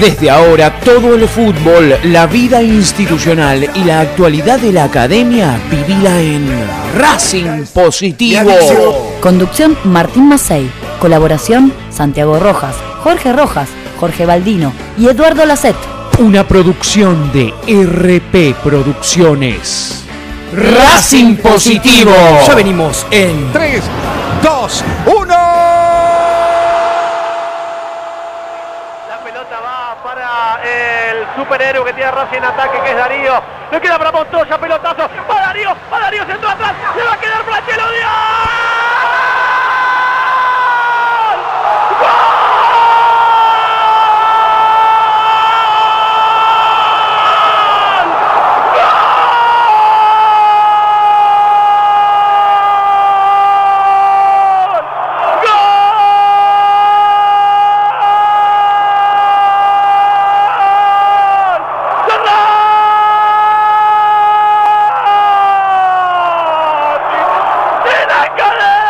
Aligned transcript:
Desde 0.00 0.30
ahora 0.30 0.80
todo 0.80 1.14
el 1.14 1.28
fútbol, 1.28 1.94
la 2.04 2.26
vida 2.26 2.62
institucional 2.62 3.68
y 3.74 3.84
la 3.84 4.00
actualidad 4.00 4.58
de 4.58 4.72
la 4.72 4.84
academia 4.84 5.60
vivila 5.70 6.18
en 6.18 6.48
Racing 6.96 7.66
Positivo. 7.74 8.50
Conducción 9.20 9.76
Martín 9.84 10.26
Macei. 10.26 10.70
Colaboración 11.00 11.70
Santiago 11.90 12.38
Rojas, 12.38 12.76
Jorge 13.02 13.34
Rojas, 13.34 13.68
Jorge 13.98 14.24
Baldino 14.24 14.72
y 14.98 15.08
Eduardo 15.08 15.44
Lacet. 15.44 15.76
Una 16.18 16.48
producción 16.48 17.30
de 17.32 17.52
RP 17.66 18.54
Producciones. 18.62 20.06
Racing 20.54 21.36
Positivo. 21.36 22.12
Ya 22.46 22.54
venimos 22.54 23.06
en 23.10 23.52
3, 23.52 23.82
2, 24.42 24.84
1. 25.06 25.19
Superhéroe 31.40 31.84
que 31.84 31.92
tiene 31.94 32.10
Racing 32.10 32.38
en 32.38 32.44
ataque, 32.44 32.80
que 32.80 32.90
es 32.90 32.96
Darío. 32.96 33.42
Le 33.70 33.80
queda 33.80 33.98
para 33.98 34.12
Montoya, 34.12 34.58
pelotazo. 34.58 35.08
Va 35.30 35.40
Darío, 35.40 35.74
va 35.92 36.00
Darío, 36.00 36.24
centro 36.26 36.48
atrás. 36.48 36.72
Se 36.94 37.02
va 37.02 37.12
a 37.12 37.16
quedar 37.18 37.42
Franchelo 37.44 37.90
Díaz. 37.92 38.70
de 67.84 68.06
la 68.06 68.22
academia, 68.22 68.82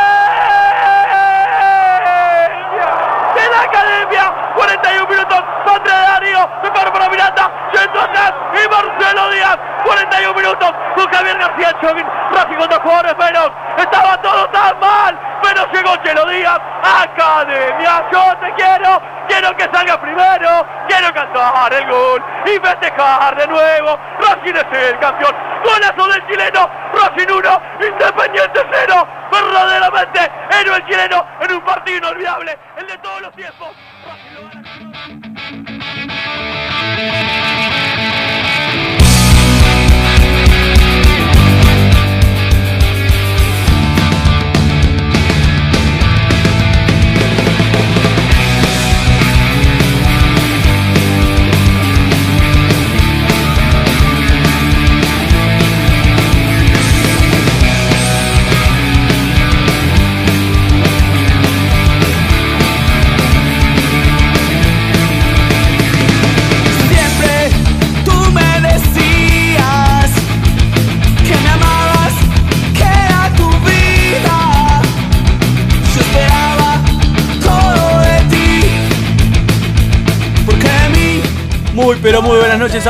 de 3.34 3.50
la 3.50 3.60
academia, 3.62 4.34
41 4.54 5.08
minutos, 5.08 5.44
contra 5.64 5.94
de 5.94 6.02
Darío, 6.02 6.50
mejor 6.62 6.92
para 6.92 7.08
Miranda, 7.08 7.50
yendo 7.72 8.00
atrás, 8.00 8.34
y 8.52 8.68
Marcelo 8.68 9.30
Díaz, 9.30 9.58
41 9.84 10.34
minutos, 10.34 10.72
con 10.94 11.12
Javier 11.12 11.38
García 11.38 11.76
Chovin, 11.80 12.06
Racing 12.32 12.56
con 12.56 12.68
dos 12.68 12.78
jugadores 12.80 13.16
menos, 13.18 13.50
estaba 13.78 14.16
todo 14.22 14.48
tan 14.48 14.78
mal, 14.80 15.18
pero 15.42 15.66
llegó 15.72 15.96
Chelo 16.04 16.26
Díaz, 16.26 16.60
academia, 16.82 18.04
yo 18.12 18.36
te 18.38 18.54
quiero, 18.54 19.00
quiero 19.28 19.56
que 19.56 19.68
salga 19.72 20.00
primero, 20.00 20.66
quiero 20.88 21.14
cantar 21.14 21.72
el 21.72 21.88
gol 21.88 22.22
y 22.54 22.58
festejar 22.58 23.36
de 23.36 23.46
nuevo, 23.46 23.98
Racing 24.18 24.54
es 24.54 24.90
el 24.90 24.98
campeón, 24.98 25.34
golazo 25.64 26.08
del 26.08 26.26
chileno, 26.26 26.70
Racing 26.92 27.32
1, 27.32 27.62
Independiente 27.80 28.60
0, 28.72 29.08
verdaderamente 29.30 30.30
héroe 30.50 30.84
chileno 30.86 31.26
en 31.40 31.52
un 31.52 31.60
partido 31.62 31.98
inolvidable, 31.98 32.58
el 32.76 32.86
de 32.86 32.98
todos 32.98 33.20
los 33.22 33.32
tiempos. 33.34 33.68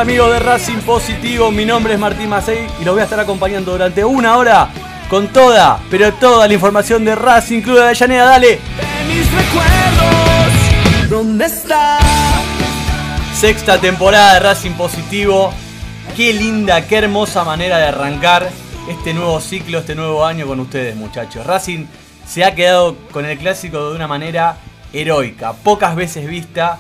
Amigos 0.00 0.33
de 0.33 0.38
Racing 0.38 0.78
Positivo, 0.78 1.50
mi 1.50 1.66
nombre 1.66 1.93
es 1.93 2.00
Martín 2.00 2.31
Macei 2.31 2.66
y 2.81 2.84
los 2.87 2.94
voy 2.94 3.03
a 3.03 3.05
estar 3.05 3.21
acompañando 3.21 3.72
durante 3.72 4.03
una 4.03 4.38
hora 4.38 4.71
con 5.11 5.28
toda, 5.28 5.78
pero 5.91 6.15
toda 6.15 6.49
la 6.49 6.55
información 6.55 7.05
de 7.05 7.15
Racing 7.15 7.61
Club 7.61 7.77
de 7.77 7.83
Avellaneda, 7.83 8.25
dale. 8.25 8.49
de 8.49 9.15
mis 9.15 9.31
recuerdos, 9.31 11.10
¿dónde 11.10 11.44
estás? 11.44 12.03
Sexta 13.34 13.78
temporada 13.78 14.34
de 14.34 14.41
Racing 14.41 14.71
Positivo, 14.71 15.53
qué 16.16 16.33
linda, 16.33 16.87
qué 16.87 16.97
hermosa 16.97 17.44
manera 17.44 17.77
de 17.77 17.89
arrancar 17.89 18.49
este 18.89 19.12
nuevo 19.12 19.39
ciclo, 19.39 19.81
este 19.81 19.94
nuevo 19.94 20.25
año 20.25 20.47
con 20.47 20.60
ustedes 20.60 20.97
muchachos. 20.97 21.44
Racing 21.44 21.84
se 22.27 22.43
ha 22.47 22.55
quedado 22.55 22.97
con 23.12 23.27
el 23.27 23.37
clásico 23.37 23.91
de 23.91 23.97
una 23.97 24.09
manera 24.09 24.56
heroica, 24.94 25.53
pocas 25.53 25.94
veces 25.94 26.27
vista, 26.27 26.78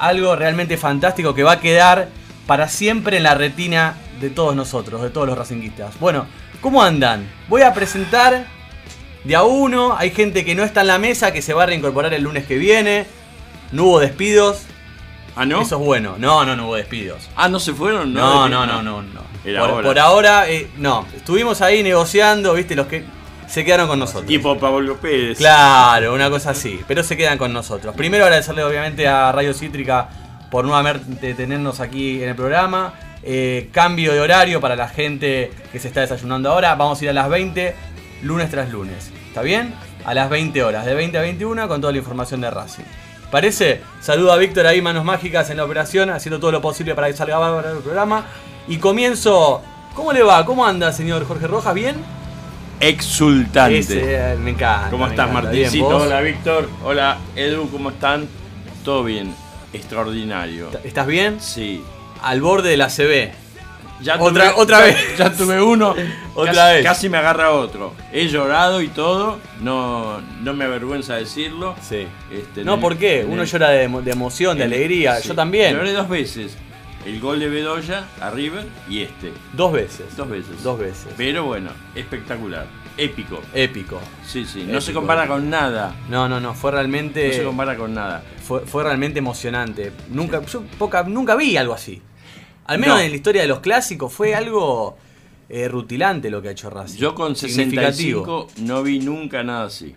algo 0.00 0.34
realmente 0.34 0.76
fantástico 0.76 1.32
que 1.32 1.44
va 1.44 1.52
a 1.52 1.60
quedar 1.60 2.25
para 2.46 2.68
siempre 2.68 3.16
en 3.16 3.22
la 3.24 3.34
retina 3.34 3.94
de 4.20 4.30
todos 4.30 4.54
nosotros, 4.54 5.02
de 5.02 5.10
todos 5.10 5.26
los 5.26 5.36
racinguistas. 5.36 5.98
Bueno, 5.98 6.26
¿cómo 6.60 6.82
andan? 6.82 7.28
Voy 7.48 7.62
a 7.62 7.74
presentar 7.74 8.46
de 9.24 9.36
a 9.36 9.42
uno, 9.42 9.96
hay 9.96 10.10
gente 10.10 10.44
que 10.44 10.54
no 10.54 10.62
está 10.62 10.82
en 10.82 10.86
la 10.86 10.98
mesa, 10.98 11.32
que 11.32 11.42
se 11.42 11.52
va 11.54 11.64
a 11.64 11.66
reincorporar 11.66 12.14
el 12.14 12.22
lunes 12.22 12.46
que 12.46 12.56
viene, 12.56 13.06
no 13.72 13.84
hubo 13.84 14.00
despidos, 14.00 14.62
Ah, 15.38 15.44
¿no? 15.44 15.60
eso 15.60 15.76
es 15.78 15.84
bueno, 15.84 16.14
no, 16.18 16.46
no, 16.46 16.56
no 16.56 16.66
hubo 16.66 16.76
despidos. 16.76 17.28
Ah, 17.36 17.48
¿no 17.50 17.60
se 17.60 17.74
fueron? 17.74 18.14
No, 18.14 18.48
no, 18.48 18.64
no, 18.64 18.82
no, 18.82 19.02
no. 19.02 19.20
Era 19.44 19.60
por, 19.60 19.70
ahora. 19.70 19.86
por 19.88 19.98
ahora, 19.98 20.48
eh, 20.48 20.70
no. 20.78 21.06
Estuvimos 21.14 21.60
ahí 21.60 21.82
negociando, 21.82 22.54
viste, 22.54 22.74
los 22.74 22.86
que 22.86 23.04
se 23.46 23.62
quedaron 23.62 23.86
con 23.86 23.98
nosotros. 23.98 24.26
Tipo 24.26 24.58
Pablo 24.58 24.96
Pérez. 24.96 25.36
Claro, 25.36 26.14
una 26.14 26.30
cosa 26.30 26.50
así. 26.50 26.80
Pero 26.88 27.02
se 27.02 27.18
quedan 27.18 27.36
con 27.36 27.52
nosotros. 27.52 27.94
Primero 27.94 28.24
agradecerle 28.24 28.64
obviamente 28.64 29.06
a 29.06 29.30
Radio 29.30 29.52
Cítrica 29.52 30.08
por 30.56 30.64
nuevamente 30.64 31.34
tenernos 31.34 31.80
aquí 31.80 32.22
en 32.22 32.30
el 32.30 32.34
programa. 32.34 32.94
Eh, 33.22 33.68
cambio 33.72 34.14
de 34.14 34.20
horario 34.20 34.58
para 34.58 34.74
la 34.74 34.88
gente 34.88 35.50
que 35.70 35.78
se 35.78 35.88
está 35.88 36.00
desayunando 36.00 36.50
ahora. 36.50 36.74
Vamos 36.76 36.98
a 36.98 37.04
ir 37.04 37.10
a 37.10 37.12
las 37.12 37.28
20, 37.28 37.74
lunes 38.22 38.48
tras 38.48 38.70
lunes. 38.70 39.12
¿Está 39.28 39.42
bien? 39.42 39.74
A 40.06 40.14
las 40.14 40.30
20 40.30 40.62
horas, 40.62 40.86
de 40.86 40.94
20 40.94 41.18
a 41.18 41.20
21 41.20 41.68
con 41.68 41.82
toda 41.82 41.92
la 41.92 41.98
información 41.98 42.40
de 42.40 42.50
Racing. 42.50 42.84
¿Parece? 43.30 43.82
Saludo 44.00 44.32
a 44.32 44.38
Víctor 44.38 44.66
ahí, 44.66 44.80
manos 44.80 45.04
mágicas 45.04 45.50
en 45.50 45.58
la 45.58 45.66
operación, 45.66 46.08
haciendo 46.08 46.40
todo 46.40 46.52
lo 46.52 46.62
posible 46.62 46.94
para 46.94 47.08
que 47.08 47.12
salga 47.12 47.36
bárbaro 47.36 47.72
el 47.72 47.82
programa. 47.82 48.24
Y 48.66 48.78
comienzo. 48.78 49.60
¿Cómo 49.94 50.10
le 50.14 50.22
va? 50.22 50.46
¿Cómo 50.46 50.64
anda, 50.64 50.90
señor 50.90 51.26
Jorge 51.26 51.48
Rojas? 51.48 51.74
¿Bien? 51.74 51.96
Exultante. 52.80 53.78
Ese, 53.78 54.32
eh, 54.32 54.36
me 54.36 54.52
encanta. 54.52 54.88
¿Cómo 54.88 55.04
me 55.04 55.10
estás, 55.10 55.28
encanta. 55.28 55.50
Bien, 55.50 55.64
Martincito? 55.64 55.90
¿vos? 55.90 56.02
Hola, 56.02 56.20
Víctor. 56.22 56.70
Hola, 56.82 57.18
Edu, 57.34 57.68
¿cómo 57.68 57.90
están? 57.90 58.26
Todo 58.82 59.04
bien. 59.04 59.45
Extraordinario. 59.72 60.70
¿Estás 60.84 61.06
bien? 61.06 61.40
Sí. 61.40 61.82
Al 62.22 62.40
borde 62.40 62.70
de 62.70 62.76
la 62.76 62.88
CB. 62.88 63.30
Ya 64.02 64.16
Otra- 64.20 64.50
tuve- 64.52 64.62
otra 64.62 64.80
vez. 64.80 65.16
Ya 65.16 65.32
tuve 65.32 65.60
uno. 65.62 65.94
Otra 66.34 66.52
casi, 66.52 66.74
vez. 66.74 66.84
Casi 66.84 67.08
me 67.08 67.16
agarra 67.18 67.52
otro. 67.52 67.94
He 68.12 68.28
llorado 68.28 68.82
y 68.82 68.88
todo. 68.88 69.38
No, 69.62 70.20
no 70.42 70.52
me 70.54 70.64
avergüenza 70.66 71.14
decirlo. 71.14 71.74
Sí. 71.80 72.06
Este, 72.30 72.62
No, 72.64 72.74
el- 72.74 72.80
¿por 72.80 72.98
qué? 72.98 73.24
Uno 73.26 73.42
el- 73.42 73.48
llora 73.48 73.70
de, 73.70 73.88
de 73.88 74.10
emoción, 74.10 74.58
de 74.58 74.64
alegría. 74.64 75.16
sí. 75.16 75.28
Yo 75.28 75.34
también. 75.34 75.74
Lloré 75.74 75.92
dos 75.92 76.08
veces. 76.08 76.56
El 77.06 77.20
gol 77.20 77.38
de 77.38 77.48
Bedoya 77.48 78.04
a 78.20 78.30
River 78.30 78.66
y 78.88 79.00
este. 79.02 79.32
Dos 79.52 79.72
veces. 79.72 80.14
Dos 80.16 80.28
veces. 80.28 80.62
Dos 80.62 80.78
veces. 80.78 81.06
Pero 81.16 81.44
bueno, 81.44 81.70
espectacular. 81.94 82.66
Épico. 82.98 83.40
Épico. 83.54 84.00
Sí, 84.26 84.44
sí. 84.44 84.64
No 84.68 84.80
se 84.80 84.92
compara 84.92 85.26
con 85.26 85.48
nada. 85.48 85.94
No, 86.10 86.28
no, 86.28 86.40
no. 86.40 86.52
Fue 86.54 86.72
realmente. 86.72 87.28
No 87.28 87.34
se 87.34 87.44
compara 87.44 87.76
con 87.76 87.94
nada. 87.94 88.22
Fue, 88.46 88.60
fue 88.60 88.84
realmente 88.84 89.18
emocionante. 89.18 89.92
Nunca, 90.10 90.44
yo 90.46 90.62
poca, 90.78 91.02
nunca 91.02 91.34
vi 91.36 91.56
algo 91.56 91.74
así. 91.74 92.00
Al 92.66 92.78
menos 92.78 92.96
No. 92.96 93.02
en 93.02 93.10
la 93.10 93.16
historia 93.16 93.42
de 93.42 93.48
los 93.48 93.60
clásicos 93.60 94.12
fue 94.12 94.34
algo 94.34 94.96
eh, 95.48 95.68
rutilante 95.68 96.30
lo 96.30 96.42
que 96.42 96.48
ha 96.48 96.50
hecho 96.52 96.70
Racing. 96.70 96.98
Yo 96.98 97.14
con 97.14 97.36
Significativo. 97.36 98.24
65 98.24 98.48
no 98.66 98.82
vi 98.82 98.98
nunca 99.00 99.42
nada 99.42 99.64
así. 99.66 99.94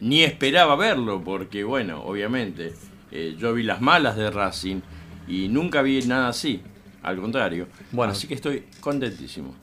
Ni 0.00 0.22
esperaba 0.22 0.76
verlo, 0.76 1.22
porque 1.24 1.64
bueno, 1.64 2.02
obviamente, 2.04 2.72
eh, 3.10 3.34
yo 3.38 3.52
vi 3.52 3.64
las 3.64 3.80
malas 3.80 4.16
de 4.16 4.30
Racing 4.30 4.80
y 5.26 5.48
nunca 5.48 5.82
vi 5.82 6.00
nada 6.02 6.28
así. 6.28 6.62
Al 7.02 7.16
contrario. 7.20 7.66
Bueno. 7.92 8.12
Así 8.12 8.26
que 8.28 8.34
estoy 8.34 8.64
contentísimo. 8.80 9.54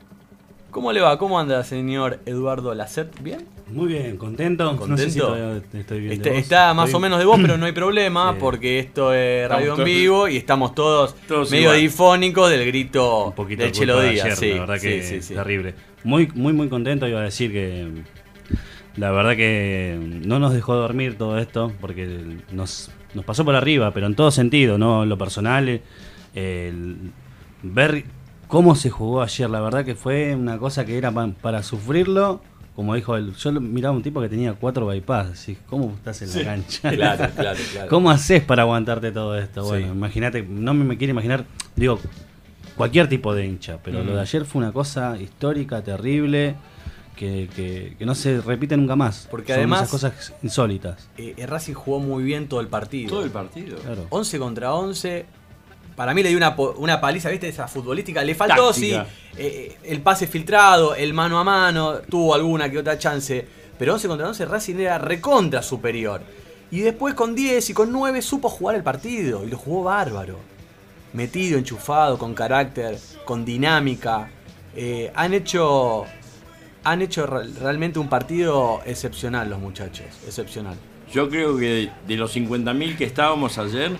¿Cómo 0.71 0.91
le 0.91 1.01
va? 1.01 1.17
¿Cómo 1.17 1.39
anda, 1.39 1.63
señor 1.63 2.19
Eduardo 2.25 2.73
Lacet? 2.75 3.21
¿Bien? 3.23 3.47
Muy 3.69 3.87
bien, 3.87 4.15
contento. 4.17 4.73
No 4.87 4.97
sé 4.97 5.09
si 5.11 5.19
¿Contento? 5.19 5.77
estoy 5.77 5.99
bien 5.99 6.09
de 6.09 6.15
Está, 6.15 6.29
voz. 6.29 6.39
está 6.39 6.73
más 6.73 6.85
Estoy- 6.89 6.97
o 6.97 6.99
menos 7.01 7.19
de 7.19 7.25
vos, 7.25 7.37
pero 7.41 7.57
no 7.57 7.65
hay 7.65 7.71
problema 7.73 8.31
Sí. 8.33 8.37
porque 8.39 8.79
esto 8.79 9.13
es 9.13 9.49
radio 9.49 9.77
en 9.77 9.83
vivo 9.83 10.27
y 10.29 10.37
estamos 10.37 10.73
todos, 10.73 11.15
todos 11.27 11.51
medio 11.51 11.63
igual. 11.65 11.81
difónicos 11.81 12.49
del 12.49 12.65
grito 12.65 13.25
un 13.27 13.33
poquito 13.33 13.63
del 13.63 13.71
Chelo 13.73 13.99
de 13.99 14.11
Díaz. 14.11 14.37
sí, 14.39 14.53
la 14.53 14.59
verdad 14.61 14.79
que 14.79 15.03
sí, 15.03 15.15
sí, 15.15 15.21
sí. 15.21 15.33
terrible. 15.33 15.73
Muy, 16.03 16.29
muy, 16.33 16.53
muy 16.53 16.69
contento. 16.69 17.07
Iba 17.07 17.19
a 17.19 17.23
decir 17.23 17.51
que 17.51 17.87
la 18.95 19.11
verdad 19.11 19.35
que 19.35 19.99
no 20.25 20.39
nos 20.39 20.53
dejó 20.53 20.75
dormir 20.75 21.17
todo 21.17 21.37
esto 21.37 21.73
porque 21.81 22.19
nos, 22.51 22.89
nos 23.13 23.25
pasó 23.25 23.43
por 23.43 23.55
arriba, 23.55 23.91
pero 23.93 24.07
en 24.07 24.15
todo 24.15 24.31
sentido, 24.31 24.77
no 24.77 25.05
lo 25.05 25.17
personal. 25.17 25.81
el 26.35 26.95
ver 27.63 28.05
cómo 28.47 28.75
se 28.75 28.89
jugó 28.89 29.21
ayer, 29.23 29.49
la 29.49 29.59
verdad 29.59 29.83
que 29.83 29.95
fue 29.95 30.35
una 30.35 30.57
cosa 30.57 30.85
que 30.85 30.97
era 30.97 31.11
pa- 31.11 31.31
para 31.41 31.63
sufrirlo. 31.63 32.39
Como 32.77 32.94
dijo 32.94 33.18
él, 33.18 33.33
yo 33.35 33.51
miraba 33.53 33.95
a 33.95 33.97
un 33.97 34.03
tipo 34.03 34.21
que 34.21 34.29
tenía 34.29 34.53
cuatro 34.53 34.85
bypass. 34.85 35.31
Así, 35.31 35.57
¿Cómo 35.68 35.94
estás 35.95 36.21
en 36.21 36.29
la 36.38 36.44
cancha? 36.51 36.91
Claro, 36.95 37.27
claro, 37.35 37.59
claro. 37.74 37.89
¿Cómo 37.89 38.12
haces 38.12 38.44
para 38.44 38.62
aguantarte 38.62 39.12
todo 39.12 39.35
esto? 39.35 39.63
Sí. 39.63 39.68
Bueno, 39.69 39.88
imagínate, 39.94 40.44
no 40.44 40.75
me, 40.75 40.85
me 40.85 40.95
quiero 40.95 41.09
imaginar, 41.12 41.44
digo, 41.75 42.00
cualquier 42.75 43.09
tipo 43.09 43.33
de 43.33 43.47
hincha, 43.47 43.79
pero 43.83 44.03
lo 44.03 44.13
de 44.15 44.21
ayer 44.21 44.45
fue 44.45 44.62
una 44.62 44.71
cosa 44.71 45.18
histórica, 45.19 45.81
terrible, 45.81 46.56
que, 47.15 47.50
que- 47.56 47.95
que 47.97 48.06
no 48.06 48.13
se 48.13 48.41
repite 48.41 48.77
nunca 48.77 48.95
más. 48.95 49.27
Porque 49.31 49.53
Son 49.53 49.57
además- 49.62 49.79
esas 49.81 49.89
cosas 49.89 50.33
insólitas. 50.44 51.09
Eh, 51.18 51.33
eh, 51.35 51.47
Racing 51.47 51.74
jugó 51.74 52.00
muy 52.00 52.24
bien 52.24 52.47
todo 52.47 52.59
el 52.62 52.68
partido. 52.68 53.09
Todo 53.09 53.24
el 53.24 53.31
partido. 53.31 53.77
Claro. 53.79 54.06
11 54.12 54.38
contra 54.38 54.75
11. 54.75 55.25
Para 55.97 56.13
mí 56.13 56.23
le 56.23 56.29
dio 56.29 56.38
una, 56.38 56.55
una 56.77 57.01
paliza, 57.01 57.29
¿viste? 57.29 57.49
Esa 57.49 57.67
futbolística. 57.67 58.23
Le 58.23 58.35
faltó, 58.35 58.67
Táctica. 58.71 59.05
sí, 59.05 59.33
eh, 59.38 59.77
el 59.83 59.99
pase 60.01 60.27
filtrado, 60.27 60.95
el 60.95 61.13
mano 61.13 61.39
a 61.39 61.44
mano, 61.44 61.95
tuvo 62.09 62.33
alguna 62.35 62.69
que 62.71 62.77
otra 62.77 62.97
chance. 62.97 63.45
Pero 63.77 63.94
11 63.95 64.07
contra 64.07 64.27
11 64.29 64.45
Racing 64.45 64.75
era 64.77 64.97
recontra 64.99 65.61
superior. 65.61 66.21
Y 66.71 66.79
después 66.81 67.13
con 67.15 67.35
10 67.35 67.69
y 67.71 67.73
con 67.73 67.91
9 67.91 68.21
supo 68.21 68.47
jugar 68.47 68.75
el 68.75 68.83
partido. 68.83 69.44
Y 69.44 69.49
lo 69.49 69.57
jugó 69.57 69.83
bárbaro. 69.83 70.38
Metido, 71.13 71.57
enchufado, 71.57 72.17
con 72.17 72.33
carácter, 72.33 72.97
con 73.25 73.43
dinámica. 73.43 74.29
Eh, 74.75 75.11
han 75.15 75.33
hecho. 75.33 76.05
Han 76.83 77.01
hecho 77.01 77.25
re- 77.25 77.47
realmente 77.59 78.00
un 78.00 78.07
partido 78.07 78.81
excepcional 78.85 79.50
los 79.50 79.59
muchachos. 79.59 80.05
Excepcional. 80.25 80.75
Yo 81.11 81.27
creo 81.29 81.57
que 81.57 81.65
de, 81.65 81.91
de 82.07 82.15
los 82.17 82.35
50.000 82.35 82.97
que 82.97 83.03
estábamos 83.05 83.57
ayer, 83.57 83.91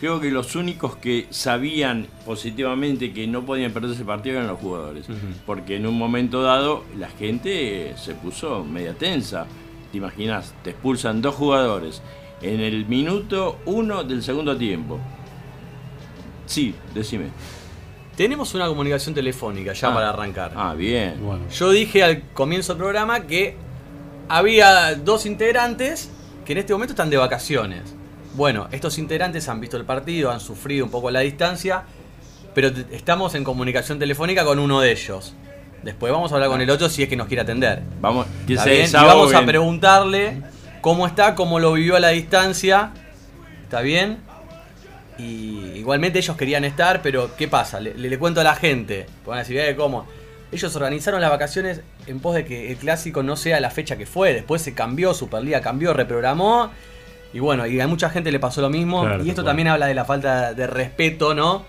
creo 0.00 0.20
que 0.20 0.30
los 0.30 0.54
únicos 0.56 0.96
que 0.96 1.26
sabían 1.30 2.06
positivamente 2.24 3.12
que 3.12 3.26
no 3.26 3.44
podían 3.46 3.72
perder 3.72 3.92
ese 3.92 4.04
partido 4.04 4.36
eran 4.36 4.48
los 4.48 4.58
jugadores. 4.60 5.06
Porque 5.46 5.76
en 5.76 5.86
un 5.86 5.96
momento 5.96 6.42
dado 6.42 6.84
la 6.98 7.08
gente 7.08 7.94
se 7.96 8.14
puso 8.14 8.64
media 8.64 8.94
tensa. 8.94 9.46
Te 9.92 9.98
imaginas, 9.98 10.54
te 10.62 10.70
expulsan 10.70 11.22
dos 11.22 11.34
jugadores 11.34 12.02
en 12.42 12.60
el 12.60 12.86
minuto 12.86 13.58
uno 13.64 14.04
del 14.04 14.22
segundo 14.22 14.56
tiempo. 14.56 14.98
Sí, 16.46 16.74
decime. 16.94 17.26
Tenemos 18.16 18.54
una 18.54 18.66
comunicación 18.66 19.14
telefónica 19.14 19.72
ya 19.72 19.88
Ah. 19.90 19.94
para 19.94 20.08
arrancar. 20.10 20.52
Ah, 20.56 20.74
bien. 20.74 21.16
Bueno, 21.22 21.48
Yo 21.50 21.70
dije 21.70 22.02
al 22.02 22.22
comienzo 22.32 22.72
del 22.74 22.78
programa 22.82 23.20
que 23.26 23.56
había 24.28 24.94
dos 24.94 25.26
integrantes 25.26 26.10
que 26.44 26.52
en 26.52 26.58
este 26.58 26.72
momento 26.72 26.92
están 26.92 27.10
de 27.10 27.16
vacaciones. 27.16 27.82
Bueno, 28.36 28.68
estos 28.70 28.98
integrantes 28.98 29.48
han 29.48 29.60
visto 29.60 29.76
el 29.76 29.84
partido, 29.84 30.30
han 30.30 30.40
sufrido 30.40 30.84
un 30.84 30.90
poco 30.90 31.10
la 31.10 31.20
distancia, 31.20 31.82
pero 32.54 32.68
estamos 32.90 33.34
en 33.34 33.44
comunicación 33.44 33.98
telefónica 33.98 34.44
con 34.44 34.58
uno 34.58 34.80
de 34.80 34.92
ellos. 34.92 35.34
Después 35.82 36.12
vamos 36.12 36.32
a 36.32 36.34
hablar 36.34 36.50
con 36.50 36.60
el 36.60 36.68
otro 36.70 36.88
si 36.88 37.02
es 37.02 37.08
que 37.08 37.16
nos 37.16 37.28
quiere 37.28 37.42
atender. 37.42 37.82
Vamos, 38.00 38.26
que 38.46 38.54
¿Está 38.54 38.64
se 38.64 38.70
bien? 38.70 38.86
Y 39.04 39.06
vamos 39.06 39.34
a 39.34 39.46
preguntarle 39.46 40.42
cómo 40.80 41.06
está, 41.06 41.34
cómo 41.34 41.58
lo 41.60 41.72
vivió 41.72 41.96
a 41.96 42.00
la 42.00 42.08
distancia. 42.10 42.90
¿Está 43.62 43.80
bien? 43.80 44.18
Y 45.18 45.72
igualmente 45.76 46.18
ellos 46.18 46.36
querían 46.36 46.64
estar, 46.64 47.00
pero 47.02 47.34
¿qué 47.36 47.48
pasa? 47.48 47.80
Le, 47.80 47.94
le- 47.94 48.10
le 48.10 48.18
cuento 48.18 48.40
a 48.40 48.44
la 48.44 48.54
gente. 48.54 49.06
Van 49.24 49.36
a 49.38 49.40
decir, 49.42 49.58
"Eh, 49.58 49.74
¿cómo? 49.76 50.06
Ellos 50.52 50.74
organizaron 50.76 51.20
las 51.20 51.30
vacaciones 51.30 51.80
en 52.06 52.20
pos 52.20 52.34
de 52.34 52.44
que 52.44 52.70
el 52.70 52.76
clásico 52.76 53.22
no 53.22 53.36
sea 53.36 53.58
la 53.60 53.70
fecha 53.70 53.96
que 53.96 54.06
fue. 54.06 54.34
Después 54.34 54.60
se 54.62 54.74
cambió, 54.74 55.14
Superliga 55.14 55.60
cambió, 55.60 55.92
reprogramó. 55.94 56.70
Y 57.36 57.40
bueno, 57.40 57.66
y 57.66 57.78
a 57.80 57.86
mucha 57.86 58.08
gente 58.08 58.32
le 58.32 58.40
pasó 58.40 58.62
lo 58.62 58.70
mismo. 58.70 59.02
Claro, 59.02 59.22
y 59.22 59.28
esto 59.28 59.44
también 59.44 59.68
habla 59.68 59.86
de 59.86 59.94
la 59.94 60.06
falta 60.06 60.54
de 60.54 60.66
respeto, 60.66 61.34
¿no? 61.34 61.64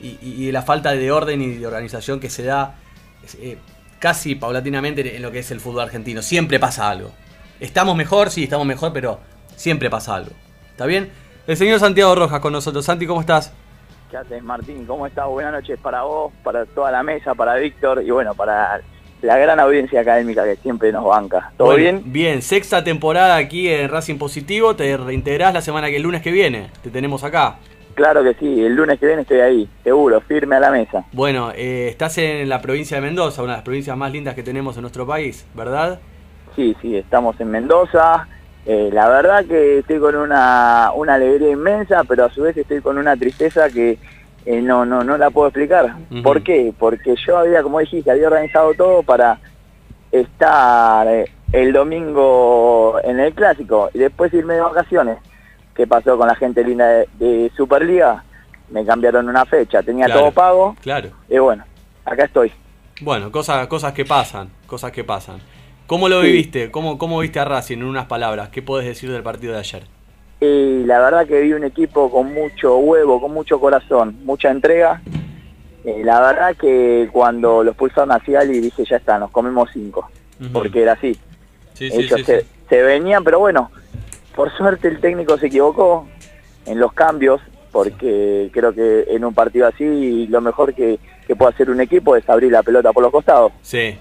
Y, 0.00 0.10
y- 0.22 0.34
y 0.38 0.46
de 0.46 0.52
la 0.52 0.62
falta 0.62 0.92
de 0.92 1.10
orden 1.10 1.42
y 1.42 1.54
de 1.54 1.66
organización 1.66 2.20
que 2.20 2.30
se 2.30 2.44
da 2.44 2.76
eh, 3.40 3.58
casi 3.98 4.36
paulatinamente 4.36 5.16
en 5.16 5.22
lo 5.22 5.32
que 5.32 5.40
es 5.40 5.50
el 5.50 5.58
fútbol 5.58 5.80
argentino. 5.82 6.22
Siempre 6.22 6.60
pasa 6.60 6.88
algo. 6.88 7.10
Estamos 7.58 7.96
mejor, 7.96 8.30
sí, 8.30 8.44
estamos 8.44 8.64
mejor, 8.64 8.92
pero 8.92 9.18
siempre 9.56 9.90
pasa 9.90 10.14
algo. 10.14 10.30
¿Está 10.70 10.86
bien? 10.86 11.10
El 11.48 11.56
señor 11.56 11.80
Santiago 11.80 12.14
Rojas 12.14 12.38
con 12.38 12.52
nosotros. 12.52 12.84
Santi, 12.84 13.04
¿cómo 13.04 13.20
estás? 13.20 13.52
¿Qué 14.12 14.16
haces, 14.18 14.40
Martín? 14.44 14.86
¿Cómo 14.86 15.04
estás? 15.04 15.26
Buenas 15.26 15.52
noches 15.52 15.80
para 15.80 16.02
vos, 16.02 16.32
para 16.44 16.64
toda 16.64 16.92
la 16.92 17.02
mesa, 17.02 17.34
para 17.34 17.56
Víctor 17.56 18.02
y 18.04 18.10
bueno, 18.12 18.34
para 18.34 18.80
la 19.22 19.36
gran 19.36 19.58
audiencia 19.60 20.00
académica 20.00 20.44
que 20.44 20.56
siempre 20.56 20.92
nos 20.92 21.04
banca. 21.04 21.52
¿Todo 21.56 21.68
Bueno, 21.68 21.82
bien? 21.82 22.02
Bien, 22.06 22.42
sexta 22.42 22.84
temporada 22.84 23.36
aquí 23.36 23.68
en 23.68 23.88
Racing 23.88 24.16
Positivo. 24.18 24.76
Te 24.76 24.96
reintegrás 24.96 25.52
la 25.54 25.60
semana 25.60 25.88
que 25.88 25.96
el 25.96 26.02
lunes 26.02 26.22
que 26.22 26.30
viene. 26.30 26.70
Te 26.82 26.90
tenemos 26.90 27.24
acá. 27.24 27.56
Claro 27.94 28.22
que 28.22 28.34
sí, 28.34 28.64
el 28.64 28.76
lunes 28.76 29.00
que 29.00 29.06
viene 29.06 29.22
estoy 29.22 29.40
ahí, 29.40 29.68
seguro, 29.82 30.20
firme 30.20 30.54
a 30.54 30.60
la 30.60 30.70
mesa. 30.70 31.04
Bueno, 31.10 31.50
eh, 31.52 31.88
estás 31.90 32.16
en 32.18 32.48
la 32.48 32.62
provincia 32.62 32.96
de 32.96 33.00
Mendoza, 33.00 33.42
una 33.42 33.54
de 33.54 33.56
las 33.56 33.64
provincias 33.64 33.96
más 33.96 34.12
lindas 34.12 34.36
que 34.36 34.44
tenemos 34.44 34.76
en 34.76 34.82
nuestro 34.82 35.04
país, 35.04 35.44
¿verdad? 35.54 35.98
Sí, 36.54 36.76
sí, 36.80 36.96
estamos 36.96 37.40
en 37.40 37.50
Mendoza. 37.50 38.28
Eh, 38.66 38.90
la 38.92 39.08
verdad 39.08 39.44
que 39.46 39.78
estoy 39.78 39.98
con 39.98 40.14
una, 40.14 40.92
una 40.94 41.14
alegría 41.14 41.50
inmensa, 41.50 42.04
pero 42.04 42.26
a 42.26 42.30
su 42.30 42.42
vez 42.42 42.56
estoy 42.56 42.80
con 42.80 42.98
una 42.98 43.16
tristeza 43.16 43.68
que 43.68 43.98
eh, 44.50 44.62
no, 44.62 44.86
no, 44.86 45.04
no 45.04 45.18
la 45.18 45.28
puedo 45.28 45.48
explicar. 45.48 45.94
¿Por 46.22 46.42
qué? 46.42 46.72
Porque 46.78 47.14
yo 47.26 47.36
había, 47.36 47.62
como 47.62 47.80
dijiste, 47.80 48.10
había 48.10 48.28
organizado 48.28 48.72
todo 48.72 49.02
para 49.02 49.38
estar 50.10 51.06
eh, 51.08 51.30
el 51.52 51.72
domingo 51.72 52.98
en 53.04 53.20
el 53.20 53.34
clásico 53.34 53.90
y 53.92 53.98
después 53.98 54.32
irme 54.32 54.54
de 54.54 54.60
vacaciones. 54.60 55.18
¿Qué 55.74 55.86
pasó 55.86 56.16
con 56.16 56.26
la 56.28 56.34
gente 56.34 56.64
linda 56.64 56.86
de, 56.88 57.08
de 57.18 57.52
Superliga? 57.56 58.24
Me 58.70 58.84
cambiaron 58.84 59.28
una 59.28 59.44
fecha, 59.44 59.82
tenía 59.82 60.06
Claro. 60.06 60.20
todo 60.22 60.30
pago 60.32 60.76
Claro. 60.80 61.10
y 61.28 61.38
bueno, 61.38 61.64
acá 62.04 62.24
estoy. 62.24 62.52
Bueno, 63.00 63.30
cosas, 63.30 63.66
cosas 63.68 63.92
que 63.92 64.04
pasan, 64.04 64.50
cosas 64.66 64.90
que 64.92 65.04
pasan. 65.04 65.38
¿Cómo 65.86 66.08
lo 66.08 66.20
Sí. 66.22 66.26
viviste? 66.28 66.70
¿Cómo, 66.70 66.98
¿Cómo 66.98 67.18
viste 67.20 67.38
a 67.38 67.44
Racing 67.44 67.78
en 67.78 67.84
unas 67.84 68.06
palabras? 68.06 68.48
¿Qué 68.48 68.60
podés 68.60 68.86
decir 68.86 69.10
del 69.12 69.22
partido 69.22 69.52
de 69.52 69.60
ayer? 69.60 69.84
Y 70.40 70.84
la 70.84 71.00
verdad 71.00 71.26
que 71.26 71.40
vi 71.40 71.52
un 71.52 71.64
equipo 71.64 72.10
con 72.10 72.32
mucho 72.32 72.76
huevo, 72.78 73.20
con 73.20 73.32
mucho 73.32 73.58
corazón, 73.58 74.18
mucha 74.24 74.50
entrega. 74.50 75.02
Eh, 75.84 76.02
la 76.04 76.20
verdad 76.20 76.56
que 76.56 77.08
cuando 77.12 77.64
los 77.64 77.74
pulsaron 77.74 78.12
a 78.12 78.20
Ciali 78.20 78.60
dije, 78.60 78.84
ya 78.84 78.96
está, 78.96 79.18
nos 79.18 79.30
comemos 79.30 79.68
cinco. 79.72 80.08
Porque 80.52 80.82
era 80.82 80.92
así. 80.92 81.14
Sí, 81.74 81.90
sí, 81.90 81.96
Ellos 81.98 82.20
sí, 82.20 82.24
se, 82.24 82.40
sí. 82.42 82.46
se 82.68 82.82
venían, 82.82 83.24
pero 83.24 83.40
bueno, 83.40 83.70
por 84.36 84.56
suerte 84.56 84.86
el 84.88 85.00
técnico 85.00 85.36
se 85.38 85.46
equivocó 85.46 86.06
en 86.66 86.78
los 86.78 86.92
cambios, 86.92 87.40
porque 87.72 88.50
creo 88.52 88.72
que 88.72 89.06
en 89.08 89.24
un 89.24 89.34
partido 89.34 89.66
así 89.66 90.26
lo 90.28 90.40
mejor 90.40 90.74
que, 90.74 90.98
que 91.26 91.34
puede 91.34 91.52
hacer 91.52 91.70
un 91.70 91.80
equipo 91.80 92.14
es 92.14 92.28
abrir 92.28 92.52
la 92.52 92.62
pelota 92.62 92.92
por 92.92 93.02
los 93.02 93.10
costados. 93.12 93.52
Sí, 93.62 93.98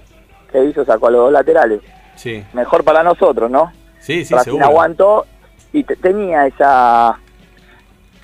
¿Qué 0.51 0.63
hizo? 0.65 0.85
Sacó 0.85 1.07
a 1.07 1.11
los 1.11 1.21
dos 1.21 1.31
laterales. 1.31 1.81
sí. 2.15 2.43
Mejor 2.53 2.83
para 2.83 3.01
nosotros, 3.03 3.49
¿no? 3.49 3.71
Sí, 3.99 4.23
sí, 4.23 4.33
Racing 4.33 4.51
seguro. 4.51 4.65
aguantó 4.65 5.25
y 5.73 5.83
te- 5.83 5.95
tenía 5.95 6.47
esa 6.47 7.19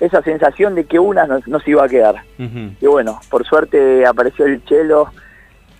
esa 0.00 0.22
sensación 0.22 0.74
de 0.74 0.84
que 0.84 0.98
una 0.98 1.26
nos, 1.26 1.46
nos 1.46 1.66
iba 1.68 1.84
a 1.84 1.88
quedar. 1.88 2.24
Y 2.80 2.86
bueno, 2.86 3.20
por 3.30 3.46
suerte 3.46 4.04
apareció 4.04 4.44
el 4.44 4.62
chelo 4.64 5.10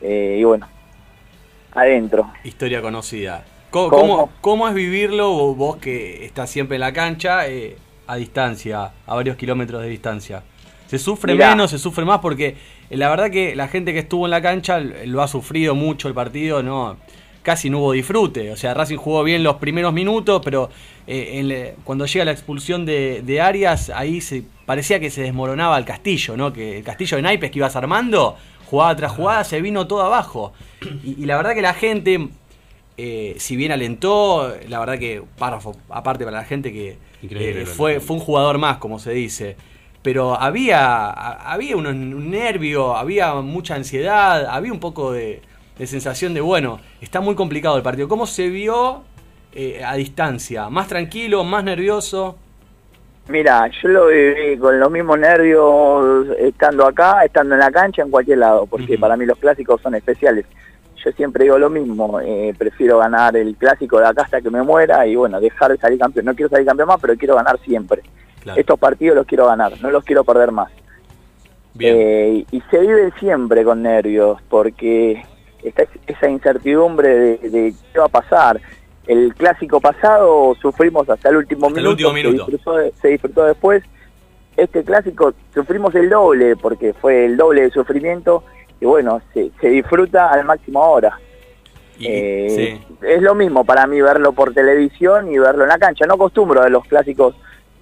eh, 0.01 0.37
y 0.41 0.45
bueno, 0.45 0.67
adentro. 1.73 2.31
Historia 2.45 2.81
conocida. 2.81 3.45
¿Cómo, 3.71 4.31
¿Cómo? 4.41 4.69
es 4.69 4.75
vivirlo 4.75 5.55
vos, 5.55 5.77
que 5.79 6.25
estás 6.25 6.49
siempre 6.49 6.77
en 6.77 6.81
la 6.81 6.93
cancha 6.93 7.49
eh, 7.49 7.77
a 8.07 8.15
distancia, 8.17 8.93
a 9.07 9.15
varios 9.17 9.37
kilómetros 9.37 9.83
de 9.83 9.89
distancia? 9.89 10.45
¿Se 10.87 10.99
sufre 10.99 11.33
Mirá. 11.33 11.51
menos, 11.51 11.73
se 11.73 11.79
sufre 11.79 12.05
más? 12.05 12.21
Porque 12.21 12.57
eh, 12.89 12.97
la 12.97 13.09
verdad 13.11 13.31
que 13.31 13.57
la 13.57 13.67
gente 13.67 13.93
que 13.93 13.99
estuvo 13.99 14.27
en 14.27 14.31
la 14.31 14.41
cancha 14.41 14.79
lo 14.79 15.23
ha 15.23 15.29
sufrido 15.29 15.75
mucho 15.75 16.07
el 16.07 16.15
partido, 16.15 16.63
no 16.63 16.97
casi 17.45 17.71
no 17.71 17.79
hubo 17.79 17.93
disfrute. 17.93 18.51
O 18.51 18.57
sea, 18.57 18.75
Racing 18.75 18.97
jugó 18.97 19.23
bien 19.23 19.45
los 19.45 19.57
primeros 19.59 19.93
minutos, 19.93 20.43
pero 20.45 20.71
eh, 21.07 21.35
en 21.35 21.47
le- 21.49 21.77
cuando 21.85 22.07
llega 22.07 22.25
la 22.25 22.33
expulsión 22.33 22.85
de, 22.85 23.23
de 23.23 23.41
Arias, 23.41 23.91
ahí 23.95 24.21
se 24.21 24.43
parecía 24.67 24.99
que 24.99 25.11
se 25.11 25.23
desmoronaba 25.23 25.79
el 25.79 25.85
castillo, 25.85 26.37
¿no? 26.37 26.53
Que 26.53 26.79
el 26.79 26.85
castillo 26.85 27.17
de 27.19 27.23
naipes 27.23 27.53
que 27.53 27.59
ibas 27.61 27.77
armando, 27.77 28.37
jugada 28.67 28.97
tras 28.97 29.13
jugada, 29.13 29.45
se 29.45 29.61
vino 29.61 29.87
todo 29.87 30.03
abajo. 30.03 30.53
Y, 31.05 31.23
y 31.23 31.27
la 31.27 31.37
verdad 31.37 31.55
que 31.55 31.63
la 31.63 31.75
gente, 31.75 32.29
eh, 32.97 33.35
si 33.39 33.57
bien 33.57 33.73
alentó, 33.73 34.55
la 34.69 34.79
verdad 34.81 34.99
que 34.99 35.23
párrafo 35.39 35.77
aparte 35.91 36.25
para 36.25 36.39
la 36.39 36.45
gente 36.45 36.73
que 36.73 36.97
eh, 37.41 37.67
fue, 37.67 38.01
fue 38.01 38.17
un 38.17 38.23
jugador 38.23 38.59
más, 38.59 38.79
como 38.79 38.99
se 38.99 39.13
dice. 39.13 39.57
Pero 40.03 40.39
había, 40.39 41.09
había 41.11 41.77
un 41.79 42.31
nervio, 42.31 42.95
había 42.97 43.35
mucha 43.37 43.75
ansiedad, 43.75 44.45
había 44.47 44.71
un 44.73 44.79
poco 44.81 45.13
de, 45.13 45.41
de 45.79 45.87
sensación 45.87 46.35
de, 46.35 46.41
bueno, 46.41 46.81
está 47.01 47.21
muy 47.21 47.35
complicado 47.35 47.77
el 47.77 47.83
partido. 47.83 48.09
¿Cómo 48.09 48.27
se 48.27 48.49
vio 48.49 49.03
eh, 49.53 49.83
a 49.85 49.95
distancia? 49.95 50.69
¿Más 50.71 50.89
tranquilo, 50.89 51.45
más 51.45 51.65
nervioso? 51.65 52.37
Mira, 53.29 53.69
yo 53.83 53.89
lo 53.89 54.07
viví 54.09 54.59
con 54.59 54.79
los 54.79 54.91
mismos 54.91 55.19
nervios 55.19 56.29
estando 56.39 56.87
acá, 56.87 57.25
estando 57.25 57.55
en 57.55 57.61
la 57.61 57.71
cancha, 57.71 58.03
en 58.03 58.11
cualquier 58.11 58.39
lado, 58.39 58.67
porque 58.67 58.99
para 58.99 59.17
mí 59.17 59.25
los 59.25 59.39
clásicos 59.39 59.81
son 59.81 59.95
especiales. 59.95 60.45
Yo 61.03 61.11
siempre 61.13 61.45
digo 61.45 61.59
lo 61.59 61.71
mismo, 61.71 62.21
eh, 62.21 62.55
prefiero 62.57 62.99
ganar 62.99 63.37
el 63.37 63.57
clásico 63.57 63.99
de 63.99 64.07
acá 64.07 64.23
hasta 64.23 64.41
que 64.41 64.51
me 64.51 64.63
muera 64.63 65.07
y 65.07 65.17
bueno, 65.17 65.41
dejar 65.41 65.73
de 65.73 65.79
salir 65.79 65.99
campeón. 65.99 66.27
No 66.27 66.35
quiero 66.35 66.51
salir 66.51 66.67
campeón 66.67 66.89
más, 66.89 67.01
pero 67.01 67.17
quiero 67.17 67.35
ganar 67.35 67.59
siempre. 67.61 68.03
Claro. 68.41 68.61
Estos 68.61 68.79
partidos 68.79 69.17
los 69.17 69.27
quiero 69.27 69.47
ganar, 69.47 69.73
no 69.81 69.91
los 69.91 70.05
quiero 70.05 70.23
perder 70.23 70.53
más. 70.53 70.71
Eh, 71.79 72.45
y 72.51 72.61
se 72.71 72.79
vive 72.79 73.11
siempre 73.19 73.65
con 73.65 73.83
nervios, 73.83 74.41
porque 74.49 75.25
está 75.65 75.85
esa 76.07 76.29
incertidumbre 76.29 77.09
de, 77.09 77.39
de 77.51 77.75
qué 77.93 77.99
va 77.99 78.07
a 78.07 78.09
pasar. 78.09 78.61
El 79.07 79.35
clásico 79.35 79.81
pasado 79.81 80.55
sufrimos 80.63 81.09
hasta 81.11 81.29
el 81.29 81.37
último 81.37 81.67
Hasta 81.67 81.81
el 81.81 81.85
minuto, 81.87 82.09
último 82.09 82.13
minuto. 82.13 82.47
Se, 82.47 82.53
disfrutó, 82.53 82.97
se 83.03 83.09
disfrutó 83.09 83.45
después. 83.45 83.83
Este 84.57 84.85
clásico 84.85 85.35
sufrimos 85.53 85.95
el 85.95 86.09
doble, 86.09 86.57
porque 86.57 86.95
fue 86.95 87.25
el 87.27 87.37
doble 87.37 87.63
de 87.63 87.71
sufrimiento, 87.71 88.45
y 88.81 88.87
bueno, 88.87 89.21
se, 89.33 89.51
se 89.61 89.69
disfruta 89.69 90.31
al 90.31 90.45
máximo 90.45 90.83
ahora. 90.83 91.19
Eh, 92.01 92.81
Es 93.03 93.23
lo 93.23 93.35
mismo 93.35 93.65
para 93.65 93.87
mí 93.87 94.01
verlo 94.01 94.33
por 94.33 94.53
televisión 94.55 95.31
y 95.31 95.39
verlo 95.39 95.65
en 95.65 95.69
la 95.69 95.79
cancha. 95.79 96.07
No 96.07 96.15
acostumbro 96.15 96.63
a 96.63 96.69
los 96.69 96.85
clásicos 96.87 97.35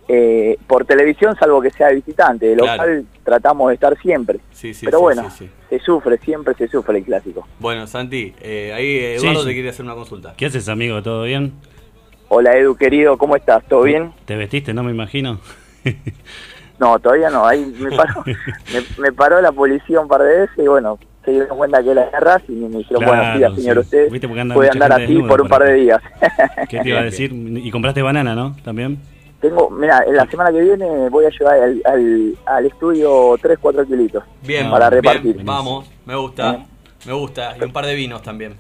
eh, 0.09 0.57
por 0.67 0.85
televisión, 0.85 1.37
salvo 1.39 1.61
que 1.63 1.71
sea 1.71 1.89
de 1.89 1.97
visitante. 1.97 2.47
De 2.47 2.57
local 2.57 2.77
Claro. 2.77 3.03
tratamos 3.25 3.69
de 3.69 3.75
estar 3.75 3.97
siempre. 4.01 4.41
Sí, 4.53 4.75
sí, 4.75 4.85
Pero 4.85 4.99
sí, 4.99 5.03
bueno, 5.03 5.31
sí, 5.31 5.45
sí. 5.47 5.51
se 5.71 5.79
sufre, 5.79 6.19
siempre 6.19 6.55
se 6.55 6.69
sufre 6.69 6.99
el 6.99 7.05
clásico. 7.05 7.47
Bueno, 7.59 7.87
Santi, 7.87 8.35
eh, 8.41 8.73
ahí 8.75 8.99
Eduardo 8.99 9.41
Sí, 9.41 9.43
sí. 9.43 9.47
te 9.49 9.55
quiere 9.55 9.69
hacer 9.71 9.85
una 9.85 9.95
consulta. 9.95 10.35
¿Qué 10.37 10.47
haces, 10.47 10.69
amigo? 10.69 11.03
¿Todo 11.03 11.25
bien? 11.25 11.53
Hola 12.29 12.57
Edu, 12.57 12.75
querido, 12.77 13.19
¿cómo 13.19 13.37
estás? 13.37 13.63
¿Todo 13.69 13.83
bien? 13.83 14.13
¿Te 14.25 14.37
vestiste? 14.37 14.73
No 14.75 14.83
me 14.83 14.91
imagino. 14.91 15.39
No, 16.79 16.99
todavía 16.99 17.31
no. 17.31 17.47
Ahí 17.47 17.73
me 17.79 17.97
paró, 17.97 18.25
me, 18.27 19.03
me 19.03 19.13
paró 19.13 19.41
la 19.41 19.53
policía 19.53 20.01
un 20.01 20.09
par 20.09 20.23
de 20.23 20.37
veces 20.41 20.59
y 20.59 20.67
bueno, 20.67 20.99
se 21.25 21.31
dieron 21.31 21.57
cuenta 21.57 21.81
que 21.81 21.91
era 21.93 22.07
de 22.07 22.19
Racing 22.19 22.57
y 22.57 22.69
me 22.69 22.79
dijeron, 22.79 23.05
bueno, 23.05 23.23
Claro, 23.37 23.55
sí, 23.55 23.61
señor, 23.61 23.77
sí. 23.77 23.81
usted 23.83 24.11
Viste, 24.11 24.27
porque 24.27 24.41
anda 24.41 24.55
puede 24.57 24.71
andar 24.71 24.93
así 24.93 25.15
por 25.23 25.43
un 25.43 25.49
par 25.49 25.63
de 25.63 25.75
días. 25.75 26.03
¿Qué 26.69 26.81
te 26.81 26.89
iba 26.89 26.99
a 26.99 27.05
decir? 27.05 27.33
Y 27.33 27.71
compraste 27.71 28.03
banana, 28.03 28.35
¿no? 28.35 28.57
También. 28.65 28.99
Tengo, 29.43 29.69
mira, 29.71 30.03
en 30.07 30.15
la 30.17 30.25
semana 30.27 30.51
que 30.53 30.61
viene 30.63 31.09
voy 31.11 31.27
a 31.27 31.29
llevar 31.31 31.55
al, 31.61 31.83
al, 31.85 32.35
al 32.47 32.67
estudio 32.67 33.37
3, 33.43 33.59
4 33.61 33.87
kilitos 33.87 34.25
Bien, 34.43 34.71
para 34.71 34.89
bien, 34.89 35.03
repartir. 35.03 35.45
vamos, 35.45 35.91
me 36.07 36.15
gusta, 36.15 36.65
me 37.05 37.13
gusta. 37.13 37.57
Y 37.61 37.65
un 37.65 37.73
par 37.73 37.85
de 37.85 37.95
vinos 37.95 38.23
también. 38.23 38.55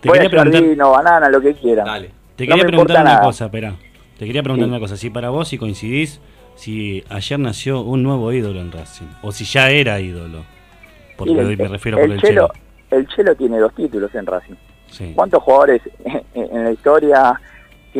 Te 0.00 0.08
voy 0.08 0.18
a 0.18 0.22
quería 0.22 0.28
llevar 0.30 0.50
preguntar, 0.50 0.62
vino, 0.70 0.90
banana, 0.90 1.28
lo 1.30 1.40
que 1.40 1.54
quieran. 1.54 1.86
Dale. 1.86 2.10
te 2.36 2.44
no 2.46 2.50
quería 2.50 2.56
me 2.56 2.68
preguntar 2.68 2.96
importa 2.96 3.00
una 3.00 3.12
nada. 3.14 3.24
cosa, 3.24 3.44
espera. 3.46 3.74
Te 4.18 4.26
quería 4.26 4.42
preguntar 4.42 4.66
Sí. 4.66 4.70
una 4.70 4.80
cosa. 4.80 4.96
Si 4.96 5.10
para 5.10 5.30
vos, 5.30 5.48
si 5.48 5.58
coincidís, 5.58 6.20
si 6.54 7.02
ayer 7.08 7.38
nació 7.38 7.80
un 7.80 8.02
nuevo 8.02 8.30
ídolo 8.32 8.60
en 8.60 8.70
Racing. 8.72 9.06
O 9.22 9.32
si 9.32 9.44
ya 9.44 9.70
era 9.70 9.98
ídolo. 10.00 10.44
Porque 11.16 11.32
me 11.32 11.56
refiero 11.68 11.96
por 11.98 12.10
el 12.10 12.20
Chelo, 12.20 12.48
Chelo. 12.48 12.52
el 12.90 13.08
Chelo 13.08 13.34
tiene 13.34 13.58
dos 13.58 13.74
títulos 13.74 14.14
en 14.14 14.26
Racing. 14.26 14.54
Sí. 14.90 15.12
¿Cuántos 15.14 15.42
jugadores 15.42 15.80
en 16.34 16.64
la 16.64 16.70
historia 16.72 17.40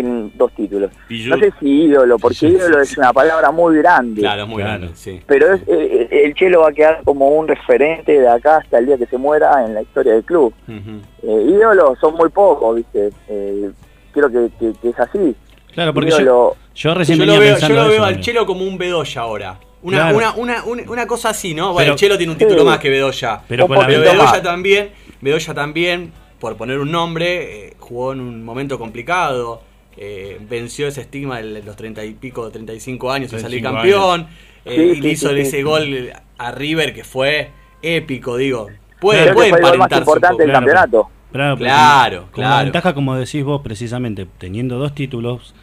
tienen 0.03 0.33
dos 0.37 0.53
títulos? 0.55 0.91
No 1.09 1.39
sé 1.39 1.53
si 1.61 1.85
ídolo, 1.85 2.19
porque 2.19 2.47
ídolo 2.49 2.81
es 2.81 2.97
una 2.97 3.13
palabra 3.13 3.51
muy 3.51 3.77
grande. 3.79 4.21
Claro, 4.21 4.47
muy 4.47 4.63
Claro. 4.63 4.79
grande, 4.81 4.97
sí. 4.97 5.21
Pero 5.27 5.55
es, 5.55 5.63
eh, 5.67 6.09
el 6.25 6.35
Chelo 6.35 6.61
va 6.61 6.69
a 6.69 6.73
quedar 6.73 7.01
como 7.05 7.29
un 7.31 7.49
referente 7.49 8.13
de 8.21 8.29
acá 8.29 8.59
hasta 8.59 8.79
el 8.79 8.87
día 8.87 8.97
que 8.99 9.07
se 9.07 9.19
muera 9.19 9.65
en 9.65 9.75
la 9.75 9.83
historia 9.83 10.13
del 10.13 10.25
club. 10.25 10.53
Eh, 10.69 11.47
ídolos 11.49 11.99
son 12.01 12.15
muy 12.15 12.29
pocos, 12.31 12.77
¿viste? 12.77 13.11
Eh, 13.29 13.71
creo 14.13 14.31
que, 14.31 14.49
que- 14.59 14.73
que 14.81 14.89
es 14.91 15.01
así. 15.01 15.35
Claro, 15.73 15.93
porque 15.93 16.11
yo, 16.11 16.19
Ídolo- 16.21 16.57
yo 16.75 16.95
recién 16.95 17.19
Yo 17.19 17.27
lo 17.27 17.39
veo, 17.39 17.59
yo 17.59 17.69
lo 17.69 17.75
veo 17.89 17.93
eso 17.95 18.05
al. 18.05 18.21
Chelo 18.21 18.47
como 18.47 18.65
un 18.65 18.79
Bedoya 18.79 19.21
ahora. 19.23 19.59
Una, 19.83 19.99
Claro. 20.11 20.17
una, 20.17 20.33
una, 20.37 20.65
una, 20.65 20.91
una 20.91 21.07
cosa 21.07 21.31
así, 21.31 21.55
¿no? 21.55 21.73
Bueno, 21.73 21.79
Pero- 21.79 21.93
el 21.93 21.99
Chelo 21.99 22.17
tiene 22.17 22.33
un 22.33 22.39
título 22.39 22.61
Sí. 22.61 22.67
más 22.67 22.79
que 22.79 22.91
Bedoya. 22.91 23.41
Pero 23.47 23.69
Pero 23.69 23.87
Bedoya 23.87 24.15
más. 24.15 24.43
también, 24.43 24.91
Bedoya 25.21 25.55
también, 25.55 26.13
por 26.41 26.57
poner 26.57 26.79
un 26.79 26.91
nombre, 26.91 27.67
eh, 27.69 27.75
jugó 27.79 28.13
en 28.13 28.21
un 28.21 28.45
momento 28.45 28.79
complicado. 28.79 29.61
Eh, 29.97 30.39
venció 30.49 30.87
ese 30.89 31.01
estigma 31.03 31.39
de 31.41 31.63
los 31.63 31.77
treinta 31.77 32.05
y 32.05 32.15
pico, 32.15 32.51
35 32.51 33.11
años 33.13 33.33
y 33.33 33.39
salir 33.41 33.63
35 33.63 33.73
campeón. 33.73 34.29
eh, 34.65 34.75
Sí, 34.77 34.83
y 34.83 34.95
sí, 34.97 35.01
le 35.03 35.09
hizo 35.11 35.29
sí, 35.31 35.41
ese 35.41 35.57
sí. 35.59 35.63
gol 35.63 36.13
a 36.39 36.51
River 36.53 36.93
que 36.95 37.05
fue 37.05 37.51
épico, 37.83 38.37
digo. 38.37 38.69
Puede, 39.01 39.23
creo 39.23 39.35
puede 39.35 39.53
que 39.53 39.59
fue 39.59 39.71
el 39.73 39.79
más 39.79 39.93
importante 39.93 40.43
del. 40.43 40.51
Claro, 40.51 40.67
campeonato. 40.67 41.11
Claro, 41.33 41.57
Claro, 41.57 42.21
con 42.23 42.31
claro. 42.33 42.57
la 42.57 42.63
ventaja, 42.63 42.95
como 42.95 43.15
decís 43.17 43.45
vos, 43.45 43.61
precisamente, 43.63 44.27
teniendo 44.39 44.79
dos 44.79 44.95
títulos, 44.95 45.55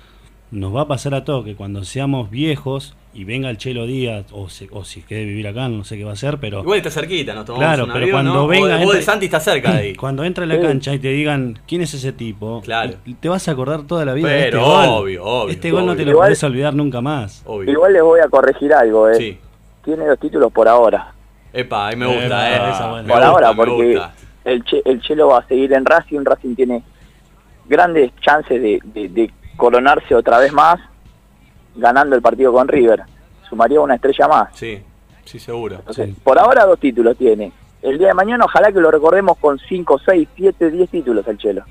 nos 0.51 0.75
va 0.75 0.81
a 0.81 0.87
pasar 0.87 1.15
a 1.15 1.23
todos 1.25 1.43
que 1.45 1.55
cuando 1.55 1.83
seamos 1.83 2.29
viejos 2.29 2.95
y 3.15 3.23
venga 3.25 3.49
el 3.49 3.57
Chelo 3.57 3.85
Díaz, 3.85 4.25
o, 4.31 4.49
se- 4.49 4.67
o 4.71 4.83
si 4.83 5.01
quede 5.03 5.25
vivir 5.25 5.47
acá, 5.47 5.67
no 5.69 5.83
sé 5.83 5.97
qué 5.97 6.03
va 6.03 6.11
a 6.11 6.13
hacer, 6.13 6.39
pero 6.39 6.61
Igual 6.61 6.77
está 6.79 6.89
cerquita, 6.89 7.33
nos 7.35 7.45
tomamos 7.45 7.65
Claro, 7.67 7.83
un 7.85 7.91
pero 7.91 8.03
avión, 8.05 8.11
cuando 8.15 8.33
¿no? 8.33 8.47
venga, 8.47 8.75
Vos, 8.77 8.85
vos 8.85 8.95
de 8.95 9.01
Santi 9.03 9.25
está 9.25 9.39
cerca 9.39 9.71
de 9.73 9.77
ahí. 9.77 9.95
cuando 9.95 10.23
entra 10.23 10.43
a 10.45 10.47
la 10.47 10.59
cancha 10.59 10.93
y 10.93 10.99
te 10.99 11.09
digan 11.09 11.59
quién 11.67 11.81
es 11.81 11.93
ese 11.93 12.11
tipo, 12.13 12.61
Claro. 12.63 12.93
te 13.19 13.29
vas 13.29 13.47
a 13.47 13.51
acordar 13.51 13.83
toda 13.83 14.03
la 14.05 14.13
vida 14.13 14.29
de 14.29 14.39
este 14.39 14.51
Pero 14.51 14.65
gol. 14.65 14.85
obvio, 14.87 15.23
obvio, 15.25 15.51
este 15.51 15.71
gol 15.71 15.85
no 15.85 15.95
te 15.95 16.01
obvio. 16.03 16.13
lo 16.13 16.19
podés 16.19 16.43
olvidar 16.43 16.73
nunca 16.73 17.01
más. 17.01 17.43
Obvio. 17.45 17.71
Igual 17.71 17.93
les 17.93 18.01
voy 18.01 18.19
a 18.19 18.27
corregir 18.29 18.73
algo, 18.73 19.07
¿eh? 19.09 19.15
Sí. 19.15 19.37
Tiene 19.85 20.05
dos 20.07 20.17
títulos 20.19 20.51
por 20.51 20.67
ahora. 20.67 21.13
Epa, 21.51 21.87
ahí 21.89 21.95
me 21.95 22.07
gusta, 22.07 22.25
Epa, 22.25 22.67
eh. 22.67 22.71
esa 22.71 22.89
buena. 22.89 23.03
Me 23.03 23.07
por 23.09 23.17
gusta, 23.17 23.27
ahora, 23.29 23.53
porque 23.53 24.01
el, 24.45 24.63
che- 24.63 24.81
el 24.85 25.01
Chelo 25.01 25.27
va 25.27 25.39
a 25.39 25.47
seguir 25.47 25.71
en 25.73 25.85
Racing. 25.85 26.21
Racing 26.25 26.55
tiene 26.55 26.81
grandes 27.67 28.11
chances 28.21 28.61
de, 28.61 28.79
de- 28.83 29.09
de 29.09 29.31
coronarse 29.55 30.15
otra 30.15 30.39
vez 30.39 30.51
más 30.51 30.79
ganando 31.75 32.15
el 32.15 32.21
partido 32.21 32.51
con 32.53 32.67
River. 32.67 33.01
Sumaría 33.49 33.79
una 33.81 33.95
estrella 33.95 34.27
más. 34.27 34.49
Sí, 34.53 34.79
sí, 35.25 35.39
seguro. 35.39 35.75
Entonces, 35.77 36.09
Por 36.23 36.39
ahora 36.39 36.65
dos 36.65 36.79
títulos 36.79 37.17
tiene. 37.17 37.51
El 37.81 37.97
día 37.97 38.07
de 38.09 38.13
mañana 38.13 38.45
ojalá 38.45 38.71
que 38.71 38.79
lo 38.79 38.89
recordemos 38.89 39.37
con 39.37 39.59
5, 39.59 39.99
6, 40.05 40.27
7, 40.35 40.71
10 40.71 40.89
títulos 40.89 41.27
al 41.27 41.37
Chelo. 41.37 41.63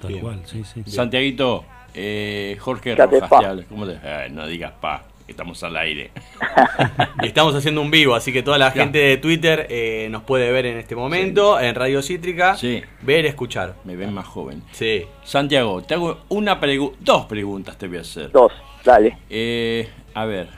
Tal 0.00 0.18
cual, 0.20 0.40
sí, 0.46 0.64
sí. 0.64 0.82
Santiaguito, 0.86 1.64
eh, 1.94 2.56
Jorge 2.58 2.94
Rojas. 2.96 3.64
¿Cómo 3.68 3.86
te- 3.86 3.98
eh, 4.02 4.28
no 4.30 4.46
digas 4.46 4.72
pa, 4.80 5.02
estamos 5.28 5.62
al 5.62 5.76
aire. 5.76 6.10
Y 7.22 7.26
estamos 7.26 7.54
haciendo 7.54 7.80
un 7.80 7.90
vivo, 7.90 8.14
así 8.14 8.32
que 8.32 8.42
toda 8.42 8.58
la 8.58 8.74
Ya. 8.74 8.82
gente 8.82 8.98
de 8.98 9.16
Twitter 9.16 9.66
eh, 9.70 10.08
nos 10.10 10.22
puede 10.22 10.50
ver 10.50 10.66
en 10.66 10.78
este 10.78 10.96
momento 10.96 11.58
en 11.60 11.74
Radio 11.74 12.02
Cítrica. 12.02 12.56
Sí. 12.56 12.82
Ver, 13.02 13.26
escuchar. 13.26 13.76
Me 13.84 13.94
ven 13.96 14.12
más 14.12 14.26
joven. 14.26 14.62
Sí. 14.72 15.04
Santiago, 15.24 15.82
te 15.82 15.94
hago 15.94 16.20
una 16.30 16.60
pregu- 16.60 16.94
dos 17.00 17.26
preguntas 17.26 17.78
te 17.78 17.86
voy 17.88 17.98
a 17.98 18.00
hacer. 18.00 18.30
Dos, 18.32 18.52
dale. 18.84 19.18
Eh, 19.30 19.88
a 20.14 20.24
ver, 20.24 20.48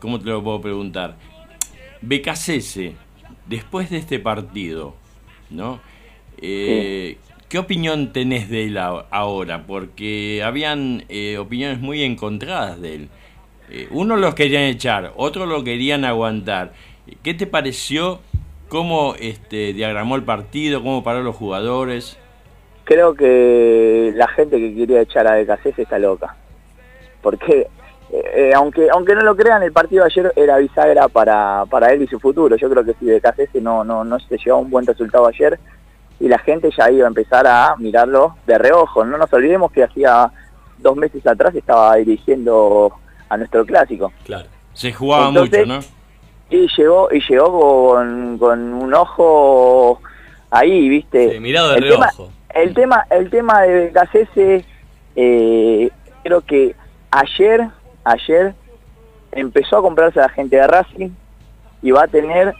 ¿cómo 0.00 0.18
te 0.18 0.26
lo 0.26 0.42
puedo 0.42 0.60
preguntar? 0.60 1.16
Becasese, 2.00 2.94
después 3.46 3.90
de 3.90 3.98
este 3.98 4.18
partido, 4.18 4.94
¿no? 5.50 5.80
Eh, 6.40 7.18
¿Qué 7.48 7.58
opinión 7.58 8.12
tenés 8.12 8.48
de 8.50 8.64
él 8.64 8.78
ahora? 8.78 9.64
Porque 9.66 10.42
habían 10.44 11.04
eh, 11.08 11.38
opiniones 11.38 11.78
muy 11.80 12.02
encontradas 12.02 12.80
de 12.80 12.94
él. 12.94 13.08
Eh, 13.70 13.88
uno 13.90 14.16
los 14.16 14.34
querían 14.34 14.64
echar, 14.64 15.12
otros 15.16 15.48
lo 15.48 15.64
querían 15.64 16.04
aguantar. 16.04 16.72
¿Qué 17.22 17.34
te 17.34 17.46
pareció? 17.46 18.20
¿Cómo 18.68 19.14
este, 19.18 19.72
diagramó 19.72 20.16
el 20.16 20.24
partido? 20.24 20.82
¿Cómo 20.82 21.02
paró 21.02 21.22
los 21.22 21.36
jugadores? 21.36 22.18
Creo 22.84 23.14
que 23.14 24.12
la 24.14 24.28
gente 24.28 24.58
que 24.58 24.74
quería 24.74 25.00
echar 25.00 25.26
a 25.26 25.36
Becasés 25.36 25.78
está 25.78 25.98
loca. 25.98 26.36
Porque, 27.22 27.68
eh, 28.10 28.24
eh, 28.34 28.52
aunque 28.54 28.88
aunque 28.90 29.14
no 29.14 29.22
lo 29.22 29.36
crean, 29.36 29.62
el 29.62 29.72
partido 29.72 30.04
de 30.04 30.10
ayer 30.10 30.32
era 30.36 30.58
bisagra 30.58 31.08
para, 31.08 31.64
para 31.70 31.92
él 31.92 32.02
y 32.02 32.06
su 32.06 32.20
futuro. 32.20 32.56
Yo 32.56 32.68
creo 32.68 32.84
que 32.84 32.94
si 32.94 33.06
Becasés 33.06 33.48
no, 33.54 33.84
no, 33.84 34.04
no 34.04 34.18
se 34.20 34.36
llevaba 34.36 34.62
un 34.62 34.70
buen 34.70 34.86
resultado 34.86 35.26
ayer, 35.26 35.58
y 36.20 36.28
la 36.28 36.38
gente 36.38 36.70
ya 36.76 36.90
iba 36.90 37.06
a 37.06 37.08
empezar 37.08 37.46
a 37.46 37.74
mirarlo 37.78 38.36
de 38.46 38.58
reojo. 38.58 39.04
No 39.04 39.18
nos 39.18 39.32
olvidemos 39.32 39.72
que 39.72 39.84
hacía 39.84 40.30
dos 40.78 40.96
meses 40.96 41.26
atrás 41.26 41.54
estaba 41.54 41.96
dirigiendo 41.96 42.92
a 43.28 43.36
nuestro 43.36 43.64
clásico. 43.64 44.12
Claro. 44.24 44.48
Se 44.72 44.92
jugaba 44.92 45.28
Entonces, 45.28 45.66
mucho, 45.66 45.80
¿no? 45.80 45.94
Y 46.50 46.68
llegó, 46.76 47.08
y 47.12 47.20
llegó 47.28 47.90
con, 47.92 48.38
con 48.38 48.74
un 48.74 48.94
ojo 48.94 50.00
ahí, 50.50 50.88
¿viste? 50.88 51.32
Sí, 51.32 51.40
mirado 51.40 51.70
de 51.70 51.78
el 51.78 51.88
tema, 51.88 52.10
el 52.54 52.74
tema, 52.74 53.06
el 53.10 53.30
tema 53.30 53.62
de 53.62 53.74
Becasese, 53.86 54.64
eh, 55.16 55.90
creo 56.22 56.40
que 56.42 56.74
ayer, 57.10 57.68
ayer 58.04 58.54
empezó 59.32 59.78
a 59.78 59.82
comprarse 59.82 60.20
a 60.20 60.24
la 60.24 60.28
gente 60.28 60.56
de 60.56 60.66
Racing 60.66 61.10
y 61.82 61.90
va 61.90 62.04
a 62.04 62.08
tener 62.08 62.54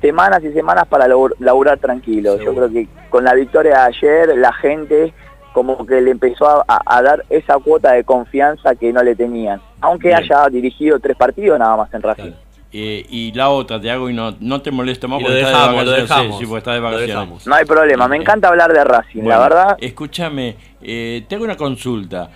semanas 0.00 0.42
y 0.44 0.52
semanas 0.52 0.86
para 0.86 1.06
labur- 1.06 1.34
laburar 1.38 1.78
tranquilo. 1.78 2.38
Yo 2.38 2.54
creo 2.54 2.70
que 2.70 2.88
con 3.10 3.24
la 3.24 3.34
victoria 3.34 3.72
de 3.72 3.80
ayer 3.96 4.38
la 4.38 4.52
gente 4.52 5.12
como 5.52 5.84
que 5.84 6.00
le 6.00 6.12
empezó 6.12 6.64
a 6.68 7.02
dar 7.02 7.24
esa 7.30 7.58
cuota 7.58 7.92
de 7.92 8.04
confianza 8.04 8.74
que 8.76 8.92
no 8.92 9.02
le 9.02 9.16
tenían. 9.16 9.60
Aunque 9.80 10.08
Bien. 10.08 10.18
haya 10.20 10.48
dirigido 10.48 10.98
tres 10.98 11.16
partidos 11.16 11.58
nada 11.58 11.76
más 11.76 11.92
en 11.94 12.02
Racing. 12.02 12.22
Claro. 12.24 12.36
Eh, 12.70 13.06
y 13.08 13.32
la 13.32 13.48
otra, 13.48 13.80
te 13.80 13.90
hago 13.90 14.10
y 14.10 14.12
no, 14.12 14.36
no 14.40 14.60
te 14.60 14.70
molesto 14.70 15.08
más 15.08 15.22
porque 15.22 15.38
estás 15.40 15.52
dejamos, 15.54 15.78
de 15.78 15.84
lo 15.86 15.90
vacaciones. 15.92 16.08
dejamos. 16.10 16.38
Sí, 16.38 16.44
sí, 16.44 16.50
porque 16.50 16.70
de 16.70 16.80
vacaciones. 16.80 17.46
No 17.46 17.54
hay 17.54 17.64
problema, 17.64 18.08
me 18.08 18.16
encanta 18.16 18.48
hablar 18.48 18.72
de 18.74 18.84
Racing, 18.84 19.22
la 19.22 19.38
verdad. 19.38 19.76
Escúchame, 19.80 20.56
eh, 20.82 21.24
te 21.28 21.34
hago 21.36 21.44
una 21.44 21.56
consulta. 21.56 22.28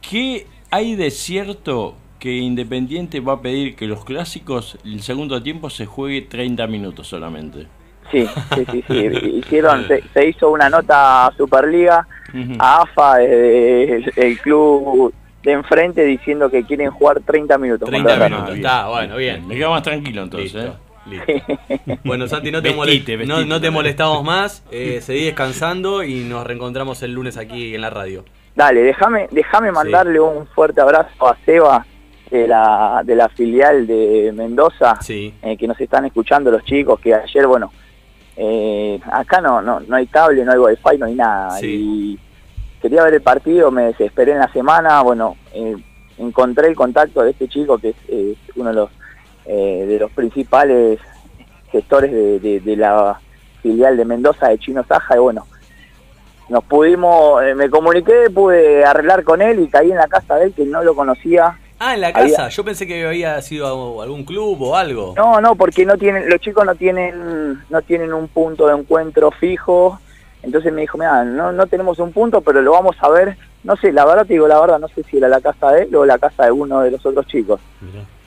¿Qué 0.00 0.46
hay 0.70 0.96
de 0.96 1.10
cierto 1.12 1.94
que 2.18 2.32
Independiente 2.38 3.20
va 3.20 3.34
a 3.34 3.40
pedir 3.40 3.76
que 3.76 3.86
los 3.86 4.04
clásicos, 4.04 4.76
el 4.84 5.02
segundo 5.02 5.40
tiempo, 5.40 5.70
se 5.70 5.86
juegue 5.86 6.22
30 6.22 6.66
minutos 6.66 7.06
solamente? 7.06 7.66
Sí, 8.10 8.26
sí, 8.56 8.64
sí, 8.72 8.82
sí. 8.88 8.96
Hicieron, 9.44 9.86
se, 9.86 10.02
se 10.12 10.26
hizo 10.28 10.50
una 10.50 10.68
nota 10.68 11.26
a 11.26 11.32
Superliga, 11.36 12.08
a 12.58 12.82
AFA, 12.82 13.22
eh, 13.22 13.96
el, 13.96 14.12
el 14.16 14.40
club 14.40 15.14
de 15.42 15.52
enfrente, 15.52 16.04
diciendo 16.04 16.50
que 16.50 16.64
quieren 16.64 16.90
jugar 16.90 17.20
30 17.20 17.56
minutos. 17.58 17.88
30 17.88 18.08
contra 18.10 18.28
minutos. 18.28 18.56
Está, 18.56 18.88
bueno, 18.88 19.16
bien. 19.16 19.46
Me 19.48 19.54
quedo 19.56 19.70
más 19.70 19.82
tranquilo 19.82 20.22
entonces. 20.22 20.52
Listo, 20.54 20.68
¿eh? 20.68 20.72
listo. 21.06 21.98
Bueno, 22.04 22.26
Santi, 22.28 22.50
no 22.50 22.60
te, 22.62 22.68
Vestite, 22.72 23.14
molest- 23.16 23.26
no- 23.26 23.34
vestite, 23.36 23.48
no 23.48 23.60
te 23.60 23.70
molestamos 23.70 24.22
más. 24.24 24.64
Eh, 24.70 25.00
seguí 25.02 25.24
descansando 25.24 26.02
y 26.02 26.24
nos 26.24 26.46
reencontramos 26.46 27.02
el 27.02 27.12
lunes 27.12 27.36
aquí 27.38 27.74
en 27.74 27.80
la 27.80 27.90
radio. 27.90 28.24
Dale, 28.54 28.82
déjame 28.82 29.28
déjame 29.30 29.72
mandarle 29.72 30.20
un 30.20 30.46
fuerte 30.48 30.80
abrazo 30.80 31.28
a 31.28 31.36
Seba 31.46 31.86
de 32.30 32.46
la, 32.46 33.02
de 33.04 33.14
la 33.16 33.28
filial 33.30 33.86
de 33.86 34.32
Mendoza, 34.34 34.96
Sí. 35.00 35.32
eh, 35.42 35.56
que 35.56 35.66
nos 35.66 35.80
están 35.80 36.04
escuchando 36.04 36.50
los 36.50 36.62
chicos, 36.64 37.00
que 37.00 37.14
ayer, 37.14 37.46
bueno, 37.46 37.72
eh, 38.36 39.00
acá 39.12 39.40
no, 39.40 39.60
no, 39.62 39.80
no 39.80 39.96
hay 39.96 40.06
cable, 40.06 40.44
no 40.44 40.52
hay 40.52 40.58
wifi, 40.58 40.98
no 40.98 41.06
hay 41.06 41.14
nada. 41.14 41.50
Sí. 41.58 41.66
Y 41.66 42.18
quería 42.80 43.02
ver 43.04 43.14
el 43.14 43.22
partido, 43.22 43.70
me 43.70 43.84
desesperé 43.84 44.32
en 44.32 44.38
la 44.38 44.52
semana, 44.52 45.02
bueno, 45.02 45.36
eh, 45.52 45.76
encontré 46.18 46.68
el 46.68 46.74
contacto 46.76 47.22
de 47.22 47.30
este 47.30 47.48
chico 47.48 47.78
que 47.78 47.90
es, 47.90 47.96
es 48.08 48.36
uno 48.56 48.70
de 48.70 48.74
los, 48.76 48.90
eh, 49.46 49.84
de 49.88 49.98
los 49.98 50.10
principales 50.12 50.98
gestores 51.72 52.10
de, 52.12 52.40
de- 52.40 52.60
de 52.60 52.76
la 52.76 53.20
filial 53.62 53.96
de 53.96 54.04
Mendoza 54.04 54.48
de 54.48 54.58
Chino 54.58 54.84
Saja, 54.88 55.16
y 55.16 55.18
bueno, 55.20 55.46
nos 56.48 56.64
pudimos, 56.64 57.42
eh, 57.44 57.54
me 57.54 57.70
comuniqué, 57.70 58.28
pude 58.34 58.84
arreglar 58.84 59.22
con 59.22 59.40
él 59.40 59.60
y 59.60 59.68
caí 59.68 59.90
en 59.90 59.96
la 59.98 60.08
casa 60.08 60.36
de 60.36 60.46
él 60.46 60.52
que 60.54 60.64
no 60.64 60.82
lo 60.82 60.94
conocía. 60.96 61.58
Ah, 61.78 61.94
en 61.94 62.00
la 62.00 62.08
Había- 62.08 62.36
casa. 62.36 62.48
Yo 62.48 62.64
pensé 62.64 62.86
que 62.86 63.06
había 63.06 63.40
sido 63.40 64.02
algún 64.02 64.24
club 64.24 64.60
o 64.60 64.76
algo. 64.76 65.14
No, 65.16 65.40
no, 65.40 65.54
porque 65.54 65.86
no 65.86 65.96
tienen, 65.96 66.28
los 66.28 66.40
chicos 66.40 66.66
no 66.66 66.74
tienen, 66.74 67.60
no 67.70 67.82
tienen 67.82 68.12
un 68.12 68.28
punto 68.28 68.66
de 68.66 68.76
encuentro 68.78 69.30
fijo. 69.30 69.98
Entonces 70.42 70.72
me 70.72 70.80
dijo, 70.82 70.96
mira, 70.98 71.22
no, 71.24 71.52
no 71.52 71.66
tenemos 71.66 71.98
un 71.98 72.12
punto, 72.12 72.40
pero 72.40 72.62
lo 72.62 72.72
vamos 72.72 72.96
a 73.00 73.08
ver. 73.10 73.36
No 73.62 73.76
sé, 73.76 73.92
la 73.92 74.06
verdad 74.06 74.24
te 74.26 74.32
digo, 74.32 74.48
la 74.48 74.58
verdad, 74.60 74.78
no 74.78 74.88
sé 74.88 75.02
si 75.02 75.18
era 75.18 75.28
la 75.28 75.40
casa 75.40 75.70
de 75.72 75.82
él 75.82 75.94
o 75.94 76.06
la 76.06 76.18
casa 76.18 76.44
de 76.46 76.50
uno 76.52 76.80
de 76.80 76.90
los 76.92 77.04
otros 77.04 77.26
chicos. 77.26 77.60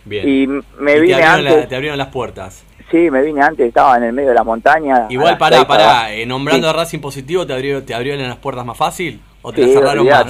Bien. 0.05 0.27
Y 0.29 0.47
me 0.79 0.97
Y 0.97 1.01
vine 1.01 1.15
te, 1.15 1.23
abrieron 1.23 1.43
la- 1.45 1.51
antes, 1.51 1.69
te 1.69 1.75
abrieron 1.75 1.97
las 1.97 2.07
puertas. 2.09 2.63
sí, 2.91 3.09
me 3.09 3.21
vine 3.23 3.41
antes, 3.41 3.67
estaba 3.67 3.97
en 3.97 4.03
el 4.03 4.13
medio 4.13 4.29
de 4.29 4.35
la 4.35 4.43
montaña. 4.43 5.07
Igual, 5.09 5.37
pará, 5.39 5.55
seis 5.57 5.67
pará. 5.67 6.13
eh, 6.13 6.25
nombrando 6.27 6.67
Sí. 6.67 6.73
a 6.73 6.77
Racing 6.77 6.99
positivo, 6.99 7.47
¿te, 7.47 7.53
abrió, 7.53 7.81
¿te 7.83 7.95
abrieron 7.95 8.21
las 8.27 8.37
puertas 8.37 8.65
más 8.65 8.77
fácil? 8.77 9.19
¿O 9.41 9.51
te 9.51 9.61
Sí, 9.63 9.73
las 9.73 9.73
cerraron 9.73 10.07
más? 10.07 10.25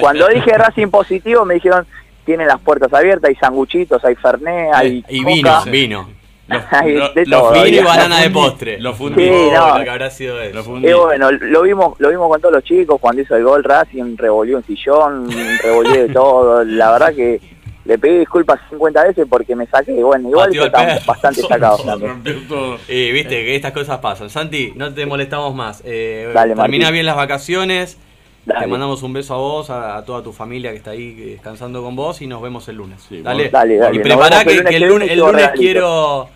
Cuando 0.00 0.26
dije 0.28 0.50
Racing 0.58 0.88
positivo 0.88 1.44
me 1.44 1.54
dijeron, 1.54 1.86
tienen 2.24 2.48
las 2.48 2.60
puertas 2.60 2.92
abiertas, 2.92 3.28
hay 3.28 3.36
sanguchitos, 3.36 4.04
hay 4.04 4.14
fernet, 4.16 4.70
hay 4.74 5.04
Y 5.08 5.22
coca. 5.22 5.34
vino, 5.34 5.64
vino. 5.70 6.08
Hay 6.70 6.94
lo- 6.94 7.12
de 7.12 7.26
lo 7.26 7.38
todo, 7.40 7.66
y 7.66 7.78
banana 7.80 8.20
de 8.20 8.30
postre. 8.30 8.78
lo 8.80 8.94
fundí. 8.94 9.24
Sí, 9.24 9.30
Oh, 9.32 9.52
no. 9.52 9.78
lo 9.78 9.84
que 9.84 9.90
habrá 9.90 10.10
sido 10.10 10.40
eso. 10.40 10.54
Lo 10.56 10.64
fundí. 10.64 10.88
Y 10.88 10.92
bueno, 10.92 11.30
lo 11.30 11.62
vimos, 11.62 11.94
lo 11.98 12.08
vimos 12.10 12.28
con 12.28 12.40
todos 12.40 12.54
los 12.54 12.64
chicos, 12.64 12.98
cuando 13.00 13.22
hizo 13.22 13.36
el 13.36 13.44
gol 13.44 13.64
Racing, 13.64 14.16
revolvió 14.16 14.56
un 14.58 14.64
sillón, 14.66 15.28
revolvió 15.62 16.06
de 16.06 16.08
todo, 16.12 16.64
la 16.64 16.92
verdad 16.92 17.14
que 17.14 17.40
le 17.86 17.98
pedí 17.98 18.18
disculpas 18.18 18.60
50 18.68 19.04
veces 19.04 19.26
porque 19.28 19.56
me 19.56 19.66
saqué, 19.66 19.92
bueno, 20.04 20.28
igual 20.28 20.50
perro. 20.50 21.00
bastante 21.06 21.40
sacado 21.48 21.78
también. 21.78 22.10
Rompió 22.12 22.34
todo. 22.48 22.76
Y 22.88 23.10
viste 23.10 23.30
que 23.44 23.56
estas 23.56 23.72
cosas 23.72 23.98
pasan. 23.98 24.28
Santi, 24.30 24.72
no 24.76 24.92
te 24.92 25.06
molestamos 25.06 25.54
más. 25.54 25.82
Eh, 25.84 26.30
Dale, 26.34 26.54
termina 26.54 26.84
Martín. 26.84 26.92
bien 26.92 27.06
las 27.06 27.16
vacaciones. 27.16 27.98
Dale. 28.44 28.60
Te 28.62 28.66
mandamos 28.68 29.02
un 29.02 29.12
beso 29.12 29.34
a 29.34 29.38
vos, 29.38 29.70
a, 29.70 29.96
a 29.96 30.04
toda 30.04 30.22
tu 30.22 30.32
familia 30.32 30.70
que 30.70 30.76
está 30.78 30.92
ahí 30.92 31.12
descansando 31.14 31.82
con 31.82 31.94
vos 31.96 32.20
y 32.22 32.26
nos 32.26 32.40
vemos 32.42 32.66
el 32.68 32.76
lunes. 32.76 33.00
Sí, 33.08 33.22
dale. 33.22 33.48
Dale, 33.50 33.76
dale. 33.76 33.96
Y 33.96 33.98
vemos 34.02 34.28
que, 34.30 34.36
el 34.36 34.56
lunes 34.56 34.70
que 34.70 34.76
el 34.76 34.88
lunes, 34.88 35.10
el 35.10 35.18
lunes 35.18 35.50
quiero... 35.56 36.28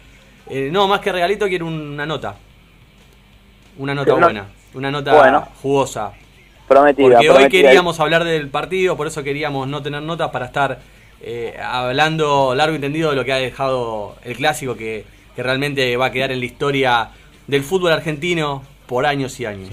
eh, 0.48 0.68
no, 0.72 0.86
más 0.88 1.00
que 1.00 1.12
regalito 1.12 1.46
quiero 1.48 1.66
una 1.66 2.06
nota. 2.06 2.36
Una 3.78 3.94
nota 3.94 4.14
buena. 4.14 4.46
Una 4.74 4.90
nota 4.90 5.14
Bueno. 5.14 5.48
jugosa. 5.62 6.12
Prometida, 6.68 7.16
Porque 7.16 7.30
hoy 7.30 7.48
queríamos 7.48 8.00
hablar 8.00 8.24
del 8.24 8.48
partido, 8.48 8.96
por 8.96 9.06
eso 9.06 9.22
queríamos 9.22 9.68
no 9.68 9.82
tener 9.82 10.02
notas 10.02 10.30
para 10.30 10.46
estar 10.46 10.78
eh, 11.20 11.58
hablando 11.62 12.54
largo 12.54 12.74
y 12.76 12.78
tendido 12.78 13.10
de 13.10 13.16
lo 13.16 13.24
que 13.24 13.32
ha 13.32 13.36
dejado 13.36 14.16
el 14.24 14.36
clásico, 14.36 14.74
que, 14.76 15.04
que 15.36 15.42
realmente 15.42 15.96
va 15.96 16.06
a 16.06 16.10
quedar 16.10 16.32
en 16.32 16.38
la 16.40 16.44
historia 16.46 17.10
del 17.46 17.62
fútbol 17.62 17.92
argentino 17.92 18.62
por 18.86 19.04
años 19.06 19.38
y 19.40 19.46
años. 19.46 19.70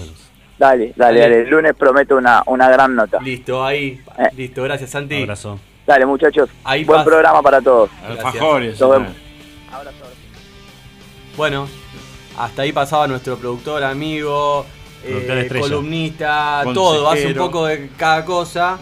Dale, 0.59 0.93
dale, 0.95 1.19
Dale. 1.19 1.19
dale, 1.21 1.41
el 1.43 1.49
lunes 1.49 1.73
prometo 1.75 2.17
una, 2.17 2.43
una 2.45 2.69
gran 2.69 2.93
nota. 2.95 3.19
Listo, 3.21 3.63
ahí. 3.65 3.99
Eh. 4.19 4.27
Listo, 4.35 4.61
gracias 4.63 4.89
Santi. 4.89 5.21
Abrazo. 5.21 5.59
Dale 5.87 6.05
muchachos, 6.05 6.49
Ahí 6.63 6.83
buen 6.83 6.99
pasa. 6.99 7.09
programa 7.09 7.41
para 7.41 7.61
todos. 7.61 7.89
Alfajores. 8.07 8.79
Nos 8.79 8.91
vemos. 8.91 9.11
Bueno, 11.41 11.67
hasta 12.37 12.61
ahí 12.61 12.71
pasaba 12.71 13.07
nuestro 13.07 13.35
productor, 13.35 13.83
amigo, 13.83 14.63
eh, 15.03 15.47
columnista, 15.59 16.61
Consejero. 16.63 16.73
todo, 16.93 17.09
hace 17.09 17.27
un 17.29 17.33
poco 17.33 17.65
de 17.65 17.89
cada 17.97 18.23
cosa. 18.25 18.77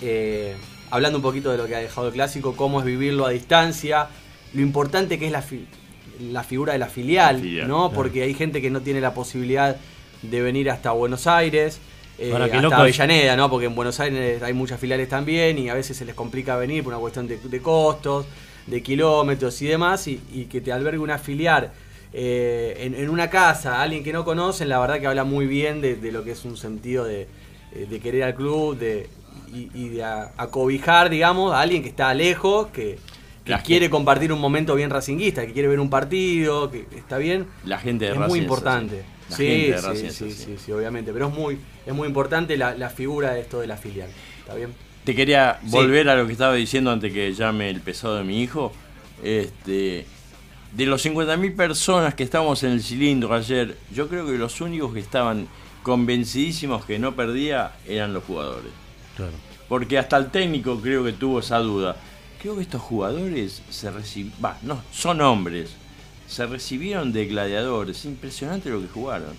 Eh, 0.00 0.54
hablando 0.92 1.18
un 1.18 1.22
poquito 1.22 1.50
de 1.50 1.58
lo 1.58 1.66
que 1.66 1.74
ha 1.74 1.80
dejado 1.80 2.06
el 2.06 2.12
clásico, 2.12 2.54
cómo 2.54 2.78
es 2.78 2.86
vivirlo 2.86 3.26
a 3.26 3.30
distancia, 3.30 4.06
lo 4.54 4.60
importante 4.62 5.18
que 5.18 5.26
es 5.26 5.32
la, 5.32 5.42
fi- 5.42 5.66
la 6.20 6.44
figura 6.44 6.72
de 6.74 6.78
la 6.78 6.86
filial, 6.86 7.38
La 7.38 7.42
filial, 7.42 7.66
¿no? 7.66 7.78
claro. 7.88 7.94
Porque 7.96 8.22
hay 8.22 8.34
gente 8.34 8.62
que 8.62 8.70
no 8.70 8.80
tiene 8.80 9.00
la 9.00 9.12
posibilidad 9.12 9.74
de 10.22 10.40
venir 10.40 10.70
hasta 10.70 10.92
Buenos 10.92 11.26
Aires. 11.26 11.80
eh, 12.16 12.30
Ahora, 12.32 12.44
hasta 12.44 12.60
loco 12.62 12.74
es- 12.76 12.80
Avellaneda, 13.00 13.34
¿no? 13.34 13.50
Porque 13.50 13.66
en 13.66 13.74
Buenos 13.74 13.98
Aires 13.98 14.40
hay 14.40 14.52
muchas 14.52 14.78
filiales 14.78 15.08
también 15.08 15.58
y 15.58 15.68
a 15.68 15.74
veces 15.74 15.96
se 15.96 16.04
les 16.04 16.14
complica 16.14 16.54
venir 16.54 16.84
por 16.84 16.92
una 16.92 17.00
cuestión 17.00 17.26
de, 17.26 17.38
de 17.38 17.60
costos, 17.60 18.24
de 18.66 18.82
kilómetros 18.82 19.60
y 19.62 19.66
demás, 19.66 20.06
y, 20.08 20.20
y 20.32 20.44
que 20.44 20.60
te 20.60 20.72
albergue 20.72 20.98
una 21.00 21.18
filial 21.18 21.72
eh, 22.12 22.76
en, 22.80 22.94
en 22.94 23.08
una 23.10 23.28
casa, 23.30 23.80
alguien 23.82 24.04
que 24.04 24.12
no 24.12 24.24
conocen, 24.24 24.68
la 24.68 24.78
verdad 24.80 25.00
que 25.00 25.06
habla 25.06 25.24
muy 25.24 25.46
bien 25.46 25.80
de, 25.80 25.96
de 25.96 26.12
lo 26.12 26.22
que 26.24 26.32
es 26.32 26.44
un 26.44 26.56
sentido 26.56 27.04
de, 27.04 27.26
eh, 27.74 27.86
de 27.88 28.00
querer 28.00 28.24
al 28.24 28.34
club 28.34 28.76
de, 28.78 29.08
y, 29.52 29.70
y 29.74 29.88
de 29.90 30.04
acobijar, 30.04 31.10
digamos, 31.10 31.52
a 31.52 31.60
alguien 31.60 31.82
que 31.82 31.88
está 31.88 32.12
lejos, 32.14 32.68
que, 32.68 32.98
que 33.44 33.50
La 33.52 33.62
quiere 33.62 33.86
gente- 33.86 33.90
compartir 33.90 34.32
un 34.32 34.40
momento 34.40 34.74
bien 34.74 34.90
racinguista, 34.90 35.46
que 35.46 35.52
quiere 35.52 35.68
ver 35.68 35.80
un 35.80 35.90
partido, 35.90 36.70
que 36.70 36.86
está 36.96 37.18
bien. 37.18 37.46
La 37.64 37.78
gente 37.78 38.04
de 38.04 38.12
es 38.12 38.16
Racing 38.18 38.30
muy 38.30 38.38
importante. 38.40 39.00
así. 39.00 39.06
La 39.30 39.36
Sí, 39.36 39.46
gente 39.46 39.70
de 39.72 39.78
sí, 39.80 39.86
Racing 39.86 40.06
es 40.06 40.14
sí, 40.14 40.24
así. 40.26 40.44
sí, 40.44 40.56
sí, 40.58 40.72
obviamente. 40.72 41.12
Pero 41.12 41.28
es 41.28 41.34
muy, 41.34 41.58
es 41.86 41.94
muy 41.94 42.06
importante 42.06 42.56
la, 42.56 42.74
la 42.74 42.90
figura 42.90 43.32
de 43.32 43.40
esto 43.40 43.60
de 43.60 43.66
la 43.66 43.76
filial. 43.76 44.10
¿Está 44.40 44.54
bien? 44.54 44.70
Te 45.04 45.14
quería 45.14 45.58
Sí. 45.62 45.70
volver 45.70 46.08
a 46.08 46.14
lo 46.16 46.26
que 46.26 46.32
estaba 46.32 46.54
diciendo 46.54 46.90
antes 46.90 47.12
que 47.12 47.32
llame 47.34 47.70
el 47.70 47.80
pesado 47.80 48.16
de 48.16 48.24
mi 48.24 48.42
hijo. 48.42 48.72
Este, 49.22 50.06
de 50.72 50.86
los 50.86 51.02
50.000 51.04 51.54
personas 51.54 52.14
que 52.14 52.22
estábamos 52.22 52.62
en 52.62 52.72
el 52.72 52.82
cilindro 52.82 53.34
ayer, 53.34 53.76
yo 53.94 54.08
creo 54.08 54.26
que 54.26 54.38
los 54.38 54.60
únicos 54.60 54.92
que 54.94 55.00
estaban 55.00 55.48
convencidísimos 55.82 56.84
que 56.84 56.98
no 56.98 57.14
perdía 57.14 57.72
eran 57.86 58.14
los 58.14 58.24
jugadores. 58.24 58.72
Claro. 59.16 59.32
Porque 59.68 59.98
hasta 59.98 60.16
el 60.16 60.30
técnico 60.30 60.80
creo 60.80 61.04
que 61.04 61.12
tuvo 61.12 61.40
esa 61.40 61.58
duda. 61.58 61.96
Creo 62.40 62.56
que 62.56 62.62
estos 62.62 62.80
jugadores 62.82 63.62
se 63.70 63.90
recibieron, 63.90 64.56
no, 64.62 64.82
son 64.92 65.20
hombres, 65.20 65.70
se 66.26 66.46
recibieron 66.46 67.12
de 67.12 67.26
gladiadores, 67.26 68.04
impresionante 68.04 68.70
lo 68.70 68.80
que 68.80 68.88
jugaron, 68.88 69.34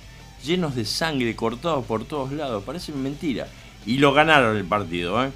llenos 0.45 0.76
de 0.76 0.86
sangre, 0.86 1.36
cortados 1.36 1.86
por 1.86 2.06
todos 2.06 2.32
lados, 2.32 2.63
parece 2.63 2.91
mentira. 2.93 3.47
Y 3.86 3.97
lo 3.97 4.13
ganaron 4.13 4.56
el 4.56 4.63
partido, 4.63 5.21
¿eh? 5.23 5.32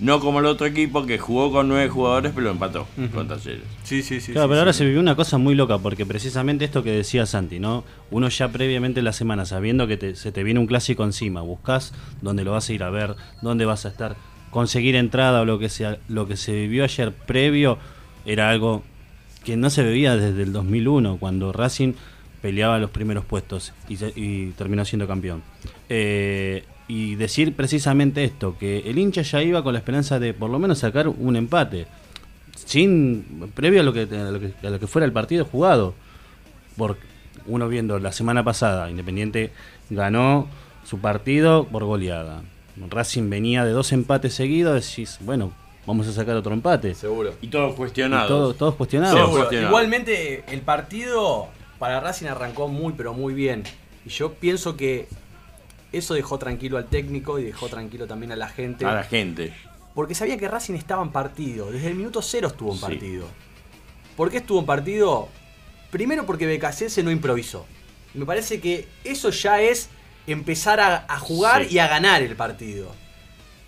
No 0.00 0.18
como 0.20 0.40
el 0.40 0.46
otro 0.46 0.66
equipo 0.66 1.06
que 1.06 1.18
jugó 1.18 1.52
con 1.52 1.68
nueve 1.68 1.88
jugadores 1.88 2.32
pero 2.34 2.46
lo 2.46 2.50
empató 2.50 2.86
con 3.14 3.28
Talleres. 3.28 3.62
Sí, 3.84 4.02
sí, 4.02 4.20
sí. 4.20 4.32
Claro, 4.32 4.46
sí, 4.46 4.50
pero 4.50 4.58
ahora 4.60 4.72
sí. 4.72 4.78
se 4.78 4.84
vivió 4.86 5.00
una 5.00 5.14
cosa 5.14 5.38
muy 5.38 5.54
loca, 5.54 5.78
porque 5.78 6.04
precisamente 6.04 6.64
esto 6.64 6.82
que 6.82 6.90
decía 6.90 7.26
Santi, 7.26 7.60
¿no? 7.60 7.84
Uno 8.10 8.28
ya 8.28 8.48
previamente 8.50 9.02
la 9.02 9.12
semana, 9.12 9.44
sabiendo 9.46 9.86
que 9.86 9.96
te- 9.96 10.16
se 10.16 10.32
te 10.32 10.42
viene 10.42 10.58
un 10.60 10.66
clásico 10.66 11.04
encima, 11.04 11.42
buscas 11.42 11.92
dónde 12.22 12.42
lo 12.44 12.50
vas 12.52 12.68
a 12.68 12.72
ir 12.72 12.82
a 12.82 12.90
ver, 12.90 13.14
dónde 13.40 13.64
vas 13.66 13.86
a 13.86 13.88
estar, 13.88 14.16
conseguir 14.50 14.96
entrada 14.96 15.42
o 15.42 15.44
lo 15.44 15.58
que 15.60 15.68
sea, 15.68 15.98
lo 16.08 16.26
que 16.26 16.36
se 16.36 16.52
vivió 16.52 16.82
ayer 16.84 17.12
previo 17.12 17.78
era 18.26 18.50
algo 18.50 18.82
que 19.44 19.56
no 19.56 19.70
se 19.70 19.84
vivía 19.84 20.16
desde 20.16 20.42
el 20.42 20.52
2001, 20.52 21.18
cuando 21.18 21.52
Racing 21.52 21.92
peleaba 22.42 22.78
los 22.78 22.90
primeros 22.90 23.24
puestos 23.24 23.72
y, 23.88 23.96
y 24.20 24.50
terminó 24.58 24.84
siendo 24.84 25.06
campeón. 25.06 25.42
Eh, 25.88 26.64
y 26.88 27.14
decir 27.14 27.54
precisamente 27.54 28.24
esto, 28.24 28.56
que 28.58 28.80
el 28.80 28.98
hincha 28.98 29.22
ya 29.22 29.42
iba 29.42 29.62
con 29.62 29.72
la 29.72 29.78
esperanza 29.78 30.18
de 30.18 30.34
por 30.34 30.50
lo 30.50 30.58
menos 30.58 30.78
sacar 30.80 31.08
un 31.08 31.36
empate 31.36 31.86
sin 32.54 33.50
previo 33.54 33.80
a 33.80 33.84
lo 33.84 33.92
que, 33.92 34.02
a 34.02 34.30
lo 34.30 34.40
que, 34.40 34.52
a 34.66 34.70
lo 34.70 34.78
que 34.80 34.86
fuera 34.86 35.06
el 35.06 35.12
partido 35.12 35.44
jugado. 35.44 35.94
Por 36.76 36.96
uno 37.46 37.68
viendo 37.68 37.98
la 37.98 38.12
semana 38.12 38.42
pasada, 38.44 38.90
Independiente 38.90 39.52
ganó 39.90 40.48
su 40.84 40.98
partido 40.98 41.64
por 41.66 41.84
goleada. 41.84 42.42
Racing 42.90 43.30
venía 43.30 43.64
de 43.64 43.70
dos 43.70 43.92
empates 43.92 44.34
seguidos, 44.34 44.84
decís, 44.88 45.18
bueno, 45.20 45.52
vamos 45.86 46.08
a 46.08 46.12
sacar 46.12 46.36
otro 46.36 46.52
empate. 46.52 46.94
Seguro. 46.94 47.34
Y 47.40 47.48
todos 47.48 47.72
Y 47.72 47.76
cuestionados. 47.76 48.28
todo- 48.28 48.54
todos 48.54 48.74
cuestionados. 48.74 49.14
Seguro. 49.14 49.26
Seguro. 49.32 49.42
cuestionado. 49.44 49.70
Igualmente, 49.70 50.44
el 50.48 50.60
partido 50.62 51.46
para 51.78 52.00
Racing 52.00 52.26
arrancó 52.26 52.66
muy, 52.68 52.94
pero 52.96 53.14
muy 53.14 53.32
bien. 53.34 53.62
Y 54.04 54.08
yo 54.10 54.32
pienso 54.34 54.76
que 54.76 55.06
eso 55.98 56.14
dejó 56.14 56.38
tranquilo 56.38 56.76
al 56.78 56.86
técnico 56.86 57.38
y 57.38 57.44
dejó 57.44 57.68
tranquilo 57.68 58.06
también 58.06 58.32
a 58.32 58.36
la 58.36 58.48
gente. 58.48 58.84
A 58.84 58.92
la 58.94 59.04
gente. 59.04 59.52
Porque 59.94 60.14
sabía 60.14 60.36
que 60.36 60.48
Racing 60.48 60.74
estaba 60.74 61.02
en 61.02 61.10
partido. 61.12 61.70
Desde 61.70 61.88
el 61.88 61.94
minuto 61.94 62.20
cero 62.22 62.48
estuvo 62.48 62.72
en 62.72 62.78
Sí. 62.78 62.82
partido. 62.84 63.26
¿Por 64.16 64.30
qué 64.30 64.38
estuvo 64.38 64.58
en 64.60 64.66
partido? 64.66 65.28
Primero 65.90 66.26
porque 66.26 66.46
BKC 66.46 67.02
no 67.02 67.10
improvisó. 67.10 67.66
Me 68.14 68.24
parece 68.26 68.60
que 68.60 68.88
eso 69.04 69.30
ya 69.30 69.60
es 69.60 69.88
empezar 70.26 70.80
a, 70.80 71.04
a 71.08 71.18
jugar 71.18 71.64
Sí. 71.66 71.74
y 71.74 71.78
a 71.78 71.86
ganar 71.88 72.22
el 72.22 72.34
partido. 72.36 72.92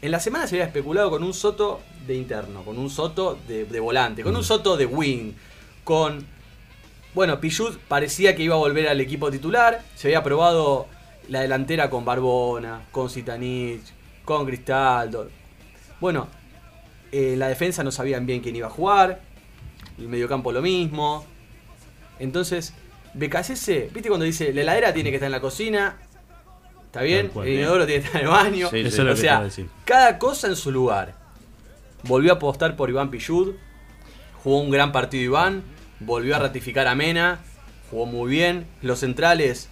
En 0.03 0.11
la 0.11 0.21
semana 0.21 0.47
se 0.47 0.57
había 0.57 0.67
especulado 0.67 1.11
con 1.11 1.23
un 1.23 1.33
Soto 1.35 1.81
de 2.07 2.15
interno, 2.15 2.62
con 2.65 2.79
un 2.79 2.91
Soto 2.91 3.39
de, 3.49 3.65
de 3.65 3.81
volante, 3.81 4.23
con 4.23 4.37
un 4.37 4.45
Soto 4.45 4.77
de 4.77 4.87
wing, 4.87 5.33
con... 5.85 6.27
Bueno, 7.15 7.41
Pichut 7.41 7.79
parecía 7.89 8.37
que 8.37 8.43
iba 8.43 8.55
a 8.55 8.59
volver 8.59 8.89
al 8.89 9.01
equipo 9.01 9.31
titular, 9.31 9.83
se 9.95 10.09
había 10.09 10.23
probado 10.23 10.87
la 11.29 11.41
delantera 11.41 11.91
con 11.91 12.05
Barbona, 12.05 12.87
con 12.91 13.11
Zitanich, 13.11 13.83
con 14.25 14.47
Cristaldo. 14.47 15.29
Bueno, 16.01 16.29
eh, 17.12 17.35
la 17.37 17.49
defensa 17.49 17.83
no 17.83 17.91
sabían 17.91 18.27
bien 18.27 18.41
quién 18.41 18.57
iba 18.57 18.67
a 18.67 18.71
jugar, 18.71 19.21
el 19.99 20.09
mediocampo 20.09 20.53
lo 20.53 20.62
mismo. 20.62 21.25
Entonces, 22.19 22.75
BKC, 23.15 23.93
¿viste 23.93 24.09
cuando 24.09 24.25
dice 24.25 24.53
la 24.53 24.62
heladera 24.62 24.93
tiene 24.93 25.11
que 25.11 25.17
estar 25.17 25.27
en 25.27 25.33
la 25.33 25.41
cocina? 25.41 25.97
¿Está 26.87 27.03
bien? 27.03 27.29
Cual. 27.29 27.47
el 27.47 27.61
inodoro 27.61 27.87
tiene 27.87 28.01
que 28.01 28.07
estar 28.07 28.23
en 28.23 28.27
el 28.27 28.33
baño. 28.33 28.71
Sí, 28.71 28.85
o 28.85 29.17
sea, 29.17 29.49
cada 29.85 30.19
cosa 30.19 30.49
en 30.49 30.57
su 30.57 30.71
lugar. 30.71 31.15
Volvió 32.05 32.33
a 32.33 32.37
apostar 32.37 32.77
por 32.77 32.89
Iván 32.89 33.11
Pillud. 33.11 33.55
Jugó 34.43 34.61
un 34.61 34.71
gran 34.71 34.93
partido 34.93 35.25
Iván. 35.25 35.62
Volvió 36.01 36.37
a 36.37 36.39
ratificar 36.39 36.87
a 36.87 36.95
Mena. 36.95 37.41
Jugó 37.91 38.07
muy 38.07 38.31
bien. 38.31 38.67
Los 38.81 39.01
centrales, 39.01 39.69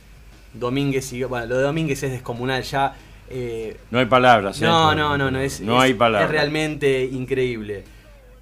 Domínguez 0.54 1.12
y. 1.12 1.22
Bueno, 1.24 1.46
lo 1.46 1.56
de 1.58 1.62
Domínguez 1.64 2.02
es 2.02 2.10
descomunal 2.12 2.62
ya. 2.62 2.94
eh, 3.28 3.76
No 3.90 3.98
hay 3.98 4.06
palabras. 4.06 4.60
¿eh? 4.60 4.64
no, 4.64 4.94
no, 4.94 5.18
no, 5.18 5.30
no. 5.30 5.38
Es, 5.40 5.60
No 5.60 5.76
es- 5.76 5.82
hay 5.82 5.94
palabras. 5.94 6.28
Es 6.30 6.32
realmente 6.32 7.04
increíble. 7.04 7.84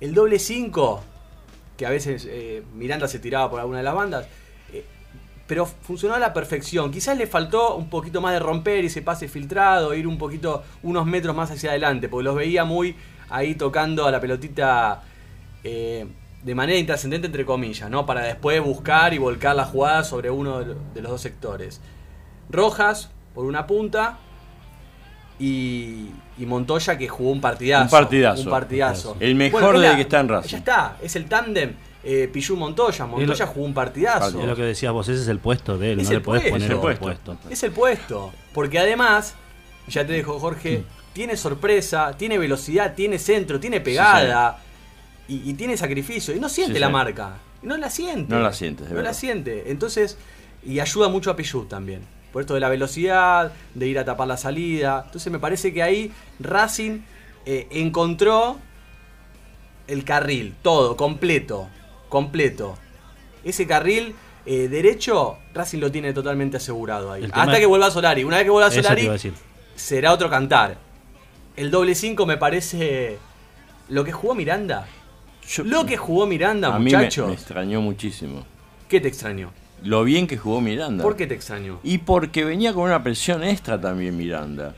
El 0.00 0.14
doble 0.14 0.38
5, 0.38 1.02
que 1.76 1.86
a 1.86 1.90
veces 1.90 2.26
eh, 2.30 2.62
Miranda 2.74 3.08
se 3.08 3.18
tiraba 3.18 3.50
por 3.50 3.60
alguna 3.60 3.78
de 3.78 3.84
las 3.84 3.94
bandas, 3.94 4.26
eh, 4.72 4.84
pero 5.46 5.64
funcionó 5.66 6.14
a 6.14 6.18
la 6.18 6.32
perfección. 6.32 6.90
Quizás 6.90 7.16
le 7.16 7.26
faltó 7.26 7.76
un 7.76 7.88
poquito 7.88 8.20
más 8.20 8.32
de 8.32 8.40
romper 8.40 8.84
ese 8.84 9.00
pase 9.02 9.28
filtrado, 9.28 9.94
ir 9.94 10.06
un 10.06 10.18
poquito, 10.18 10.62
unos 10.82 11.06
metros 11.06 11.34
más 11.36 11.50
hacia 11.50 11.70
adelante, 11.70 12.08
porque 12.08 12.24
los 12.24 12.34
veía 12.36 12.64
muy 12.64 12.96
ahí 13.30 13.54
tocando 13.54 14.06
a 14.06 14.10
la 14.10 14.20
pelotita 14.20 15.02
eh, 15.64 16.06
de 16.42 16.54
manera 16.56 16.76
intrascendente, 16.78 17.26
entre 17.28 17.44
comillas, 17.44 17.88
¿no? 17.88 18.04
Para 18.04 18.22
después 18.24 18.60
buscar 18.60 19.14
y 19.14 19.18
volcar 19.18 19.54
la 19.54 19.64
jugada 19.64 20.02
sobre 20.02 20.28
uno 20.30 20.58
de 20.60 21.00
los 21.00 21.12
dos 21.12 21.20
sectores. 21.20 21.80
Rojas, 22.52 23.10
por 23.34 23.44
una 23.46 23.66
punta, 23.66 24.18
y, 25.38 26.06
y 26.38 26.46
Montoya 26.46 26.96
que 26.96 27.08
jugó 27.08 27.30
un 27.30 27.40
partidazo. 27.40 27.84
Un 27.84 27.90
partidazo. 27.90 28.42
Un 28.44 28.50
partidazo. 28.50 29.16
El 29.20 29.34
mejor 29.34 29.62
Bueno, 29.62 29.80
de 29.80 29.88
la- 29.88 29.96
que 29.96 30.02
está 30.02 30.20
en 30.20 30.28
Racing. 30.28 30.50
Ya 30.50 30.58
está, 30.58 30.96
es 31.02 31.16
el 31.16 31.26
tándem 31.26 31.72
eh, 32.04 32.28
Pichu 32.32 32.56
Montoya. 32.56 33.06
Montoya 33.06 33.46
jugó 33.46 33.64
un 33.66 33.74
partidazo. 33.74 34.40
Es 34.40 34.46
lo 34.46 34.56
que 34.56 34.62
decías 34.62 34.92
vos, 34.92 35.08
ese 35.08 35.22
es 35.22 35.28
el 35.28 35.38
puesto 35.38 35.78
de 35.78 35.92
él, 35.92 36.00
Es 36.00 36.06
no 36.06 36.10
el 36.12 36.18
le 36.18 36.24
podés 36.24 36.42
puesto. 36.42 36.54
poner 36.54 36.66
Es 36.68 36.74
el 36.74 36.80
puesto. 36.80 37.04
puesto. 37.04 37.48
Es 37.50 37.62
el 37.62 37.72
puesto. 37.72 38.32
Porque 38.52 38.78
además, 38.78 39.34
ya 39.88 40.06
te 40.06 40.12
dejo 40.12 40.38
Jorge, 40.38 40.84
tiene 41.12 41.36
sorpresa, 41.36 42.12
tiene 42.16 42.38
velocidad, 42.38 42.94
tiene 42.94 43.18
centro, 43.18 43.58
tiene 43.58 43.80
pegada 43.80 44.58
y, 45.28 45.48
y 45.50 45.54
tiene 45.54 45.76
sacrificio. 45.76 46.34
Y 46.34 46.40
no 46.40 46.48
siente 46.48 46.74
Sí, 46.74 46.80
la 46.80 46.88
marca. 46.88 47.34
No 47.62 47.76
la 47.76 47.90
siente. 47.90 48.32
No 48.34 48.40
la 48.40 48.52
siente, 48.52 48.82
de 48.84 48.88
No 48.90 48.96
verdad. 48.96 49.10
la 49.10 49.14
siente. 49.14 49.70
Entonces, 49.70 50.18
y 50.64 50.80
ayuda 50.80 51.08
mucho 51.08 51.30
a 51.30 51.36
Pichu 51.36 51.64
también. 51.66 52.02
Por 52.32 52.40
esto 52.42 52.54
de 52.54 52.60
la 52.60 52.68
velocidad, 52.68 53.52
de 53.74 53.86
ir 53.88 53.98
a 53.98 54.04
tapar 54.04 54.26
la 54.26 54.36
salida. 54.36 55.02
Entonces 55.06 55.30
me 55.32 55.38
parece 55.38 55.72
que 55.72 55.82
ahí 55.82 56.10
Racing 56.40 57.00
eh, 57.44 57.66
encontró 57.70 58.58
el 59.86 60.04
carril, 60.04 60.54
todo, 60.62 60.96
completo, 60.96 61.68
completo. 62.08 62.78
Ese 63.44 63.66
carril 63.66 64.14
eh, 64.46 64.68
derecho, 64.68 65.38
Racing 65.54 65.78
lo 65.78 65.90
tiene 65.92 66.12
totalmente 66.12 66.56
asegurado 66.56 67.12
ahí. 67.12 67.24
Hasta 67.24 67.52
es- 67.54 67.58
que 67.60 67.66
vuelva 67.66 67.90
Solari. 67.90 68.24
Una 68.24 68.36
vez 68.38 68.44
que 68.44 68.50
vuelva 68.50 68.70
Solari, 68.70 69.10
será 69.74 70.12
otro 70.12 70.30
cantar. 70.30 70.78
El 71.56 71.70
doble 71.70 71.94
5 71.94 72.24
me 72.24 72.38
parece 72.38 73.18
lo 73.88 74.04
que 74.04 74.12
jugó 74.12 74.34
Miranda. 74.34 74.86
Yo- 75.46 75.64
Lo 75.64 75.84
que 75.84 75.96
jugó 75.96 76.26
Miranda, 76.26 76.74
a 76.74 76.78
mí 76.78 76.90
me, 76.90 76.96
muchachos. 76.96 77.26
me 77.28 77.34
extrañó 77.34 77.80
muchísimo. 77.80 78.46
¿Qué 78.88 79.00
te 79.00 79.08
extrañó? 79.08 79.50
Lo 79.84 80.04
bien 80.04 80.26
que 80.26 80.36
jugó 80.38 80.60
Miranda. 80.60 81.02
¿Por 81.02 81.16
qué 81.16 81.26
te 81.26 81.34
extrañó? 81.34 81.80
Y 81.82 81.98
porque 81.98 82.44
venía 82.44 82.72
con 82.72 82.84
una 82.84 83.02
presión 83.02 83.42
extra 83.42 83.80
también 83.80 84.16
Miranda. 84.16 84.74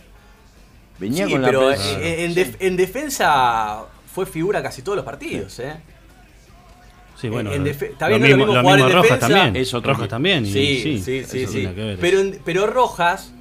Venía 0.98 1.26
Sí, 1.26 1.32
con 1.32 1.42
pero 1.42 1.70
la 1.70 1.76
presión. 1.76 2.00
eh, 2.02 2.24
en, 2.24 2.34
def- 2.34 2.56
en 2.60 2.76
defensa 2.76 3.82
fue 4.12 4.26
figura 4.26 4.62
casi 4.62 4.82
todos 4.82 4.96
los 4.96 5.04
partidos, 5.04 5.58
¿eh? 5.58 5.74
Sí, 7.20 7.28
bueno. 7.28 7.52
en 7.52 7.66
está 7.66 8.08
bien, 8.08 8.20
no 8.22 8.28
lo 8.28 8.36
mismo, 8.36 8.46
lo 8.54 8.60
jugar 8.60 8.76
mismo 8.76 8.88
en 8.88 8.94
Rojas 8.94 9.10
defensa. 9.20 9.28
también. 9.34 9.56
Es 9.62 9.74
otro 9.74 9.92
Rojas 9.94 10.08
también. 10.08 10.44
y 10.46 10.52
Sí, 10.52 10.80
sí, 10.82 10.98
sí, 11.02 11.24
sí, 11.24 11.42
eso 11.42 11.52
sí. 11.52 11.68
Pero, 12.00 12.20
en- 12.20 12.40
pero 12.44 12.66
Rojas, 12.66 13.32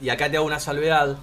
y 0.00 0.08
acá 0.10 0.30
te 0.30 0.36
hago 0.36 0.46
una 0.46 0.60
salvedad, 0.60 1.16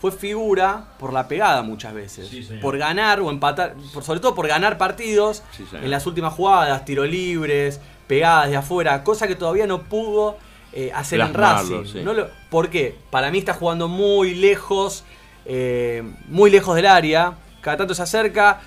fue 0.00 0.10
figura 0.12 0.88
por 0.98 1.12
la 1.12 1.28
pegada 1.28 1.62
muchas 1.62 1.94
veces. 1.94 2.28
Sí, 2.28 2.46
por 2.60 2.76
ganar 2.76 3.20
o 3.20 3.30
empatar, 3.30 3.74
por, 3.92 4.02
sobre 4.04 4.20
todo 4.20 4.34
por 4.34 4.46
ganar 4.48 4.76
partidos 4.78 5.42
Sí, 5.56 5.64
en 5.72 5.90
las 5.90 6.06
últimas 6.06 6.34
jugadas, 6.34 6.84
tiro 6.84 7.04
libres, 7.06 7.80
pegadas 8.06 8.50
de 8.50 8.56
afuera, 8.56 9.02
cosa 9.04 9.26
que 9.28 9.34
todavía 9.34 9.66
no 9.66 9.82
pudo 9.82 10.36
eh, 10.72 10.90
hacer 10.94 11.20
en 11.20 11.34
Racing. 11.34 11.84
sí. 11.92 12.00
No 12.04 12.12
lo- 12.12 12.28
¿Por 12.50 12.68
qué? 12.68 12.96
Para 13.10 13.30
mí 13.30 13.38
está 13.38 13.54
jugando 13.54 13.88
muy 13.88 14.34
lejos, 14.34 15.04
eh, 15.46 16.02
muy 16.28 16.50
lejos 16.50 16.74
del 16.76 16.86
área, 16.86 17.34
cada 17.60 17.76
tanto 17.78 17.94
se 17.94 18.02
acerca, 18.02 18.60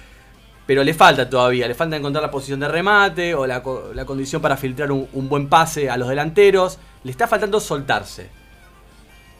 pero 0.65 0.83
le 0.83 0.93
falta 0.93 1.29
todavía, 1.29 1.67
le 1.67 1.75
falta 1.75 1.95
encontrar 1.97 2.21
la 2.23 2.31
posición 2.31 2.59
de 2.59 2.67
remate 2.67 3.33
o 3.35 3.45
la 3.47 3.61
condición 4.05 4.41
para 4.41 4.57
filtrar 4.57 4.91
un, 4.91 5.07
un 5.13 5.29
buen 5.29 5.47
pase 5.49 5.89
a 5.89 5.97
los 5.97 6.09
delanteros. 6.09 6.77
Le 7.03 7.11
está 7.11 7.27
faltando 7.27 7.59
soltarse. 7.59 8.29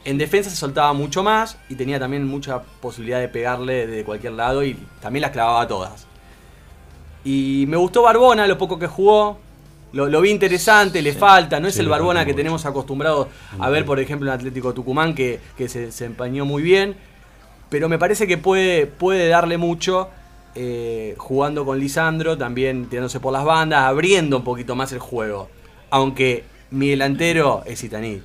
En 0.05 0.17
defensa 0.17 0.49
se 0.49 0.55
soltaba 0.55 0.93
mucho 0.93 1.21
más 1.23 1.57
y 1.67 1.75
tenía 1.75 1.99
también 1.99 2.25
mucha 2.25 2.61
posibilidad 2.61 3.19
de 3.19 3.27
pegarle 3.27 3.87
de 3.87 4.05
cualquier 4.05 4.33
lado 4.33 4.63
y 4.63 4.75
también 5.01 5.21
las 5.21 5.31
clavaba 5.31 5.67
todas. 5.67 6.07
Y 7.25 7.65
me 7.67 7.75
gustó 7.75 8.03
Barbona, 8.03 8.47
lo 8.47 8.57
poco 8.57 8.79
que 8.79 8.87
jugó. 8.87 9.39
Lo, 9.93 10.07
lo 10.07 10.21
vi 10.21 10.29
interesante, 10.31 11.01
le 11.01 11.13
Sí. 11.13 11.17
falta. 11.19 11.59
No 11.59 11.67
es 11.67 11.75
Sí, 11.75 11.81
el 11.81 11.87
Barbona 11.89 12.25
que 12.25 12.33
tenemos 12.33 12.65
acostumbrados 12.65 13.27
a 13.59 13.69
ver, 13.69 13.85
por 13.85 13.99
ejemplo, 13.99 14.29
en 14.29 14.35
Atlético 14.37 14.73
Tucumán, 14.73 15.15
que, 15.15 15.39
que 15.57 15.69
se, 15.69 15.91
se 15.91 16.05
empañó 16.05 16.45
muy 16.45 16.61
bien. 16.63 16.95
Pero 17.69 17.89
me 17.89 17.97
parece 17.99 18.27
que 18.27 18.37
puede, 18.37 18.85
puede 18.87 19.27
darle 19.27 19.57
mucho 19.57 20.09
eh, 20.55 21.15
jugando 21.17 21.65
con 21.65 21.79
Lisandro, 21.79 22.37
también 22.37 22.87
tirándose 22.89 23.19
por 23.19 23.31
las 23.33 23.43
bandas, 23.45 23.81
abriendo 23.83 24.37
un 24.37 24.43
poquito 24.43 24.75
más 24.75 24.91
el 24.91 24.99
juego. 24.99 25.49
Aunque 25.89 26.43
mi 26.71 26.89
delantero 26.89 27.63
es 27.65 27.83
Itanich. 27.83 28.23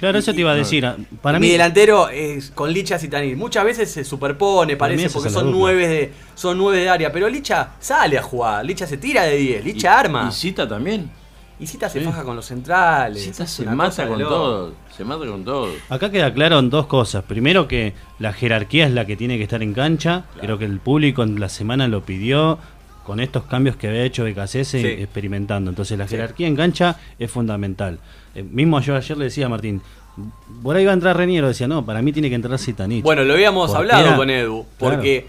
Claro, 0.00 0.18
eso 0.18 0.32
te 0.32 0.40
iba 0.40 0.50
a 0.52 0.54
decir. 0.54 0.86
ah, 0.86 0.96
Para 1.20 1.38
mi 1.38 1.46
mí, 1.48 1.52
delantero 1.52 2.08
es 2.08 2.50
con 2.52 2.72
Licha 2.72 2.98
Zitanich. 2.98 3.36
Muchas 3.36 3.66
veces 3.66 3.90
se 3.90 4.02
superpone, 4.02 4.74
parece, 4.74 5.10
porque 5.10 5.28
son 5.28 5.52
nueve, 5.52 5.86
de, 5.86 6.12
son 6.34 6.56
nueve 6.56 6.78
de 6.78 6.88
área. 6.88 7.12
Pero 7.12 7.28
Licha 7.28 7.72
sale 7.78 8.16
a 8.16 8.22
jugar, 8.22 8.64
Licha 8.64 8.86
se 8.86 8.96
tira 8.96 9.24
de 9.24 9.36
10, 9.36 9.62
Licha 9.62 9.98
arma. 10.00 10.26
Y 10.30 10.32
Cita 10.32 10.66
también. 10.66 11.10
Y 11.58 11.66
Cita 11.66 11.90
se 11.90 12.00
faja 12.00 12.24
con 12.24 12.34
los 12.34 12.46
centrales. 12.46 13.22
Cita 13.22 13.46
se 13.46 13.66
mata 13.66 14.08
con 14.08 14.18
todo. 14.20 14.72
Se 14.96 15.04
mata 15.04 15.26
con 15.26 15.44
todo. 15.44 15.68
Acá 15.90 16.10
queda 16.10 16.32
claro 16.32 16.58
en 16.58 16.70
dos 16.70 16.86
cosas. 16.86 17.22
Primero 17.24 17.68
que 17.68 17.92
la 18.18 18.32
jerarquía 18.32 18.86
es 18.86 18.92
la 18.92 19.04
que 19.04 19.14
tiene 19.18 19.36
que 19.36 19.42
estar 19.42 19.62
en 19.62 19.74
cancha. 19.74 20.24
Creo 20.40 20.56
que 20.56 20.64
el 20.64 20.80
público 20.80 21.22
en 21.22 21.38
la 21.38 21.50
semana 21.50 21.86
lo 21.88 22.02
pidió 22.02 22.58
con 23.10 23.18
estos 23.18 23.42
cambios 23.42 23.74
que 23.74 23.88
había 23.88 24.04
hecho 24.04 24.22
BKCS 24.24 24.74
experimentando. 24.74 25.68
Entonces 25.70 25.98
la 25.98 26.06
Sí. 26.06 26.10
jerarquía 26.14 26.46
en 26.46 26.54
cancha 26.54 26.96
es 27.18 27.28
fundamental. 27.28 27.98
Eh, 28.36 28.44
mismo 28.44 28.80
yo 28.80 28.94
ayer 28.94 29.18
le 29.18 29.24
decía 29.24 29.46
a 29.46 29.48
Martín, 29.48 29.82
por 30.62 30.76
ahí 30.76 30.84
va 30.84 30.92
a 30.92 30.94
entrar 30.94 31.16
Reniero, 31.16 31.48
decía, 31.48 31.66
no, 31.66 31.84
para 31.84 32.02
mí 32.02 32.12
tiene 32.12 32.28
que 32.28 32.36
entrar 32.36 32.56
Zitanich. 32.56 33.02
Bueno, 33.02 33.24
lo 33.24 33.32
habíamos 33.34 33.66
Porque 33.72 33.78
hablado 33.78 34.06
era- 34.06 34.16
con 34.16 34.30
Edu, 34.30 34.64
porque 34.78 35.26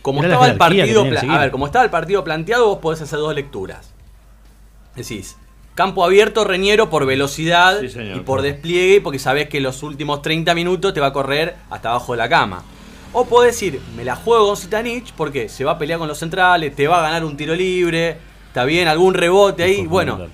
como 0.00 0.22
estaba 0.22 0.48
el 0.48 0.56
partido, 0.56 1.04
a 1.04 1.38
ver, 1.38 1.50
como 1.50 1.66
estaba 1.66 1.84
el 1.84 1.90
partido 1.90 2.24
planteado, 2.24 2.68
vos 2.68 2.78
podés 2.78 3.02
hacer 3.02 3.18
dos 3.18 3.34
lecturas. 3.34 3.92
Decís, 4.96 5.36
campo 5.74 6.06
abierto, 6.06 6.44
Reñero 6.44 6.88
por 6.88 7.04
velocidad 7.04 7.80
Sí, 7.82 7.90
señor. 7.90 8.16
y 8.16 8.20
por 8.20 8.40
despliegue, 8.40 9.02
porque 9.02 9.18
sabés 9.18 9.50
que 9.50 9.60
los 9.60 9.82
últimos 9.82 10.22
30 10.22 10.54
minutos 10.54 10.94
te 10.94 11.00
va 11.00 11.08
a 11.08 11.12
correr 11.12 11.54
hasta 11.68 11.90
abajo 11.90 12.12
de 12.12 12.18
la 12.18 12.30
cama. 12.30 12.62
O 13.12 13.24
podés 13.26 13.54
decir, 13.54 13.80
me 13.96 14.04
la 14.04 14.16
juego 14.16 14.46
con 14.48 14.56
Zitanich 14.56 15.12
porque 15.14 15.48
se 15.48 15.64
va 15.64 15.72
a 15.72 15.78
pelear 15.78 15.98
con 15.98 16.08
los 16.08 16.18
centrales, 16.18 16.74
te 16.76 16.86
va 16.86 16.98
a 16.98 17.02
ganar 17.02 17.24
un 17.24 17.36
tiro 17.36 17.54
libre, 17.54 18.16
está 18.48 18.64
bien, 18.64 18.86
algún 18.88 19.14
rebote 19.14 19.62
ahí. 19.62 19.80
Es 19.80 19.88
Bueno, 19.88 20.26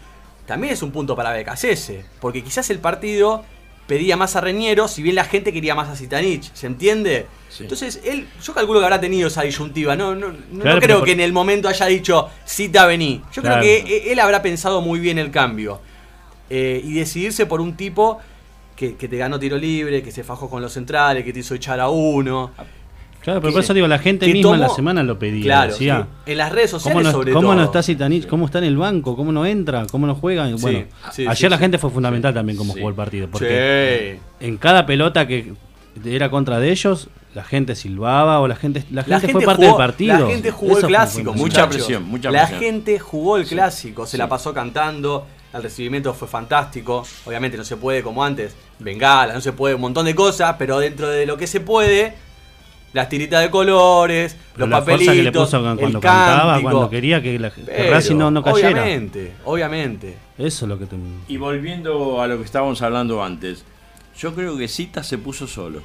también 0.46 0.72
es 0.72 0.82
un 0.82 0.90
punto 0.90 1.14
para 1.14 1.32
BKCS, 1.32 1.92
porque 2.20 2.42
quizás 2.42 2.68
el 2.70 2.80
partido 2.80 3.44
pedía 3.87 4.16
más 4.16 4.34
a 4.34 4.40
Reñero, 4.40 4.88
si 4.88 5.02
bien 5.02 5.14
la 5.14 5.24
gente 5.24 5.52
quería 5.52 5.74
más 5.74 5.88
a 5.88 5.94
Zitanich, 5.96 6.50
¿se 6.54 6.66
entiende? 6.66 7.26
Entonces, 7.60 8.00
él, 8.04 8.26
yo 8.42 8.52
calculo 8.54 8.80
que 8.80 8.87
habrá 8.87 9.00
tenido 9.00 9.28
esa 9.28 9.42
disyuntiva, 9.42 9.94
no, 9.94 10.14
no, 10.16 10.28
no- 10.32 10.64
no 10.64 10.80
creo 10.80 10.98
por- 10.98 11.06
que 11.06 11.12
en 11.12 11.20
el 11.20 11.32
momento 11.32 11.68
haya 11.68 11.87
dicho, 11.87 12.28
Cita, 12.44 12.87
vení. 12.87 13.22
Yo 13.32 13.42
Claro. 13.42 13.60
creo 13.60 13.84
que 13.84 13.96
eh, 13.96 14.12
él 14.12 14.18
habrá 14.18 14.42
pensado 14.42 14.80
muy 14.80 14.98
bien 14.98 15.18
el 15.18 15.30
cambio. 15.30 15.80
Eh, 16.50 16.80
y 16.84 16.92
decidirse 16.94 17.46
por 17.46 17.60
un 17.60 17.74
tipo 17.76 18.18
que, 18.76 18.96
que 18.96 19.08
te 19.08 19.16
ganó 19.16 19.38
tiro 19.38 19.56
libre, 19.56 20.02
que 20.02 20.10
se 20.10 20.24
fajó 20.24 20.48
con 20.50 20.60
los 20.62 20.72
centrales, 20.72 21.24
que 21.24 21.32
te 21.32 21.40
hizo 21.40 21.54
echar 21.54 21.80
a 21.80 21.88
uno. 21.88 22.50
Claro, 23.22 23.40
pero 23.40 23.54
por 23.54 23.62
eso 23.62 23.72
digo, 23.72 23.88
la 23.88 23.98
gente 23.98 24.26
misma 24.30 24.54
en 24.54 24.60
la 24.60 24.68
semana 24.68 25.02
lo 25.02 25.18
pedía. 25.18 25.44
Claro, 25.44 25.72
decía, 25.72 26.06
sí. 26.26 26.32
en 26.32 26.38
las 26.38 26.52
redes 26.52 26.72
¿Cómo 26.72 26.80
sociales 26.80 27.04
no, 27.04 27.12
sobre 27.12 27.32
cómo 27.32 27.48
todo. 27.48 27.54
no 27.56 27.64
está 27.64 27.82
Zitanich? 27.82 28.26
¿Cómo 28.26 28.44
está 28.44 28.58
en 28.58 28.64
el 28.64 28.76
banco? 28.76 29.16
¿Cómo 29.16 29.32
no 29.32 29.46
entra? 29.46 29.87
¿Cómo 29.90 30.06
no 30.06 30.14
juega? 30.14 30.46
Sí, 30.46 30.54
Bueno, 30.60 30.80
sí, 31.10 31.22
ayer 31.26 31.37
sí, 31.37 31.48
la 31.48 31.56
sí. 31.56 31.60
gente 31.62 31.78
fue 31.78 31.88
fundamental 31.90 32.34
también 32.34 32.58
cómo 32.58 32.74
Sí. 32.74 32.80
jugó 32.80 32.90
el 32.90 32.94
partido. 32.94 33.28
Porque 33.30 34.18
Sí. 34.40 34.46
en 34.46 34.58
cada 34.58 34.84
pelota 34.84 35.26
que 35.26 35.54
era 36.04 36.28
contra 36.30 36.58
de 36.60 36.70
ellos, 36.70 37.08
la 37.34 37.44
gente 37.44 37.74
silbaba 37.76 38.40
o 38.40 38.46
la 38.48 38.56
gente, 38.56 38.84
la 38.90 39.04
gente, 39.04 39.26
La 39.28 39.32
fue 39.32 39.42
parte 39.42 39.64
jugó- 39.66 39.78
del 39.78 39.87
partido. 39.87 40.18
La 40.20 40.26
gente 40.26 40.50
jugó 40.50 40.72
Eso 40.72 40.80
el 40.80 40.87
clásico. 40.88 41.32
Mucha 41.32 41.66
presión, 41.68 42.02
mucha 42.04 42.30
La 42.30 42.40
presión. 42.46 42.60
gente 42.60 42.98
jugó 42.98 43.38
el 43.38 43.46
clásico, 43.46 44.04
se 44.04 44.12
sí. 44.12 44.16
la 44.18 44.28
pasó 44.28 44.52
cantando, 44.52 45.26
el 45.54 45.62
recibimiento 45.62 46.12
fue 46.14 46.28
fantástico. 46.28 47.06
Obviamente 47.24 47.56
no 47.56 47.64
se 47.64 47.76
puede 47.76 48.02
como 48.02 48.24
antes, 48.24 48.54
bengala, 48.78 49.32
no 49.34 49.40
se 49.40 49.52
puede 49.52 49.74
un 49.76 49.80
montón 49.80 50.04
de 50.06 50.14
cosas, 50.14 50.56
pero 50.58 50.78
dentro 50.78 51.08
de 51.08 51.24
lo 51.26 51.36
que 51.36 51.46
se 51.46 51.60
puede, 51.60 52.14
las 52.92 53.08
tiritas 53.08 53.40
de 53.42 53.50
colores, 53.50 54.36
Pero 54.52 54.66
los 54.66 54.70
la 54.70 54.80
papelitos, 54.80 55.14
que 55.14 55.22
le 55.22 55.32
puso 55.32 55.60
cuando 55.62 55.86
el 55.86 55.92
cantaba, 55.92 56.52
cántico. 56.54 56.70
cuando 56.70 56.90
quería 56.90 57.22
que, 57.22 57.38
la, 57.38 57.50
que 57.50 57.62
Pero, 57.62 57.92
Racing 57.94 58.16
no, 58.16 58.30
no 58.30 58.42
cayera. 58.42 58.68
Obviamente, 58.82 59.32
obviamente. 59.44 60.16
Eso 60.38 60.64
es 60.64 60.68
lo 60.68 60.78
que 60.78 60.86
te... 60.86 60.96
Y 61.28 61.36
volviendo 61.36 62.20
a 62.20 62.26
lo 62.26 62.38
que 62.38 62.44
estábamos 62.44 62.82
hablando 62.82 63.22
antes, 63.22 63.64
yo 64.16 64.34
creo 64.34 64.56
que 64.56 64.68
Cita 64.68 65.02
se 65.02 65.18
puso 65.18 65.46
solo. 65.46 65.82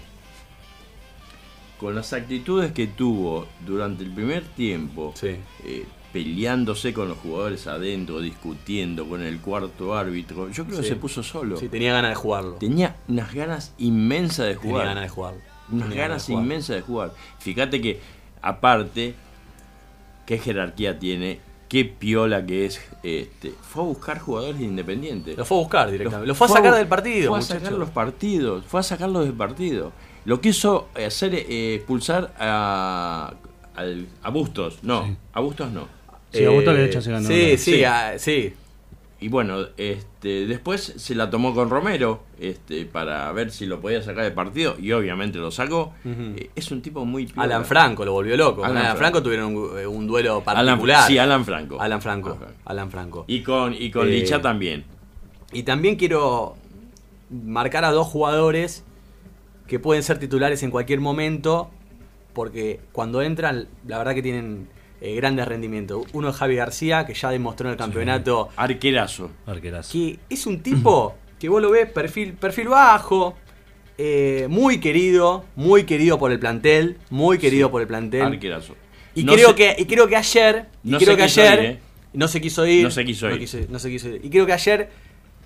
Con 1.79 1.95
las 1.95 2.12
actitudes 2.12 2.71
que 2.73 2.88
tuvo 2.88 3.47
durante 3.65 4.03
el 4.03 4.12
primer 4.12 4.43
tiempo, 4.43 5.13
Sí. 5.15 5.36
eh, 5.63 5.86
peleándose 6.13 6.93
con 6.93 7.08
los 7.10 7.17
jugadores 7.17 7.67
adentro, 7.67 8.19
discutiendo 8.19 9.08
con 9.08 9.22
el 9.22 9.39
cuarto 9.39 9.95
árbitro, 9.95 10.50
yo 10.50 10.65
creo 10.65 10.78
que 10.82 10.88
se 10.88 10.95
puso 10.95 11.22
solo. 11.24 11.58
Sí, 11.58 11.69
tenía 11.69 11.93
ganas 11.93 12.12
de 12.12 12.15
jugarlo. 12.15 12.54
Tenía 12.56 12.95
unas 13.08 13.34
ganas 13.34 13.74
inmensas 13.78 14.48
de 14.48 14.56
Tenía 14.56 14.72
jugar. 14.72 14.86
ganas 14.88 15.04
de 15.04 15.10
jugarlo. 15.10 15.41
unas 15.72 15.89
Tenía 15.89 16.04
ganas 16.08 16.26
de 16.28 16.34
jugar. 16.34 16.43
inmensas 16.45 16.76
de 16.78 16.82
jugar. 16.82 17.13
Fíjate 17.39 17.82
que, 17.82 18.00
aparte, 18.41 19.13
qué 20.26 20.38
jerarquía 20.39 20.98
tiene, 20.98 21.39
qué 21.67 21.86
piola 21.86 22.45
que 22.45 22.65
es. 22.65 22.82
Este, 23.04 23.54
fue 23.62 23.84
a 23.84 23.86
buscar 23.86 24.19
jugadores 24.19 24.58
de 24.60 24.65
Independiente. 24.65 25.36
Lo 25.36 25.45
fue 25.45 25.58
a 25.58 25.60
buscar 25.62 25.91
directamente. 25.91 26.28
Lo 26.28 26.36
fue 26.36 26.48
a 26.48 26.50
sacar 26.50 26.74
del 26.76 26.88
partido, 26.88 27.30
Fue 27.30 27.38
a 27.38 27.41
muchacho. 27.41 27.60
sacar 27.60 27.78
los 27.78 27.89
partidos. 27.91 28.65
Fue 28.65 28.80
a 28.80 28.84
sacarlos 28.84 29.26
del 29.26 29.34
partido. 29.36 29.91
Lo 30.26 30.41
quiso 30.41 30.89
hacer 30.95 31.34
eh, 31.36 31.76
expulsar 31.76 32.34
a, 32.39 33.34
al- 33.76 34.08
a 34.24 34.30
Bustos. 34.32 34.80
No, 34.84 35.15
a 35.34 35.39
Bustos 35.39 35.72
no. 35.72 35.98
Sí, 36.32 36.44
a 36.46 36.48
Augusto 36.50 36.74
Lerecha 36.74 37.02
se 37.02 37.12
ganó. 37.12 37.28
Sí, 37.28 37.58
sí, 37.58 37.72
Sí. 37.76 37.84
ah, 37.84 38.13
sí. 38.18 38.54
Y 39.22 39.28
bueno, 39.28 39.65
este, 39.76 40.46
después 40.48 40.94
se 40.96 41.13
la 41.13 41.30
tomó 41.30 41.54
con 41.54 41.70
Romero 41.70 42.24
este, 42.39 42.86
para 42.86 43.30
ver 43.34 43.52
si 43.52 43.65
lo 43.65 43.82
podía 43.82 44.02
sacar 44.02 44.24
del 44.24 44.32
partido 44.32 44.78
y 44.80 44.94
obviamente 44.94 45.39
lo 45.39 45.52
sacó. 45.52 45.94
Eh, 46.06 46.50
es 46.56 46.72
un 46.72 46.82
tipo 46.82 47.04
muy 47.04 47.26
piola. 47.26 47.44
Alan 47.44 47.65
Franco 47.65 48.06
lo 48.06 48.13
volvió 48.13 48.38
loco. 48.38 48.63
Alan 48.63 48.78
Alan, 48.78 48.86
Franco. 48.96 49.00
Franco 49.00 49.24
tuvieron 49.24 49.56
un, 49.58 49.78
eh, 49.78 49.86
un 49.86 50.08
duelo 50.08 50.42
Alan, 50.46 50.65
particular. 50.78 51.06
sí, 51.08 51.18
Alan 51.18 51.44
Franco. 51.44 51.82
Alan 51.82 52.02
Franco. 52.02 52.30
Alan 52.30 52.39
Franco. 52.39 52.56
Alan 52.65 52.92
Franco. 52.92 53.26
Y 53.28 53.42
con, 53.44 53.74
y 53.74 53.92
con 53.92 54.08
Eh, 54.08 54.12
Licha 54.12 54.42
también. 54.42 54.86
Y 55.52 55.63
también 55.63 55.98
quiero 55.98 56.56
marcar 57.30 57.84
a 57.84 57.92
dos 57.92 58.08
jugadores 58.08 58.86
que 59.68 59.80
pueden 59.80 60.02
ser 60.04 60.18
titulares 60.18 60.63
en 60.63 60.72
cualquier 60.72 61.02
momento, 61.02 61.70
porque 62.34 62.80
cuando 62.94 63.22
entran, 63.22 63.68
la 63.86 63.98
verdad 63.98 64.15
que 64.15 64.22
tienen 64.24 64.70
eh, 65.01 65.15
grandes 65.15 65.47
rendimientos. 65.47 66.05
Uno 66.13 66.29
es 66.29 66.35
Javi 66.35 66.55
García, 66.55 67.05
que 67.05 67.13
ya 67.13 67.29
demostró 67.29 67.67
en 67.67 67.71
el 67.73 67.77
campeonato 67.77 68.49
Arquerazo. 68.55 69.31
Arquerazo. 69.45 69.91
que 69.93 70.19
es 70.29 70.45
un 70.45 70.62
tipo 70.62 71.15
que 71.39 71.47
vos 71.49 71.62
lo 71.62 71.71
ves 71.71 71.89
perfil, 71.91 72.33
perfil 72.33 72.67
bajo, 72.67 73.35
eh, 73.97 74.47
muy 74.49 74.79
querido, 74.79 75.45
muy 75.55 75.83
querido 75.85 76.17
por 76.19 76.31
el 76.31 76.39
plantel, 76.39 76.97
muy 77.09 77.38
querido 77.38 77.69
por 77.71 77.81
el 77.81 77.88
plantel. 77.88 78.23
Arquerazo. 78.23 78.75
Y, 79.15 79.23
No 79.23 79.33
creo 79.33 79.49
se- 79.49 79.55
que, 79.55 79.75
y 79.79 79.85
creo 79.85 80.07
que 80.07 80.15
ayer, 80.15 80.65
y 80.83 80.89
No 80.91 80.97
creo 80.97 81.12
se 81.12 81.17
que 81.17 81.23
quiso 81.25 81.41
ayer, 81.41 81.59
ir, 81.59 81.65
¿eh? 81.71 81.79
no 82.13 82.27
se 82.27 82.41
quiso 82.41 82.65
ir, 82.67 82.83
No 82.83 82.91
se 82.91 83.05
quiso 83.05 83.27
ir. 83.29 83.69
no 83.69 83.79
se 83.79 83.89
quiso 83.89 84.07
ir. 84.09 84.21
Y 84.23 84.29
creo 84.29 84.45
que 84.45 84.53
ayer 84.53 84.89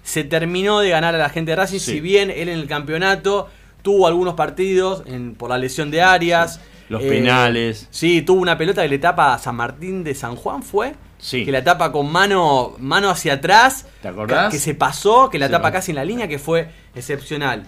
se 0.03 0.23
terminó 0.23 0.79
de 0.79 0.89
ganar 0.89 1.15
a 1.15 1.17
la 1.17 1.29
gente 1.29 1.51
de 1.51 1.55
Racing, 1.55 1.79
Sí. 1.79 1.91
si 1.93 1.99
bien 2.01 2.29
él 2.29 2.49
en 2.49 2.59
el 2.59 2.67
campeonato 2.67 3.47
tuvo 3.81 4.05
algunos 4.07 4.33
partidos 4.35 5.03
en- 5.05 5.33
por 5.35 5.49
la 5.49 5.57
lesión 5.57 5.91
de 5.91 6.01
Arias. 6.01 6.59
Los 6.89 7.01
penales. 7.01 7.87
Sí, 7.91 8.21
tuvo 8.21 8.41
una 8.41 8.57
pelota 8.57 8.81
que 8.81 8.89
le 8.89 8.99
tapa 8.99 9.33
a 9.33 9.39
San 9.39 9.55
Martín 9.55 10.03
de 10.03 10.13
San 10.15 10.35
Juan, 10.35 10.63
¿fue? 10.63 10.93
Sí. 11.17 11.45
Que 11.45 11.51
la 11.51 11.63
tapa 11.63 11.91
con 11.91 12.11
mano, 12.11 12.75
mano 12.79 13.09
hacia 13.09 13.33
atrás. 13.33 13.87
¿Te 14.01 14.09
acordás? 14.09 14.51
Que 14.51 14.59
se 14.59 14.75
pasó, 14.75 15.29
que 15.29 15.39
la 15.39 15.47
Se 15.47 15.53
tapa 15.53 15.69
va. 15.69 15.71
casi 15.71 15.91
en 15.91 15.95
la 15.95 16.05
línea, 16.05 16.27
que 16.27 16.39
fue 16.39 16.69
excepcional. 16.95 17.65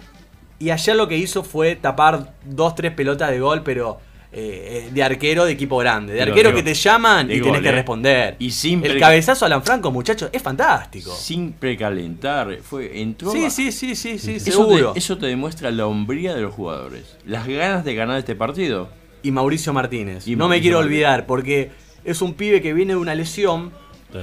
Y 0.58 0.70
ayer 0.70 0.96
lo 0.96 1.08
que 1.08 1.16
hizo 1.16 1.42
fue 1.42 1.76
tapar 1.76 2.34
dos, 2.44 2.74
tres 2.74 2.92
pelotas 2.92 3.30
de 3.30 3.40
gol, 3.40 3.62
pero 3.62 3.98
eh, 4.32 4.90
de 4.92 5.02
arquero 5.02 5.44
de 5.46 5.52
equipo 5.52 5.78
grande. 5.78 6.12
De 6.12 6.18
Pero 6.18 6.32
arquero 6.32 6.54
que 6.54 6.62
te 6.62 6.74
llaman 6.74 7.26
y 7.30 7.40
tenés 7.40 7.52
gol, 7.52 7.62
que 7.62 7.68
eh. 7.68 7.72
responder. 7.72 8.36
Y 8.38 8.50
sin 8.50 8.84
El 8.84 8.98
cabezazo 8.98 9.44
a 9.44 9.46
Alan 9.46 9.62
Franco, 9.62 9.90
muchachos, 9.90 10.28
es 10.32 10.42
fantástico. 10.42 11.14
Sin 11.14 11.52
precalentar. 11.52 12.58
Fue, 12.62 13.00
entró 13.00 13.30
Sí, 13.32 13.50
sí, 13.50 13.72
sí, 13.72 13.94
sí, 13.94 14.18
sí, 14.18 14.36
Eso 14.36 14.50
seguro. 14.52 14.92
te, 14.92 14.98
eso 14.98 15.16
te 15.16 15.26
demuestra 15.26 15.70
la 15.70 15.86
hombría 15.86 16.34
de 16.34 16.42
los 16.42 16.52
jugadores. 16.52 17.16
Las 17.24 17.46
ganas 17.46 17.84
de 17.84 17.94
ganar 17.94 18.18
este 18.18 18.34
partido. 18.34 18.90
Y 19.26 19.32
Mauricio 19.32 19.72
Martínez. 19.72 20.26
Y 20.28 20.36
no 20.36 20.48
me 20.48 20.60
quiero 20.60 20.78
Martínez. 20.78 20.96
olvidar, 20.98 21.26
porque 21.26 21.70
es 22.04 22.22
un 22.22 22.34
pibe 22.34 22.62
que 22.62 22.72
viene 22.72 22.92
de 22.92 22.98
una 23.00 23.14
lesión, 23.14 23.72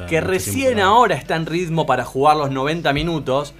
que 0.09 0.21
recién 0.21 0.79
ahora 0.79 1.15
está 1.15 1.35
en 1.35 1.45
ritmo 1.45 1.85
para 1.85 2.05
jugar 2.05 2.37
los 2.37 2.49
90 2.51 2.93
minutos, 2.93 3.53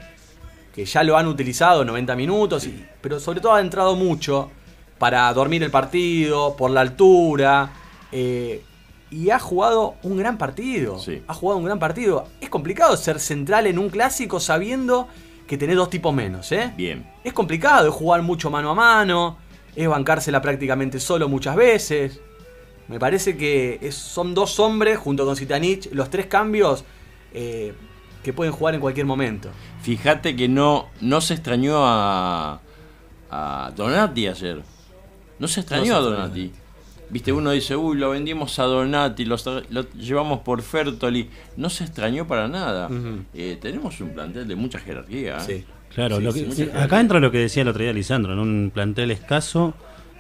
que 0.74 0.86
ya 0.86 1.04
lo 1.04 1.18
han 1.18 1.28
utilizado 1.28 1.84
90 1.86 2.16
minutos, 2.16 2.66
y- 2.66 2.86
pero 3.02 3.20
sobre 3.20 3.42
todo 3.42 3.54
ha 3.56 3.62
entrado 3.62 3.96
mucho 3.96 4.50
para 4.98 5.32
dormir 5.34 5.62
el 5.64 5.70
partido, 5.70 6.56
por 6.56 6.72
la 6.72 6.80
altura, 6.82 7.72
eh, 8.12 8.64
y 9.12 9.30
ha 9.30 9.38
jugado 9.38 9.96
un 10.04 10.18
gran 10.18 10.38
partido. 10.38 10.98
Sí. 10.98 11.22
Ha 11.28 11.34
jugado 11.34 11.60
un 11.60 11.66
gran 11.66 11.78
partido. 11.78 12.28
Es 12.42 12.50
complicado 12.50 12.96
ser 12.98 13.20
central 13.20 13.68
en 13.68 13.78
un 13.78 13.90
clásico 13.90 14.40
sabiendo 14.40 15.08
que 15.46 15.58
tenés 15.58 15.76
dos 15.76 15.90
tipos 15.90 16.14
menos, 16.14 16.52
¿eh? 16.54 16.72
Bien. 16.78 17.06
Es 17.24 17.34
complicado, 17.34 17.90
es 17.90 17.94
jugar 17.94 18.22
mucho 18.22 18.50
mano 18.50 18.70
a 18.72 18.76
mano, 18.76 19.38
es 19.76 19.88
bancársela 19.88 20.42
prácticamente 20.42 21.00
solo 21.00 21.28
muchas 21.30 21.56
veces. 21.56 22.20
Me 22.88 23.00
parece 23.00 23.38
que 23.38 23.80
es- 23.82 23.96
son 23.96 24.34
dos 24.34 24.60
hombres 24.60 24.98
junto 24.98 25.26
con 25.26 25.36
Zitanich, 25.36 25.90
los 25.94 26.10
tres 26.10 26.26
cambios 26.28 26.84
eh, 27.34 27.74
que 28.24 28.34
pueden 28.34 28.54
jugar 28.54 28.76
en 28.76 28.82
cualquier 28.82 29.06
momento. 29.06 29.50
Fíjate 29.82 30.36
que 30.36 30.48
no, 30.48 30.88
no 31.02 31.20
se 31.22 31.34
extrañó 31.34 31.78
a, 31.86 32.62
a 33.32 33.72
Donati 33.76 34.28
ayer. 34.28 34.62
No 35.40 35.48
se 35.48 35.62
extrañó 35.62 35.94
No 35.94 35.98
a. 35.98 36.02
Donati. 36.02 36.52
Viste, 37.10 37.32
uno 37.32 37.52
dice, 37.52 37.76
uy, 37.76 37.98
lo 37.98 38.10
vendimos 38.12 38.58
a 38.60 38.64
Donati, 38.64 39.26
lo, 39.26 39.36
lo 39.70 39.90
llevamos 39.92 40.40
por 40.40 40.62
Fertoli. 40.62 41.30
No 41.58 41.70
se 41.70 41.84
extrañó 41.84 42.26
para 42.28 42.48
nada. 42.48 42.90
Eh, 43.34 43.58
tenemos 43.62 44.00
un 44.02 44.10
plantel 44.14 44.48
de 44.48 44.56
mucha 44.56 44.80
jerarquía. 44.80 45.38
¿eh? 45.38 45.42
Sí. 45.46 45.66
Claro, 45.96 46.18
Sí, 46.18 46.24
lo 46.24 46.34
que- 46.34 46.52
sí, 46.52 46.70
acá 46.76 47.00
entra 47.00 47.20
lo 47.20 47.32
que 47.32 47.38
decía 47.40 47.62
el 47.62 47.68
otro 47.68 47.84
día 47.84 47.94
Lisandro, 47.94 48.34
en 48.34 48.40
un 48.40 48.72
plantel 48.74 49.12
escaso, 49.12 49.74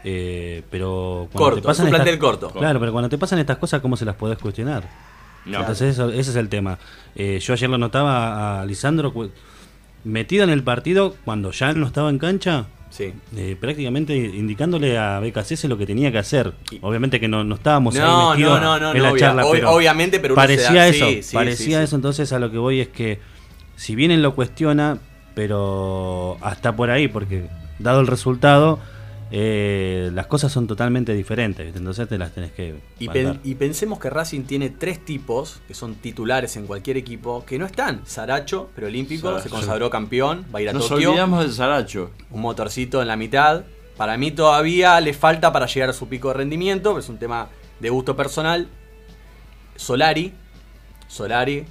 eh, 0.03 0.61
pero 0.69 1.27
cuando 1.31 1.45
Corto, 1.45 1.61
te 1.61 1.67
pasan 1.67 1.87
es 1.87 1.91
un 1.91 1.95
estas- 1.95 2.05
plantel 2.05 2.19
corto. 2.19 2.49
Claro, 2.51 2.79
pero 2.79 2.91
cuando 2.91 3.09
te 3.09 3.17
pasan 3.17 3.39
estas 3.39 3.57
cosas, 3.57 3.81
¿cómo 3.81 3.97
se 3.97 4.05
las 4.05 4.15
podés 4.15 4.37
cuestionar? 4.37 4.83
No. 5.45 5.59
Entonces 5.59 5.93
eso- 5.95 6.09
ese 6.09 6.29
es 6.31 6.35
el 6.35 6.47
tema. 6.49 6.77
Eh, 7.15 7.39
yo 7.41 7.53
ayer 7.53 7.69
lo 7.69 7.77
notaba 7.77 8.61
a 8.61 8.65
Lisandro 8.65 9.13
metido 10.03 10.43
en 10.43 10.49
el 10.49 10.63
partido 10.63 11.15
cuando 11.25 11.51
ya 11.51 11.73
no 11.73 11.85
estaba 11.87 12.09
en 12.09 12.19
cancha, 12.19 12.65
Sí. 12.89 13.11
eh, 13.35 13.57
prácticamente 13.59 14.15
indicándole 14.15 14.97
a 14.97 15.19
BKCS 15.19 15.67
lo 15.67 15.77
que 15.77 15.85
tenía 15.85 16.11
que 16.11 16.19
hacer. 16.19 16.53
Obviamente 16.81 17.19
que 17.19 17.27
no, 17.27 17.43
no 17.43 17.55
estábamos 17.55 17.95
ahí 17.95 18.01
No, 18.01 18.31
metidos 18.31 18.61
no, 18.61 18.79
no, 18.79 18.79
no, 18.79 18.95
en 18.95 19.01
la 19.03 19.09
no, 19.11 19.17
charla, 19.17 19.45
obvia- 19.45 19.51
pero 19.61 19.71
obviamente, 19.71 20.19
pero 20.19 20.35
parecía 20.35 20.71
da- 20.81 20.87
eso, 20.87 21.07
sí, 21.09 21.21
parecía 21.33 21.81
eso. 21.81 21.95
Entonces 21.95 22.31
a 22.31 22.39
lo 22.39 22.51
que 22.51 22.57
voy 22.57 22.79
es 22.81 22.89
que 22.89 23.19
si 23.75 23.95
bien 23.95 24.11
él 24.11 24.21
lo 24.21 24.35
cuestiona, 24.35 24.99
pero 25.35 26.37
hasta 26.41 26.75
por 26.75 26.89
ahí, 26.89 27.07
porque 27.07 27.47
dado 27.79 28.01
el 28.01 28.07
resultado, 28.07 28.79
eh, 29.35 30.11
las 30.13 30.27
cosas 30.27 30.51
son 30.51 30.67
totalmente 30.67 31.13
diferentes. 31.13 31.75
Entonces 31.75 32.07
te 32.07 32.17
las 32.19 32.31
tenés 32.33 32.51
que 32.51 32.75
Y, 32.99 33.09
pen- 33.09 33.39
y 33.43 33.55
pensemos 33.55 33.97
que 33.99 34.09
Racing 34.11 34.43
tiene 34.43 34.69
tres 34.69 35.03
tipos 35.03 35.59
que 35.67 35.73
son 35.73 35.95
titulares 35.95 36.55
en 36.55 36.67
cualquier 36.67 36.97
equipo 36.97 37.43
que 37.45 37.57
no 37.57 37.65
están. 37.65 38.01
Saracho, 38.05 38.69
preolímpico, 38.75 39.27
Saracho. 39.29 39.43
se 39.43 39.49
consagró 39.49 39.89
campeón, 39.89 40.45
va 40.53 40.59
a 40.59 40.61
ir 40.61 40.69
a 40.69 40.73
Nos 40.73 40.87
Tokio. 40.87 41.09
olvidamos 41.09 41.45
de 41.45 41.51
Saracho. 41.51 42.11
un 42.29 42.41
motorcito 42.41 43.01
en 43.01 43.07
la 43.07 43.15
mitad. 43.15 43.63
Para 43.97 44.17
mí 44.17 44.31
todavía 44.31 44.99
le 45.01 45.13
falta 45.13 45.51
para 45.51 45.65
llegar 45.65 45.89
a 45.89 45.93
su 45.93 46.07
pico 46.07 46.27
de 46.29 46.35
rendimiento, 46.35 46.91
pero 46.91 46.99
es 46.99 47.09
un 47.09 47.17
tema 47.17 47.49
de 47.79 47.89
gusto 47.89 48.15
personal. 48.15 48.67
Solari, 49.75 50.31
Solari, 51.07 51.65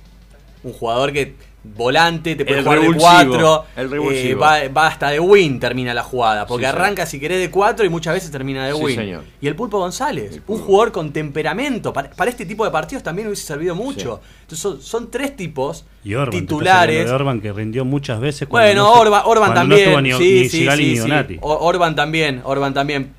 un 0.64 0.72
jugador 0.72 1.12
que 1.12 1.36
volante, 1.64 2.34
te 2.34 2.44
puede 2.44 2.58
El 2.58 2.64
jugar 2.64 2.78
de 2.80 2.86
revulsivo, 2.86 3.10
4, 3.30 3.64
el 3.76 3.90
revulsivo. 3.90 4.40
va, 4.40 4.56
va 4.68 4.86
hasta 4.88 5.10
de 5.10 5.20
win 5.20 5.60
termina 5.60 5.94
la 5.94 6.02
jugada, 6.02 6.44
porque 6.46 6.64
Sí, 6.66 6.70
señor. 6.70 6.82
arranca 6.84 7.06
si 7.06 7.20
querés 7.20 7.38
de 7.38 7.50
4 7.50 7.84
y 7.86 7.88
muchas 7.88 8.14
veces 8.14 8.30
termina 8.32 8.66
de 8.66 8.72
Sí, 8.74 8.80
win. 8.82 8.96
señor. 8.96 9.24
Y 9.40 9.46
el 9.46 9.54
Pulpo 9.54 9.78
González, 9.78 10.40
un 10.48 10.58
jugador 10.58 10.90
con 10.90 11.12
temperamento, 11.12 11.92
para, 11.92 12.10
para 12.10 12.30
este 12.30 12.46
tipo 12.46 12.64
de 12.64 12.70
partidos 12.72 13.04
también 13.04 13.28
hubiese 13.28 13.44
servido 13.46 13.74
mucho. 13.76 14.20
Entonces 14.40 14.58
son, 14.58 14.82
son 14.82 15.10
tres 15.10 15.36
tipos 15.36 15.84
Y 16.04 16.14
Orban, 16.14 16.40
titulares. 16.40 17.06
de 17.06 17.12
Orban 17.12 17.40
que 17.40 17.52
rindió 17.52 17.84
muchas 17.84 18.18
veces. 18.20 18.48
cuando 18.48 18.66
Bueno, 18.68 18.82
no 18.82 19.00
Orban, 19.00 19.22
Orban 19.24 19.52
cuando 19.52 19.60
también. 19.76 19.92
No 19.92 19.98
estuvo 20.00 20.00
ni, 20.02 20.12
sí, 20.26 20.40
ni 20.42 20.48
sí, 20.48 21.28
ni 21.28 21.38
Orban 21.42 21.94
también, 21.94 22.40
Orban 22.44 22.74
también. 22.74 23.12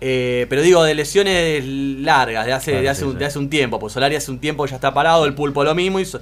Eh, 0.00 0.46
pero 0.50 0.60
digo, 0.60 0.82
de 0.82 0.94
lesiones 0.94 1.64
largas, 1.64 2.44
de 2.44 2.52
hace, 2.52 2.70
Claro, 2.72 2.82
de, 2.82 2.88
hace 2.90 3.00
sí, 3.02 3.06
un, 3.06 3.12
sí. 3.12 3.18
de 3.18 3.24
hace 3.24 3.38
un 3.38 3.48
tiempo. 3.48 3.78
Pues 3.78 3.92
Solari 3.92 4.16
hace 4.16 4.30
un 4.30 4.38
tiempo 4.38 4.66
ya 4.66 4.74
está 4.74 4.92
parado, 4.92 5.24
el 5.24 5.34
pulpo 5.34 5.64
lo 5.64 5.74
mismo. 5.74 5.98
Y, 6.00 6.04
so- 6.04 6.20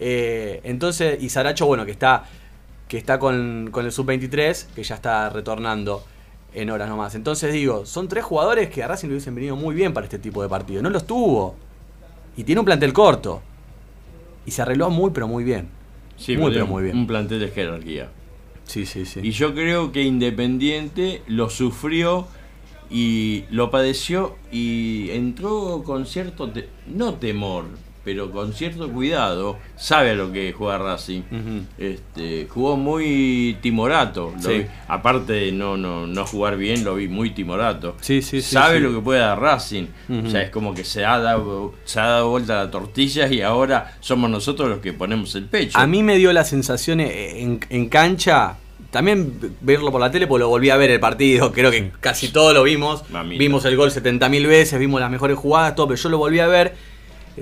eh, 0.00 0.60
entonces, 0.64 1.22
y 1.22 1.28
Saracho, 1.28 1.66
bueno, 1.66 1.84
que 1.84 1.92
está, 1.92 2.24
que 2.88 2.96
está 2.98 3.18
con, 3.18 3.68
con 3.70 3.84
el 3.84 3.92
sub-23, 3.92 4.66
que 4.74 4.82
ya 4.82 4.94
está 4.96 5.28
retornando 5.30 6.02
en 6.54 6.70
horas 6.70 6.88
nomás. 6.88 7.14
Entonces 7.14 7.52
digo, 7.52 7.86
son 7.86 8.08
tres 8.08 8.24
jugadores 8.24 8.70
que 8.70 8.82
a 8.82 8.88
Racing 8.88 9.08
le 9.08 9.14
hubiesen 9.14 9.34
venido 9.34 9.54
muy 9.56 9.74
bien 9.74 9.92
para 9.92 10.04
este 10.06 10.18
tipo 10.18 10.42
de 10.42 10.48
partido. 10.48 10.82
No 10.82 10.90
los 10.90 11.06
tuvo. 11.06 11.54
Y 12.36 12.42
tiene 12.44 12.58
un 12.60 12.64
plantel 12.64 12.92
corto. 12.92 13.42
Y 14.46 14.50
se 14.50 14.62
arregló 14.62 14.90
muy, 14.90 15.10
pero 15.10 15.28
muy 15.28 15.44
bien. 15.44 15.68
Sí, 16.16 16.36
muy, 16.36 16.52
pero 16.52 16.66
muy 16.66 16.82
bien. 16.84 16.96
Un 16.96 17.06
plantel 17.06 17.38
de 17.40 17.48
jerarquía. 17.48 18.08
Sí, 18.64 18.86
sí, 18.86 19.04
sí. 19.04 19.20
Y 19.22 19.30
yo 19.32 19.52
creo 19.54 19.92
que 19.92 20.02
Independiente 20.02 21.22
lo 21.26 21.50
sufrió 21.50 22.26
y 22.88 23.44
lo 23.50 23.70
padeció 23.70 24.36
y 24.50 25.10
entró 25.10 25.82
con 25.84 26.06
cierto, 26.06 26.50
te- 26.50 26.68
no 26.88 27.14
temor, 27.14 27.64
pero 28.04 28.30
con 28.30 28.52
cierto 28.52 28.88
cuidado. 28.90 29.58
Sabe 29.76 30.10
a 30.10 30.14
lo 30.14 30.32
que 30.32 30.52
juega 30.52 30.78
Racing. 30.78 31.22
este, 31.78 32.46
jugó 32.48 32.76
muy 32.76 33.56
timorato. 33.60 34.32
lo 34.36 34.42
Sí. 34.42 34.58
vi. 34.60 34.66
Aparte 34.88 35.32
de 35.34 35.52
no, 35.52 35.76
no, 35.76 36.06
no 36.06 36.26
jugar 36.26 36.56
bien, 36.56 36.84
lo 36.84 36.94
vi 36.96 37.08
muy 37.08 37.30
timorato. 37.30 37.96
Sí, 38.00 38.22
sí, 38.22 38.40
Sabe 38.42 38.80
lo 38.80 38.92
que 38.92 39.00
puede 39.00 39.20
dar 39.20 39.40
Racing. 39.40 39.86
O 40.26 40.28
sea, 40.30 40.42
es 40.42 40.50
como 40.50 40.74
que 40.74 40.84
se 40.84 41.04
ha, 41.04 41.18
dado, 41.18 41.74
se 41.84 42.00
ha 42.00 42.06
dado 42.06 42.30
vuelta 42.30 42.56
la 42.64 42.70
tortilla 42.70 43.28
y 43.28 43.40
ahora 43.42 43.96
somos 44.00 44.30
nosotros 44.30 44.68
los 44.68 44.78
que 44.80 44.92
ponemos 44.92 45.34
el 45.34 45.44
pecho. 45.44 45.78
A 45.78 45.86
mí 45.86 46.02
me 46.02 46.16
dio 46.16 46.32
la 46.32 46.44
sensación 46.44 47.00
eh, 47.00 47.40
en, 47.42 47.60
en 47.70 47.88
cancha, 47.88 48.56
también 48.90 49.32
verlo 49.60 49.92
por 49.92 50.00
la 50.00 50.10
tele, 50.10 50.26
porque 50.26 50.40
lo 50.40 50.48
volví 50.48 50.70
a 50.70 50.76
ver 50.76 50.90
el 50.90 51.00
partido, 51.00 51.52
creo 51.54 51.70
que 51.70 51.92
casi 52.00 52.28
todo 52.28 52.52
lo 52.52 52.62
vimos. 52.64 53.08
Mamita. 53.10 53.38
Vimos 53.38 53.64
el 53.64 53.76
gol 53.76 53.90
70.000 53.90 54.46
veces, 54.48 54.78
vimos 54.78 55.00
las 55.00 55.10
mejores 55.10 55.36
jugadas, 55.38 55.74
todo, 55.74 55.88
pero 55.88 56.00
yo 56.00 56.08
lo 56.08 56.18
volví 56.18 56.40
a 56.40 56.46
ver, 56.48 56.74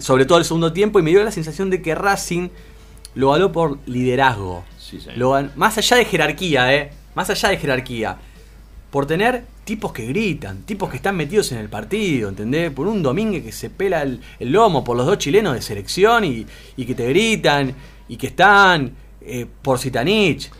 sobre 0.00 0.24
todo 0.24 0.38
el 0.38 0.44
segundo 0.44 0.72
tiempo, 0.72 0.98
y 0.98 1.02
me 1.02 1.11
dio 1.11 1.22
la 1.22 1.30
sensación 1.30 1.70
de 1.70 1.82
que 1.82 1.94
Racing 1.94 2.48
lo 3.14 3.32
ganó 3.32 3.52
por 3.52 3.78
liderazgo. 3.87 4.64
Sí. 4.78 4.98
Lo 5.16 5.34
más 5.56 5.76
allá 5.78 5.96
de 5.96 6.04
jerarquía, 6.04 6.74
¿eh? 6.74 6.90
Más 7.14 7.30
allá 7.30 7.48
de 7.50 7.58
jerarquía. 7.58 8.18
Por 8.90 9.06
tener 9.06 9.44
tipos 9.64 9.92
que 9.92 10.06
gritan, 10.06 10.62
tipos 10.62 10.88
que 10.88 10.96
están 10.96 11.14
metidos 11.16 11.52
en 11.52 11.58
el 11.58 11.68
partido, 11.68 12.28
¿entendés? 12.30 12.70
Por 12.70 12.87
un 12.87 13.02
domingo 13.02 13.42
que 13.42 13.52
se 13.52 13.68
pela 13.68 14.02
el, 14.02 14.20
el 14.38 14.50
lomo, 14.50 14.82
por 14.82 14.96
los 14.96 15.04
dos 15.04 15.18
chilenos 15.18 15.54
de 15.54 15.61
selección 15.61 16.24
y, 16.24 16.46
y 16.76 16.87
que 16.87 16.94
te 16.94 17.06
gritan, 17.08 17.74
y 18.08 18.16
que 18.16 18.28
están 18.28 18.92
eh, 19.20 19.46
por 19.62 19.78
Sitanich. 19.78 20.50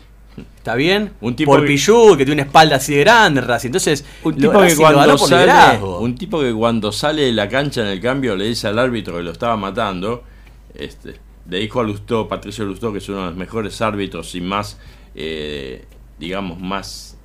¿Está 0.57 0.75
bien? 0.75 1.11
Un 1.21 1.35
tipo 1.35 1.51
por 1.51 1.61
que- 1.61 1.67
Pichu, 1.67 2.11
que 2.17 2.25
tiene 2.25 2.41
una 2.41 2.47
espalda 2.47 2.75
así 2.77 2.93
de 2.93 2.99
grande, 3.01 3.41
Racing. 3.41 3.69
Entonces, 3.69 4.05
Un 4.23 4.35
tipo, 4.35 4.51
que 4.61 4.69
lo 4.69 4.75
cuando 4.77 5.17
sale, 5.17 5.41
liderazgo. 5.45 5.99
un 5.99 6.15
tipo 6.15 6.39
que 6.41 6.53
cuando 6.53 6.91
sale 6.91 7.23
de 7.23 7.33
la 7.33 7.49
cancha 7.49 7.81
en 7.81 7.87
el 7.87 7.99
cambio 7.99 8.35
le 8.35 8.45
dice 8.45 8.67
al 8.67 8.77
árbitro 8.79 9.17
que 9.17 9.23
lo 9.23 9.31
estaba 9.31 9.57
matando, 9.57 10.23
este, 10.75 11.15
le 11.49 11.57
dijo 11.59 11.79
a 11.79 11.83
Lustó, 11.83 12.27
Patricio 12.27 12.63
Lustó, 12.65 12.91
que 12.91 12.99
es 12.99 13.09
uno 13.09 13.19
de 13.21 13.25
los 13.27 13.35
mejores 13.35 13.81
árbitros 13.81 14.33
y 14.35 14.41
más, 14.41 14.77
eh, 15.15 15.85
digamos, 16.19 16.59
más 16.59 17.17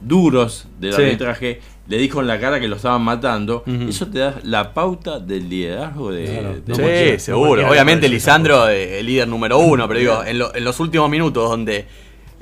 duros 0.00 0.66
del 0.80 0.94
Sí. 0.94 1.02
arbitraje, 1.02 1.60
le 1.88 1.98
dijo 1.98 2.20
en 2.20 2.26
la 2.26 2.40
cara 2.40 2.58
que 2.60 2.68
lo 2.68 2.76
estaban 2.76 3.02
matando. 3.02 3.64
Eso 3.88 4.06
te 4.08 4.18
da 4.20 4.38
la 4.44 4.72
pauta 4.74 5.18
del 5.20 5.48
liderazgo 5.48 6.10
de... 6.12 6.24
Claro, 6.24 6.54
de- 6.54 6.62
no 6.66 6.74
Sí, 7.16 7.20
seguro. 7.20 7.68
Obviamente 7.68 8.08
Lisandro 8.08 8.68
eh, 8.68 9.00
el 9.00 9.06
líder 9.06 9.28
número 9.28 9.58
uno, 9.58 9.86
pero 9.88 10.00
digo, 10.00 10.24
en, 10.24 10.38
lo- 10.38 10.54
en 10.54 10.64
los 10.64 10.78
últimos 10.80 11.08
minutos 11.10 11.48
donde 11.50 11.86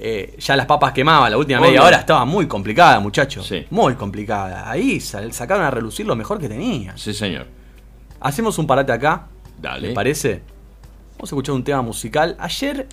eh, 0.02 0.34
ya 0.38 0.56
las 0.56 0.66
papas 0.66 0.92
quemaban, 0.92 1.30
la 1.30 1.36
última 1.36 1.60
media 1.60 1.80
Obvio. 1.80 1.88
hora 1.88 1.98
estaba 1.98 2.24
muy 2.24 2.46
complicada, 2.46 2.98
muchachos. 3.00 3.46
Sí. 3.46 3.66
Muy 3.70 3.94
complicada. 3.94 4.70
Ahí 4.70 4.98
sal- 5.00 5.32
sacaron 5.32 5.64
a 5.64 5.70
relucir 5.70 6.06
lo 6.06 6.16
mejor 6.16 6.38
que 6.38 6.48
tenían. 6.48 6.96
Sí, 6.96 7.12
señor. 7.12 7.46
Hacemos 8.20 8.58
un 8.58 8.66
parate 8.66 8.92
acá, 8.92 9.26
Dale. 9.60 9.88
¿les 9.88 9.94
parece? 9.94 10.42
Vamos 11.12 11.24
a 11.30 11.34
escuchar 11.34 11.54
un 11.54 11.64
tema 11.64 11.82
musical. 11.82 12.36
Ayer, 12.38 12.86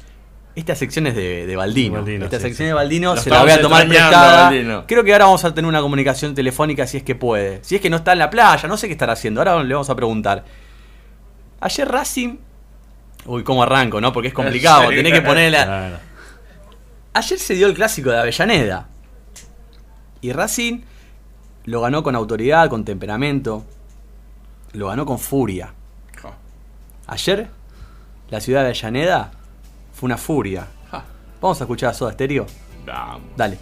estas 0.56 0.78
secciones 0.80 1.15
de, 1.15 1.46
de 1.46 1.56
Baldino. 1.56 1.96
De 1.96 2.02
Baldino, 2.02 2.26
Estas 2.26 2.41
sí, 2.41 2.48
secciones 2.50 2.58
sí. 2.58 2.63
de 2.70 2.74
Baldino 2.74 3.15
Lo 3.15 3.22
se 3.22 3.30
las 3.30 3.41
voy 3.41 3.52
a 3.52 3.54
estamos 3.56 3.72
tomar 3.72 3.82
extrañando, 3.88 4.17
prestada. 4.20 4.43
Baldino. 4.50 4.84
Creo 4.88 5.04
que 5.04 5.13
ahora 5.13 5.26
vamos 5.26 5.46
a 5.46 5.54
tener 5.54 5.70
una 5.70 5.82
comunicación 5.82 6.36
telefónica 6.36 6.88
si 6.88 6.98
es 6.98 7.04
que 7.04 7.15
puede. 7.15 7.60
Si 7.63 7.76
es 7.76 7.82
que 7.82 7.89
no 7.89 7.96
está 7.98 8.12
en 8.13 8.20
la 8.20 8.30
playa, 8.30 8.67
no 8.67 8.76
sé 8.76 8.88
qué 8.88 8.93
estará 8.93 9.13
haciendo. 9.13 9.39
Ahora 9.41 9.63
le 9.63 9.74
vamos 9.74 9.89
a 9.89 9.96
preguntar. 9.96 10.43
Ayer 11.62 11.88
Racing. 11.88 12.38
Uy, 13.26 13.43
cómo 13.43 13.63
arranco, 13.63 14.00
¿no? 14.00 14.12
Porque 14.13 14.30
es 14.30 14.34
complicado. 14.34 14.89
Sí. 14.89 14.96
Tenés 14.96 15.13
que 15.13 15.22
ponerla. 15.22 15.65
Claro. 15.65 15.98
Ayer 17.17 17.39
se 17.39 17.56
dio 17.56 17.65
el 17.65 17.73
clásico 17.73 18.12
de 18.12 18.19
Avellaneda. 18.19 18.89
Y 20.21 20.32
Racing 20.34 20.82
lo 21.63 21.82
ganó 21.82 22.03
con 22.03 22.15
autoridad, 22.15 22.69
con 22.69 22.86
temperamento. 22.86 23.65
Lo 24.73 24.89
ganó 24.89 25.03
con 25.03 25.17
furia. 25.17 25.73
Ayer, 27.08 27.47
la 28.30 28.39
ciudad 28.39 28.62
de 28.62 28.67
Avellaneda 28.67 29.32
fue 29.93 30.06
una 30.06 30.17
furia. 30.17 30.67
Vamos 31.41 31.60
a 31.60 31.63
escuchar 31.63 31.89
a 31.89 31.93
Soda 31.95 32.12
Stereo. 32.12 32.45
Vamos. 32.86 33.23
Dale. 33.36 33.58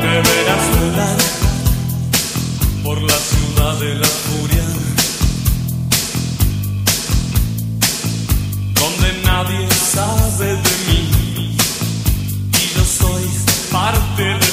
Deberás 0.00 0.75
sabe 9.96 10.48
de 10.66 10.74
mí. 10.86 11.00
Y 12.52 12.64
yo 12.74 12.84
soy 12.84 13.24
parte 13.72 14.24
de 14.24 14.45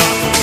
Thank 0.00 0.34
you. 0.34 0.39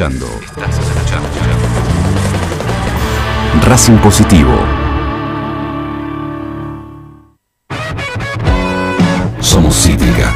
Escuchando. 0.00 0.26
Estás 0.40 0.78
escuchando. 0.78 1.28
Racing 3.66 3.98
Positivo. 3.98 4.54
Somos 9.40 9.74
Cítrica. 9.76 10.34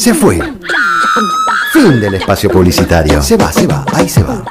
Se 0.00 0.14
fue. 0.14 0.40
Fin 1.74 2.00
del 2.00 2.14
espacio 2.14 2.48
publicitario. 2.48 3.22
Se 3.22 3.36
va, 3.36 3.52
se 3.52 3.66
va, 3.66 3.84
ahí 3.92 4.08
se 4.08 4.22
va. 4.22 4.42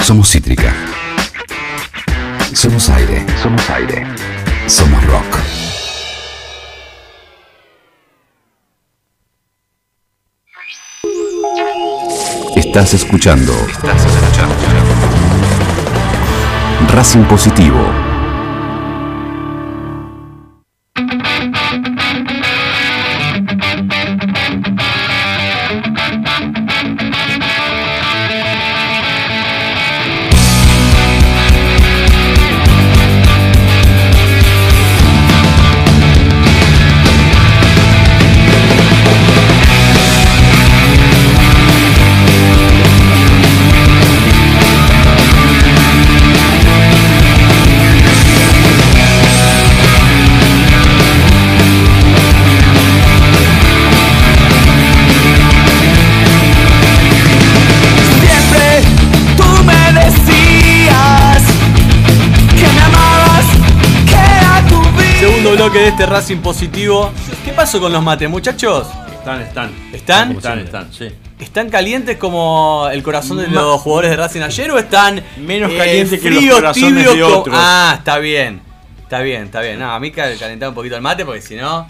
Somos 0.00 0.30
Cítrica. 0.30 0.72
Somos 2.54 2.88
aire. 2.88 3.26
Somos 3.42 3.68
aire. 3.68 4.06
Somos 4.66 5.04
rock. 5.04 5.36
Estás 12.56 12.94
escuchando. 12.94 13.52
Estás 13.52 14.06
escuchando. 14.06 14.54
Racing 16.94 17.24
Positivo. 17.24 18.05
Este 65.96 66.04
Racing 66.04 66.38
positivo. 66.42 67.10
¿Qué 67.42 67.52
pasó 67.52 67.80
con 67.80 67.90
los 67.90 68.02
mates, 68.02 68.28
muchachos? 68.28 68.86
Están, 69.18 69.40
están. 69.40 69.70
¿Están? 69.94 70.32
Están, 70.32 70.58
están, 70.58 70.92
sí. 70.92 71.08
¿Están 71.38 71.70
calientes 71.70 72.18
como 72.18 72.86
el 72.92 73.02
corazón 73.02 73.38
de 73.38 73.48
los 73.48 73.80
jugadores 73.80 74.10
de 74.10 74.16
Racing 74.18 74.42
ayer 74.42 74.70
o 74.72 74.78
están 74.78 75.22
Menos 75.38 75.72
eh, 75.72 75.76
calientes 75.78 76.20
que 76.20 76.30
los 76.30 76.44
corazones 76.54 77.02
de 77.14 77.20
como- 77.22 77.36
otros. 77.38 77.56
Ah, 77.58 77.94
está 77.96 78.18
bien. 78.18 78.60
Está 79.04 79.20
bien, 79.20 79.44
está 79.44 79.62
bien. 79.62 79.78
No, 79.78 79.90
a 79.90 79.98
mí 79.98 80.10
cal- 80.10 80.36
calentar 80.38 80.68
un 80.68 80.74
poquito 80.74 80.96
el 80.96 81.00
mate 81.02 81.24
porque 81.24 81.40
si 81.40 81.56
no. 81.56 81.88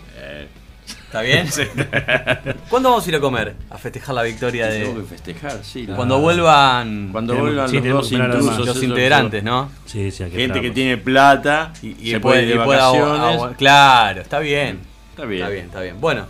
¿Está 1.21 1.23
bien? 1.23 2.57
¿Cuándo 2.69 2.91
vamos 2.91 3.07
a 3.07 3.09
ir 3.09 3.17
a 3.17 3.21
comer? 3.21 3.55
A 3.71 3.79
festejar 3.79 4.15
la 4.15 4.23
victoria 4.23 4.67
de. 4.67 4.81
Tengo 4.85 5.01
que 5.01 5.07
festejar, 5.07 5.65
sí. 5.65 5.87
la- 5.87 5.97
Cuando 5.97 6.19
vuelvan. 6.21 7.09
Cuando 7.13 7.33
Tenemos- 7.35 7.49
vuelvan 7.51 7.71
sí, 7.71 8.17
los 8.17 8.57
dos 8.57 8.67
los 8.67 8.83
integrantes, 8.83 9.43
¿no? 9.43 9.71
Sí, 9.87 10.11
sí, 10.11 10.25
Gente 10.31 10.61
que 10.61 10.71
tiene 10.71 10.97
plata 10.99 11.73
Y, 11.83 12.09
y 12.09 12.11
se 12.13 12.21
puede, 12.21 12.21
puede 12.21 12.43
ir 12.43 12.49
de 12.49 12.55
y 12.55 12.59
vacaciones. 12.59 13.57
Claro, 13.57 14.21
está 14.21 14.39
bien. 14.41 14.81
Está 15.11 15.25
bien. 15.25 15.41
Está 15.43 15.51
bien, 15.53 15.65
está 15.67 15.81
bien. 15.81 16.01
Bueno, 16.01 16.27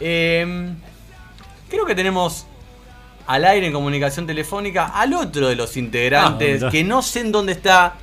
em, 0.00 0.74
creo 1.70 1.86
que 1.86 1.94
tenemos 1.94 2.46
al 3.26 3.44
aire 3.44 3.66
en 3.66 3.72
comunicación 3.72 4.26
telefónica 4.26 4.86
al 4.86 5.14
otro 5.14 5.48
de 5.48 5.56
los 5.56 5.76
integrantes, 5.76 6.62
Ah, 6.62 6.70
que 6.70 6.84
no 6.84 7.00
sé 7.02 7.20
en 7.20 7.32
dónde 7.32 7.52
está. 7.52 7.94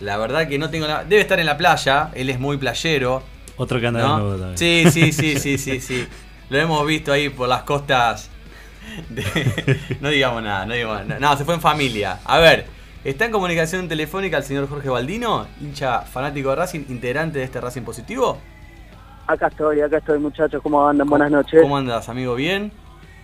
La 0.00 0.16
verdad 0.16 0.48
que 0.48 0.58
no 0.58 0.70
tengo 0.70 0.86
la... 0.86 1.04
Debe 1.04 1.22
estar 1.22 1.38
en 1.38 1.46
la 1.46 1.56
playa, 1.56 2.10
él 2.14 2.28
es 2.30 2.38
muy 2.40 2.56
playero. 2.56 3.22
Otro 3.56 3.80
que 3.80 3.86
anda 3.86 4.00
¿no? 4.00 4.14
desnudo 4.16 4.38
también. 4.38 4.58
Sí, 4.58 4.84
sí, 4.90 5.12
sí, 5.12 5.36
sí, 5.38 5.58
sí, 5.58 5.80
sí. 5.80 6.06
Lo 6.50 6.58
hemos 6.58 6.86
visto 6.86 7.12
ahí 7.12 7.28
por 7.28 7.48
las 7.48 7.62
costas. 7.62 8.30
de- 9.08 9.78
No 10.00 10.08
digamos 10.08 10.42
nada, 10.42 10.66
no 10.66 10.74
digamos 10.74 11.06
nada. 11.06 11.20
No, 11.20 11.36
se 11.36 11.44
fue 11.44 11.54
en 11.54 11.60
familia. 11.60 12.18
A 12.24 12.38
ver, 12.38 12.66
está 13.04 13.24
en 13.26 13.30
comunicación 13.32 13.88
telefónica 13.88 14.36
el 14.38 14.44
señor 14.44 14.68
Jorge 14.68 14.88
Baldino, 14.88 15.46
hincha 15.60 16.00
fanático 16.02 16.50
de 16.50 16.56
Racing, 16.56 16.84
integrante 16.88 17.38
de 17.38 17.44
este 17.44 17.60
Racing 17.60 17.82
Positivo. 17.82 18.38
Acá 19.26 19.46
estoy, 19.46 19.80
acá 19.80 19.98
estoy 19.98 20.18
muchachos, 20.18 20.60
¿cómo 20.62 20.86
andan? 20.86 21.08
Buenas 21.08 21.30
noches. 21.30 21.62
¿Cómo 21.62 21.76
andas, 21.78 22.08
amigo? 22.10 22.34
¿Bien? 22.34 22.70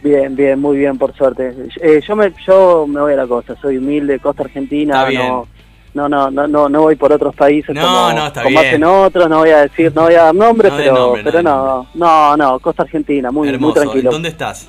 Bien, 0.02 0.34
bien, 0.34 0.58
muy 0.58 0.78
bien, 0.78 0.96
por 0.96 1.14
suerte. 1.14 1.54
Eh, 1.82 2.00
yo 2.06 2.16
me 2.16 2.32
yo 2.46 2.86
me 2.86 3.02
voy 3.02 3.12
a 3.12 3.16
la 3.16 3.26
costa, 3.26 3.54
soy 3.60 3.76
humilde, 3.76 4.18
costa 4.18 4.44
argentina, 4.44 4.94
Está 4.94 5.08
bien. 5.10 5.28
no, 5.28 5.46
no, 5.94 6.08
no, 6.08 6.30
no, 6.30 6.46
no, 6.46 6.68
no 6.68 6.82
voy 6.82 6.96
por 6.96 7.12
otros 7.12 7.34
países 7.34 7.74
No, 7.74 7.80
como, 7.82 8.12
no, 8.12 8.26
está 8.28 8.42
como 8.42 8.58
bien. 8.60 8.66
hacen 8.66 8.84
otros, 8.84 9.28
no 9.28 9.38
voy 9.38 9.50
a 9.50 9.62
decir, 9.62 9.92
no 9.94 10.02
voy 10.02 10.14
a 10.14 10.22
dar 10.24 10.34
nombres, 10.34 10.70
No 10.72 10.78
pero, 10.78 10.94
nombre, 10.94 11.22
pero 11.24 11.42
no, 11.42 11.88
no, 11.94 12.36
no, 12.36 12.58
Costa 12.60 12.82
Argentina, 12.84 13.30
muy, 13.30 13.46
muy 13.48 13.54
Hermoso. 13.54 13.74
tranquilo. 13.80 14.10
¿Dónde 14.10 14.28
estás? 14.28 14.68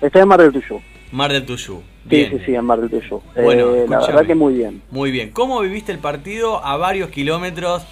Estoy 0.00 0.22
en 0.22 0.28
Mar 0.28 0.40
del 0.40 0.52
Tuyú. 0.52 0.80
Mar 1.12 1.32
del 1.32 1.44
Tuyú. 1.44 1.82
Sí, 2.02 2.08
Bien. 2.16 2.30
sí, 2.30 2.38
sí, 2.46 2.54
en 2.54 2.64
Mar 2.64 2.80
del 2.80 2.90
Tuyú. 2.90 3.22
Bueno, 3.34 3.74
Eh, 3.74 3.86
la 3.88 4.00
verdad 4.00 4.26
que 4.26 4.34
muy 4.34 4.54
bien. 4.54 4.82
Muy 4.90 5.10
bien. 5.10 5.30
¿Cómo 5.30 5.60
viviste 5.60 5.92
el 5.92 5.98
partido 5.98 6.64
a 6.64 6.76
varios 6.76 7.10
kilómetros 7.10 7.82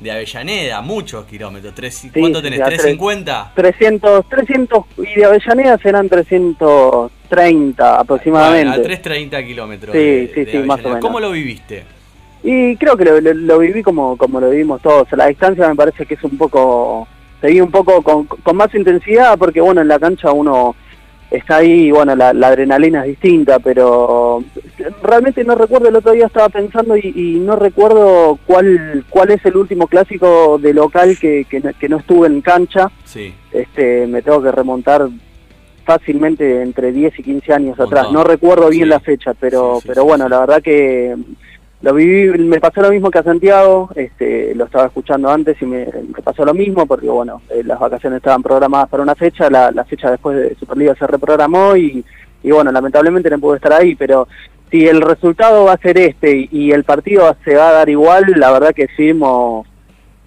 de 0.00 0.10
Avellaneda? 0.12 0.80
Muchos 0.80 1.26
kilómetros. 1.26 1.74
Tres, 1.74 1.94
Sí, 1.96 2.10
¿Cuánto 2.18 2.40
tenés? 2.40 2.58
sí, 2.60 2.62
hace- 2.74 2.96
¿350? 2.96 3.52
300, 3.54 4.26
300 4.30 4.84
y 4.98 5.14
de 5.20 5.24
Avellaneda 5.26 5.76
serán 5.78 6.08
330 6.08 8.00
aproximadamente. 8.00 8.66
Bueno, 8.66 8.80
a 8.80 8.82
330 8.82 9.44
kilómetros. 9.44 9.92
Sí, 9.92 9.98
de- 9.98 10.30
sí, 10.34 10.44
de 10.44 10.52
sí, 10.52 10.58
más 10.58 10.80
o 10.80 10.84
menos. 10.88 11.00
¿Cómo 11.00 11.20
lo 11.20 11.30
viviste? 11.32 11.84
Y 12.42 12.76
creo 12.76 12.96
que 12.96 13.04
lo, 13.04 13.20
lo- 13.20 13.34
lo 13.34 13.58
viví 13.58 13.82
como, 13.82 14.16
como 14.16 14.40
lo 14.40 14.50
vivimos 14.50 14.80
todos. 14.82 15.06
La 15.12 15.26
distancia 15.26 15.68
me 15.68 15.74
parece 15.76 16.06
que 16.06 16.14
es 16.14 16.24
un 16.24 16.38
poco, 16.38 17.06
se 17.40 17.48
vive 17.48 17.62
un 17.62 17.70
poco 17.70 18.02
con, 18.02 18.24
con 18.26 18.56
más 18.56 18.74
intensidad 18.74 19.36
porque 19.38 19.60
bueno, 19.60 19.80
en 19.82 19.88
la 19.88 19.98
cancha 19.98 20.32
uno 20.32 20.74
está 21.30 21.56
ahí 21.58 21.86
y 21.86 21.90
bueno, 21.92 22.16
la, 22.16 22.32
la 22.32 22.48
adrenalina 22.48 23.02
es 23.02 23.08
distinta, 23.10 23.60
pero 23.60 24.42
realmente 25.02 25.44
no 25.44 25.54
recuerdo, 25.54 25.88
el 25.88 25.94
otro 25.96 26.10
día 26.12 26.26
estaba 26.26 26.48
pensando 26.48 26.96
y, 26.96 27.12
y 27.14 27.38
no 27.38 27.54
recuerdo 27.54 28.36
cuál, 28.46 29.04
cuál 29.10 29.30
es 29.30 29.44
el 29.44 29.56
último 29.56 29.86
clásico 29.86 30.58
de 30.58 30.74
local 30.74 31.16
que, 31.20 31.44
que, 31.48 31.60
no- 31.60 31.70
que 31.78 31.88
no 31.88 31.98
estuve 31.98 32.26
en 32.26 32.40
cancha. 32.40 32.90
Sí. 33.04 33.32
Este, 33.52 34.06
me 34.08 34.22
tengo 34.22 34.42
que 34.42 34.50
remontar 34.50 35.08
fácilmente 35.84 36.62
entre 36.62 36.92
10 36.92 37.18
y 37.18 37.22
15 37.22 37.52
años 37.52 37.80
atrás. 37.80 38.10
No 38.12 38.22
recuerdo 38.24 38.68
bien 38.68 38.84
Sí. 38.84 38.88
la 38.88 39.00
fecha, 39.00 39.34
pero, 39.34 39.76
Sí, 39.76 39.82
sí, 39.82 39.88
pero 39.88 40.04
bueno, 40.04 40.28
la 40.28 40.40
verdad 40.40 40.62
que 40.62 41.14
lo 41.82 41.94
viví, 41.94 42.38
me 42.38 42.60
pasó 42.60 42.82
lo 42.82 42.90
mismo 42.90 43.10
que 43.10 43.18
a 43.18 43.22
Santiago, 43.22 43.90
este, 43.94 44.54
lo 44.54 44.66
estaba 44.66 44.86
escuchando 44.86 45.30
antes 45.30 45.60
y 45.62 45.66
me, 45.66 45.86
pasó 46.22 46.44
lo 46.44 46.52
mismo 46.52 46.86
porque 46.86 47.08
bueno, 47.08 47.40
eh, 47.48 47.62
las 47.64 47.78
vacaciones 47.78 48.18
estaban 48.18 48.42
programadas 48.42 48.88
para 48.88 49.02
una 49.02 49.14
fecha, 49.14 49.48
la, 49.48 49.70
la 49.70 49.84
fecha 49.84 50.10
después 50.10 50.36
de 50.36 50.54
Superliga 50.56 50.94
se 50.94 51.06
reprogramó 51.06 51.76
y, 51.76 52.04
y 52.42 52.50
bueno, 52.50 52.70
lamentablemente 52.70 53.30
no 53.30 53.38
pude 53.38 53.56
estar 53.56 53.72
ahí, 53.72 53.94
pero 53.94 54.28
si 54.70 54.86
el 54.86 55.00
resultado 55.00 55.64
va 55.64 55.72
a 55.72 55.78
ser 55.78 55.96
este 55.98 56.36
y, 56.36 56.48
y 56.52 56.72
el 56.72 56.84
partido 56.84 57.34
se 57.44 57.54
va 57.54 57.70
a 57.70 57.72
dar 57.72 57.88
igual, 57.88 58.26
la 58.36 58.52
verdad 58.52 58.74
que 58.74 58.86
firmo, 58.88 59.64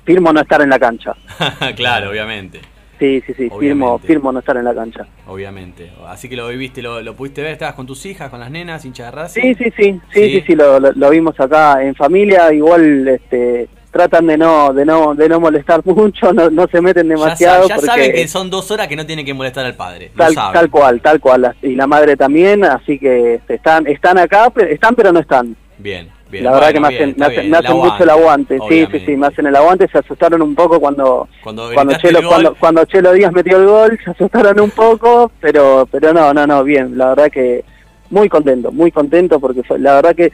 firmo 0.06 0.34
no 0.34 0.41
estar 0.41 0.62
en 0.62 0.70
la 0.70 0.80
cancha. 0.80 1.14
claro, 1.76 2.10
obviamente. 2.10 2.72
Sí, 3.04 3.22
sí, 3.28 3.34
sí, 3.34 3.49
firmo, 3.60 3.99
firmo 3.99 4.32
no 4.32 4.39
estar 4.39 4.56
en 4.56 4.64
la 4.64 4.74
cancha. 4.74 5.06
Obviamente. 5.28 5.91
Así 6.08 6.30
que 6.30 6.38
lo 6.38 6.47
viviste, 6.47 6.82
lo, 6.82 7.01
lo 7.01 7.14
pudiste 7.18 7.41
ver, 7.41 7.51
estabas 7.51 7.76
con 7.76 7.86
tus 7.86 8.06
hijas, 8.06 8.30
con 8.30 8.39
las 8.39 8.49
nenas, 8.49 8.86
hinchas 8.86 9.08
de 9.08 9.12
Racing. 9.12 9.41
Sí, 9.41 9.56
sí, 9.56 9.74
sí, 9.76 10.01
sí, 10.14 10.30
Sí. 10.39 10.43
sí, 10.47 10.56
lo, 10.56 11.10
vimos 11.10 11.38
acá 11.38 11.84
en 11.84 11.95
familia, 11.95 12.54
igual 12.54 13.06
este 13.10 13.68
tratan 13.91 14.26
de 14.26 14.38
no 14.38 14.74
de 14.74 14.86
no 14.86 15.14
de 15.16 15.28
no 15.28 15.41
molestar 15.41 15.82
mucho, 15.86 16.32
no, 16.32 16.49
no 16.49 16.66
se 16.68 16.80
meten 16.80 17.10
Ya, 17.10 17.14
demasiado 17.16 17.68
ya 17.68 17.76
porque 17.76 17.88
saben 17.88 18.12
que 18.14 18.28
son 18.30 18.49
dos 18.49 18.72
horas 18.72 18.88
que 18.88 18.95
no 18.95 19.06
tienen 19.06 19.26
que 19.26 19.34
molestar 19.34 19.66
al 19.66 19.76
padre. 19.76 20.10
Tal, 20.16 20.34
tal 20.34 20.70
cual, 20.70 21.01
tal 21.01 21.20
cual, 21.20 21.54
y 21.62 21.76
la 21.76 21.86
madre 21.88 22.16
también, 22.16 22.64
así 22.64 22.97
que 22.97 23.36
este, 23.36 23.56
están 23.56 23.86
están 23.86 24.18
acá, 24.18 24.49
están 24.70 24.95
pero 24.95 25.12
no 25.12 25.20
están. 25.20 25.58
Bien, 25.78 26.10
bien. 26.34 26.44
La 26.44 26.52
verdad 26.52 26.74
Bueno, 26.74 26.74
que 26.74 26.80
me 26.82 26.88
hacen, 26.96 27.16
me 27.18 27.26
hacen, 27.26 27.50
me 27.50 27.58
hacen 27.58 27.72
mucho 27.78 28.04
el 28.04 28.10
aguante, 28.10 28.60
sí, 28.70 28.88
sí, 28.92 29.00
sí, 29.06 29.16
me 29.18 29.28
hacen 29.28 29.46
el 29.48 29.56
aguante, 29.56 29.88
se 29.88 29.98
asustaron 30.00 30.42
un 30.42 30.56
poco 30.56 30.80
cuando 30.80 31.28
Cuando 31.42 31.70
cuando 31.74 31.94
Chelo 31.98 32.20
cuando, 32.28 32.56
cuando 32.60 32.86
Chelo 32.86 33.14
Díaz 33.14 33.32
metió 33.32 33.58
el 33.58 33.66
gol, 33.68 34.00
se 34.04 34.12
asustaron 34.12 34.60
un 34.60 34.72
poco, 34.72 35.32
pero 35.40 35.88
pero 35.92 36.12
no, 36.14 36.34
no, 36.34 36.46
no, 36.46 36.64
bien, 36.64 36.98
la 36.98 37.10
verdad 37.10 37.30
que 37.32 37.64
muy 38.10 38.28
contento, 38.30 38.72
muy 38.72 38.92
contento 38.92 39.40
porque 39.40 39.64
fue- 39.64 39.80
la 39.80 39.96
verdad 39.96 40.16
que 40.16 40.32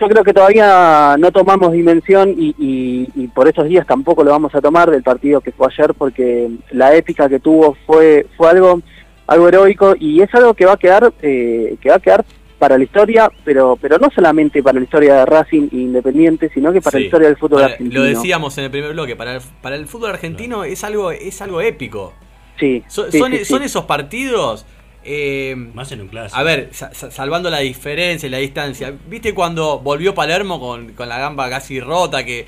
yo 0.00 0.06
creo 0.08 0.22
que 0.22 0.32
todavía 0.32 1.16
no 1.18 1.32
tomamos 1.32 1.72
dimensión 1.72 2.30
y, 2.38 2.54
y, 2.58 3.08
y 3.16 3.26
por 3.26 3.48
estos 3.48 3.66
días 3.66 3.84
tampoco 3.86 4.22
lo 4.22 4.30
vamos 4.30 4.54
a 4.54 4.60
tomar 4.60 4.90
del 4.90 5.02
partido 5.02 5.40
que 5.40 5.50
fue 5.50 5.66
ayer 5.66 5.92
porque 5.94 6.48
la 6.70 6.94
épica 6.94 7.28
que 7.28 7.40
tuvo 7.40 7.76
fue 7.86 8.26
fue 8.36 8.48
algo 8.50 8.80
algo 9.26 9.48
heroico 9.48 9.94
y 9.98 10.22
es 10.22 10.32
algo 10.34 10.54
que 10.54 10.66
va 10.66 10.74
a 10.74 10.76
quedar 10.78 11.12
eh, 11.20 11.76
que 11.80 11.90
va 11.90 11.96
a 11.96 12.00
quedar 12.00 12.24
para 12.58 12.76
la 12.76 12.84
historia, 12.84 13.30
pero 13.44 13.78
pero 13.80 13.98
no 13.98 14.08
solamente 14.14 14.62
para 14.62 14.78
la 14.78 14.84
historia 14.84 15.14
de 15.14 15.26
Racing 15.26 15.68
Independiente, 15.72 16.50
sino 16.52 16.72
que 16.72 16.80
para 16.82 16.98
Sí. 16.98 17.00
la 17.00 17.04
historia 17.06 17.28
del 17.28 17.36
fútbol 17.36 17.60
Para- 17.62 17.72
argentino. 17.74 18.00
Lo 18.02 18.06
decíamos 18.06 18.58
en 18.58 18.64
el 18.64 18.70
primer 18.70 18.92
bloque, 18.92 19.16
para 19.16 19.36
el, 19.36 19.40
para 19.62 19.76
el 19.76 19.86
fútbol 19.86 20.10
argentino 20.10 20.64
es 20.64 20.82
algo 20.84 21.10
es 21.12 21.40
algo 21.40 21.60
épico. 21.60 22.12
Sí, 22.58 22.82
So- 22.88 23.10
sí, 23.10 23.18
son, 23.18 23.32
sí, 23.32 23.38
sí. 23.38 23.44
son 23.44 23.62
esos 23.62 23.84
partidos. 23.84 24.66
eh, 25.10 25.54
Más 25.74 25.90
en 25.92 26.02
un 26.02 26.08
clásico. 26.08 26.38
a 26.38 26.42
ver, 26.42 26.68
sa- 26.72 26.92
sa- 26.92 27.10
salvando 27.10 27.48
la 27.48 27.60
diferencia 27.60 28.26
y 28.26 28.30
la 28.30 28.38
distancia. 28.38 28.92
¿Viste 29.08 29.32
cuando 29.32 29.78
volvió 29.78 30.12
Palermo 30.14 30.60
con, 30.60 30.92
con 30.92 31.08
la 31.08 31.18
gamba 31.18 31.48
casi 31.48 31.80
rota? 31.80 32.24
Que, 32.24 32.44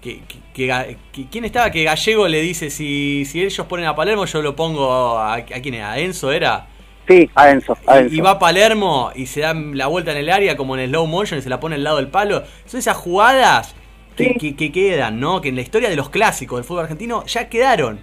que, 0.00 0.20
que- 0.54 0.96
¿Quién 1.30 1.44
estaba? 1.44 1.70
Que 1.70 1.84
Gallego 1.84 2.26
le 2.26 2.40
dice: 2.40 2.70
si, 2.70 3.24
si 3.26 3.42
ellos 3.44 3.64
ponen 3.66 3.86
a 3.86 3.94
Palermo, 3.94 4.24
yo 4.24 4.42
lo 4.42 4.56
pongo. 4.56 4.90
¿A, 5.18 5.34
a 5.34 5.44
quién 5.44 5.74
era? 5.74 5.92
¿A 5.92 5.98
Enzo 6.00 6.32
era? 6.32 6.66
Sí, 7.08 7.28
a 7.34 7.50
Enzo, 7.50 7.76
a 7.86 8.00
Y, 8.02 8.20
va 8.20 8.38
Palermo 8.38 9.10
y 9.14 9.26
se 9.26 9.40
da 9.40 9.52
la 9.54 9.88
vuelta 9.88 10.12
en 10.12 10.18
el 10.18 10.30
área 10.30 10.56
como 10.56 10.76
en 10.76 10.88
slow 10.88 11.06
motion 11.06 11.38
y 11.38 11.42
se 11.42 11.48
la 11.50 11.58
pone 11.58 11.74
al 11.74 11.82
lado 11.84 11.96
del 11.96 12.08
palo. 12.08 12.44
Son 12.66 12.78
esas 12.78 12.96
jugadas 12.96 13.74
que, 14.16 14.36
que- 14.36 14.54
que 14.54 14.70
quedan, 14.70 15.18
¿no? 15.18 15.40
Que 15.40 15.48
en 15.48 15.56
la 15.56 15.62
historia 15.62 15.88
de 15.88 15.96
los 15.96 16.10
clásicos 16.10 16.58
del 16.58 16.64
fútbol 16.64 16.82
argentino 16.84 17.24
ya 17.26 17.48
quedaron. 17.48 18.00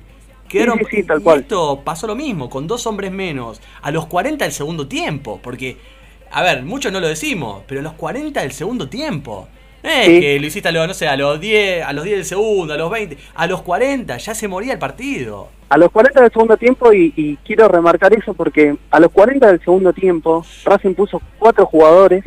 Quedaron, 0.50 0.80
Sí, 0.80 0.86
sí, 0.92 1.04
tal 1.04 1.22
cual. 1.22 1.40
esto 1.42 1.82
pasó 1.84 2.08
lo 2.08 2.16
mismo, 2.16 2.50
con 2.50 2.68
dos 2.68 2.86
hombres 2.88 3.12
menos, 3.12 3.62
a 3.82 3.92
los 3.92 4.08
40 4.08 4.46
del 4.46 4.54
segundo 4.54 4.88
tiempo, 4.88 5.40
porque, 5.44 5.78
a 6.32 6.42
ver, 6.44 6.64
muchos 6.64 6.92
no 6.92 7.00
lo 7.00 7.08
decimos, 7.08 7.64
pero 7.68 7.82
a 7.82 7.84
los 7.84 7.94
40 7.94 8.42
del 8.42 8.52
segundo 8.54 8.90
tiempo. 8.90 9.48
Es 9.88 10.06
Sí. 10.06 10.20
que 10.20 10.40
lo 10.40 10.48
hiciste 10.48 10.70
a 10.70 10.72
los, 10.72 10.88
no 10.88 10.94
sé, 10.94 11.08
a 11.08 11.16
los 11.16 11.40
10, 11.40 11.84
a 11.84 11.94
los 11.94 12.04
10 12.04 12.18
del 12.18 12.26
segundo, 12.26 12.74
a 12.74 12.78
los 12.78 12.92
20, 12.92 13.18
a 13.36 13.48
los 13.48 13.62
40 13.62 14.18
ya 14.18 14.34
se 14.36 14.48
moría 14.48 14.74
el 14.74 14.80
partido. 14.80 15.50
A 15.70 15.78
los 15.78 15.92
40 15.92 16.22
del 16.22 16.32
segundo 16.32 16.56
tiempo, 16.58 16.94
y, 16.94 17.14
y 17.16 17.36
quiero 17.46 17.68
remarcar 17.68 18.14
eso 18.14 18.34
porque 18.34 18.76
a 18.92 19.00
los 19.00 19.12
40 19.12 19.48
del 19.48 19.60
segundo 19.62 19.92
tiempo, 19.94 20.46
Racing 20.66 20.94
puso 20.94 21.22
cuatro 21.40 21.66
jugadores 21.66 22.24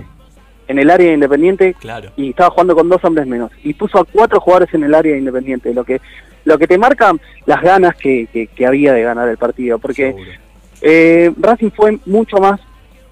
en 0.69 0.79
el 0.79 0.91
área 0.91 1.09
de 1.09 1.15
Independiente 1.15 1.75
Claro. 1.81 2.11
y 2.17 2.31
estaba 2.31 2.51
jugando 2.51 2.75
con 2.75 2.89
dos 2.89 3.03
hombres 3.05 3.27
menos. 3.27 3.51
Y 3.65 3.75
puso 3.75 3.99
a 3.99 4.05
cuatro 4.05 4.41
jugadores 4.41 4.73
en 4.75 4.85
el 4.85 4.95
área 4.95 5.13
de 5.13 5.19
Independiente, 5.19 5.73
lo 5.75 5.85
que 5.85 6.01
lo 6.45 6.57
que 6.59 6.67
te 6.67 6.79
marca 6.79 7.13
las 7.45 7.61
ganas 7.61 7.95
que, 7.97 8.27
que- 8.33 8.47
que 8.47 8.67
había 8.67 8.93
de 8.95 9.03
ganar 9.03 9.29
el 9.29 9.37
partido. 9.37 9.79
Porque 9.79 10.15
eh, 10.81 11.31
Racing 11.39 11.71
fue 11.71 11.99
mucho 12.07 12.39
más, 12.39 12.61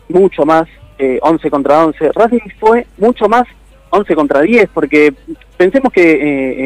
mucho 0.09 0.44
más 0.46 0.66
eh, 0.99 1.18
11 1.22 1.51
contra 1.51 1.84
11. 1.86 2.12
Racing 2.12 2.38
fue 2.59 2.86
mucho 2.96 3.28
más 3.28 3.44
11 3.91 4.14
contra 4.14 4.41
10, 4.43 4.68
porque 4.72 5.12
pensemos 5.57 5.93
que 5.93 6.03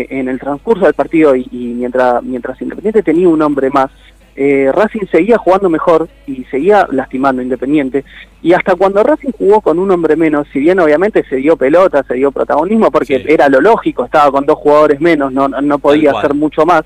eh, 0.03 0.07
en 0.11 0.29
el 0.29 0.39
transcurso 0.39 0.85
del 0.85 0.95
partido 0.95 1.35
y, 1.37 1.47
y 1.51 1.75
mientras, 1.75 2.23
mientras 2.23 2.61
Independiente 2.61 3.03
tenía 3.03 3.29
un 3.29 3.41
hombre 3.43 3.71
más, 3.71 3.91
eh, 4.35 4.71
Racing 4.73 5.07
seguía 5.11 5.37
jugando 5.37 5.69
mejor 5.69 6.09
y 6.27 6.45
seguía 6.45 6.89
lastimando 6.91 7.43
Independiente. 7.43 8.05
Y 8.41 8.55
hasta 8.55 8.75
cuando 8.77 9.03
Racing 9.03 9.33
jugó 9.37 9.61
con 9.61 9.79
un 9.79 9.91
hombre 9.91 10.17
menos, 10.17 10.47
si 10.53 10.59
bien 10.61 10.81
obviamente 10.81 11.23
se 11.29 11.37
dio 11.37 11.57
pelota, 11.57 12.03
se 12.09 12.15
dio 12.15 12.33
protagonismo, 12.33 12.91
porque 12.91 13.25
era 13.29 13.49
lo 13.51 13.61
lógico, 13.61 14.05
estaba 14.05 14.31
con 14.33 14.47
dos 14.47 14.59
jugadores 14.59 15.01
menos, 15.01 15.33
no, 15.33 15.49
no- 15.49 15.79
podía 15.79 16.13
hacer 16.19 16.35
mucho 16.35 16.65
más, 16.65 16.83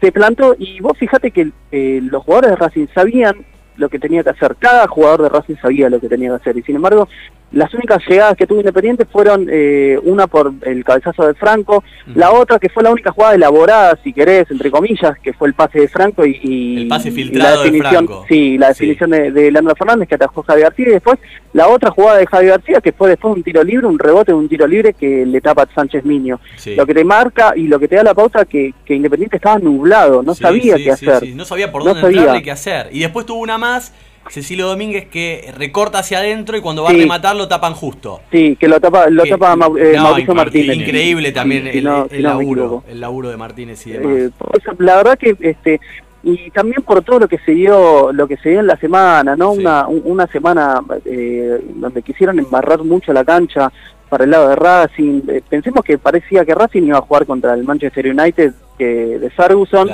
se 0.00 0.10
plantó. 0.12 0.56
Y 0.58 0.80
vos 0.80 0.96
fíjate 0.96 1.30
que 1.30 1.50
eh, 1.72 2.00
los 2.02 2.22
jugadores 2.24 2.50
de 2.52 2.56
Racing 2.56 2.86
sabían 2.94 3.36
lo 3.76 3.88
que 3.90 3.98
tenía 4.00 4.24
que 4.24 4.30
hacer, 4.30 4.56
cada 4.58 4.88
jugador 4.88 5.22
de 5.22 5.28
Racing 5.28 5.54
sabía 5.62 5.88
lo 5.90 6.00
que 6.00 6.08
tenía 6.08 6.30
que 6.30 6.34
hacer 6.36 6.56
y 6.56 6.62
sin 6.62 6.74
embargo 6.76 7.06
las 7.52 7.72
únicas 7.72 7.98
llegadas 8.06 8.36
que 8.36 8.46
tuvo 8.46 8.58
Independiente 8.60 9.04
fueron 9.06 9.46
eh, 9.50 9.98
una 10.02 10.26
por 10.26 10.52
el 10.62 10.84
cabezazo 10.84 11.26
de 11.26 11.34
Franco, 11.34 11.82
la 12.14 12.30
otra 12.32 12.58
que 12.58 12.68
fue 12.68 12.82
la 12.82 12.90
única 12.90 13.10
jugada 13.10 13.34
elaborada, 13.34 13.98
si 14.04 14.12
querés, 14.12 14.50
entre 14.50 14.70
comillas, 14.70 15.18
que 15.22 15.32
fue 15.32 15.48
el 15.48 15.54
pase 15.54 15.80
de 15.80 15.88
Franco 15.88 16.26
y, 16.26 16.38
y- 16.42 16.82
El 16.82 16.88
pase 16.88 17.08
y 17.08 17.12
filtrado 17.12 17.56
la 17.56 17.62
de 17.62 17.64
definición, 17.70 18.06
Franco. 18.06 18.24
sí, 18.28 18.58
la 18.58 18.68
definición 18.68 19.10
de, 19.10 19.30
de 19.32 19.50
Leandro 19.50 19.74
Fernández 19.76 20.08
que 20.08 20.14
atajó 20.16 20.42
Javi 20.42 20.60
García 20.62 20.88
y 20.88 20.92
después 20.92 21.18
la 21.54 21.68
otra 21.68 21.90
jugada 21.90 22.18
de 22.18 22.26
Javi 22.26 22.46
García 22.48 22.80
que 22.82 22.92
fue 22.92 23.08
después 23.08 23.34
un 23.36 23.42
tiro 23.42 23.62
libre, 23.64 23.86
un 23.86 23.98
rebote 23.98 24.32
de 24.32 24.36
un 24.38 24.48
tiro 24.48 24.66
libre 24.66 24.92
que 24.92 25.24
le 25.24 25.40
tapa 25.40 25.62
a 25.62 25.74
Sánchez 25.74 26.04
Miño. 26.04 26.40
Sí. 26.56 26.74
Lo 26.74 26.84
que 26.86 26.92
te 26.94 27.04
marca 27.04 27.54
y 27.56 27.66
lo 27.66 27.78
que 27.78 27.88
te 27.88 27.96
da 27.96 28.02
la 28.02 28.14
pauta 28.14 28.44
que, 28.44 28.74
que 28.84 28.94
Independiente 28.94 29.36
estaba 29.36 29.58
nublado, 29.58 30.22
no 30.22 30.34
Sí, 30.34 30.42
sabía 30.42 30.76
qué 30.76 30.90
hacer. 30.90 31.34
No 31.34 31.44
sabía 31.46 31.72
por 31.72 31.82
No 31.82 31.88
dónde 31.88 32.02
sabía. 32.02 32.18
entrarle 32.18 32.40
y 32.40 32.44
qué 32.44 32.50
hacer. 32.50 32.88
Y 32.92 33.00
después 33.00 33.24
tuvo 33.24 33.40
una 33.40 33.56
más, 33.58 33.92
Cecilio 34.30 34.66
Domínguez, 34.68 35.06
que 35.08 35.52
recorta 35.56 35.98
hacia 36.00 36.18
adentro 36.18 36.56
y 36.56 36.60
cuando 36.60 36.82
va 36.82 36.90
Sí. 36.90 36.96
a 36.96 36.98
rematar 37.00 37.36
lo 37.36 37.48
tapan 37.48 37.74
justo. 37.74 38.20
Sí, 38.30 38.56
que 38.58 38.68
lo 38.68 38.80
tapa, 38.80 39.08
lo 39.08 39.24
Que- 39.24 39.30
tapa 39.30 39.54
Mau- 39.56 39.78
eh, 39.78 39.94
no, 39.96 40.02
Mauricio 40.04 40.34
Martínez. 40.34 40.76
Increíble 40.76 41.32
también 41.32 41.64
Sí, 41.72 41.78
el, 41.78 41.84
no- 41.84 42.06
el 42.10 42.22
laburo, 42.22 42.84
el 42.88 43.00
laburo 43.00 43.28
de 43.30 43.36
Martínez 43.36 43.86
y 43.86 43.92
demás. 43.92 44.12
Eh, 44.16 44.30
eso, 44.60 44.72
la 44.78 44.96
verdad 44.96 45.18
que 45.18 45.36
este 45.40 45.80
y 46.22 46.50
también 46.50 46.82
por 46.82 47.02
todo 47.04 47.20
lo 47.20 47.28
que 47.28 47.38
se 47.38 47.52
dio 47.52 48.12
lo 48.12 48.26
que 48.26 48.36
se 48.38 48.50
dio 48.50 48.58
en 48.60 48.66
la 48.66 48.76
semana 48.76 49.36
no 49.36 49.52
una 49.52 49.86
un- 49.86 50.02
una 50.04 50.26
semana 50.26 50.80
eh, 51.04 51.60
donde 51.76 52.02
quisieron 52.02 52.40
embarrar 52.40 52.82
mucho 52.82 53.12
la 53.12 53.24
cancha 53.24 53.70
para 54.08 54.24
el 54.24 54.30
lado 54.32 54.48
de 54.48 54.56
Racing 54.56 55.20
Eh, 55.28 55.42
pensemos 55.48 55.84
que 55.84 55.96
parecía 55.96 56.44
que 56.44 56.56
Racing 56.56 56.82
iba 56.82 56.98
a 56.98 57.02
jugar 57.02 57.24
contra 57.24 57.54
el 57.54 57.62
Manchester 57.62 58.08
United 58.08 58.52
que, 58.76 58.84
de 59.18 59.30
Ferguson 59.30 59.88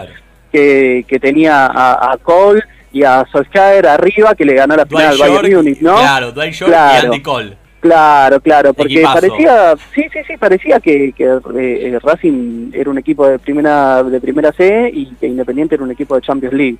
que, 0.51 1.05
que 1.07 1.21
tenía 1.21 1.67
a, 1.67 2.13
a 2.13 2.17
Cole 2.17 2.63
y 2.95 3.03
a 3.03 3.27
Solskjaer 3.31 3.87
arriba 3.89 4.35
que 4.35 4.45
le 4.45 4.55
ganó 4.55 4.77
la 4.77 4.87
final 4.87 5.09
al 5.09 5.19
Bayern 5.19 5.47
York, 5.47 5.57
Múnich 5.57 5.81
no 5.81 5.97
Claro, 5.97 6.33
Dwight 6.33 6.53
York 6.55 6.69
y 6.69 6.73
Claro. 6.73 7.07
Andy 7.13 7.23
Cole. 7.23 7.57
Claro, 7.81 8.41
claro, 8.41 8.73
porque 8.73 8.95
Equipazo. 8.95 9.15
parecía, 9.21 9.75
sí, 9.95 10.05
sí, 10.11 10.19
sí, 10.27 10.37
parecía 10.39 10.81
que, 10.81 11.13
que 11.13 11.39
eh, 11.59 11.99
Racing 12.03 12.71
era 12.73 12.89
un 12.89 12.97
equipo 12.97 13.29
de 13.29 13.39
primera 13.39 14.03
de 14.03 14.21
primera 14.23 14.53
C 14.53 14.91
y 14.95 15.07
que 15.17 15.27
Independiente 15.27 15.75
era 15.75 15.85
un 15.85 15.91
equipo 15.91 16.15
de 16.15 16.23
Champions 16.23 16.55
League. 16.55 16.79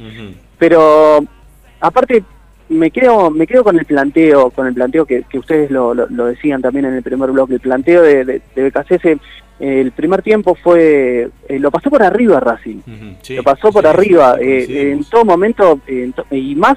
Pero 0.57 1.23
aparte 1.81 2.23
me 2.69 2.91
quedo 2.91 3.31
me 3.31 3.47
quedo 3.47 3.63
con 3.65 3.79
el 3.79 3.85
planteo, 3.85 4.51
con 4.51 4.67
el 4.67 4.75
planteo 4.75 5.05
que, 5.05 5.25
que 5.29 5.39
ustedes 5.39 5.71
lo, 5.71 5.93
lo- 5.95 6.07
lo 6.09 6.27
decían 6.27 6.63
también 6.63 6.87
en 6.87 6.95
el 6.95 7.03
primer 7.03 7.31
bloque, 7.31 7.55
el 7.55 7.61
planteo 7.61 8.03
de, 8.03 8.25
de, 8.25 8.43
de 8.57 8.71
el 9.61 9.93
primer 9.93 10.23
tiempo 10.23 10.55
fue 10.57 11.29
eh, 11.49 11.59
lo 11.59 11.71
pasó 11.71 11.89
por 11.91 12.03
arriba 12.03 12.41
Racing. 12.41 12.81
lo 13.37 13.43
pasó 13.45 13.71
por 13.71 13.87
arriba 13.87 14.37
eh, 14.41 14.67
eh, 14.69 14.93
en 14.93 15.05
todo 15.05 15.25
momento 15.25 15.81
en 15.87 16.13
to- 16.13 16.27
y 16.31 16.55
más 16.57 16.77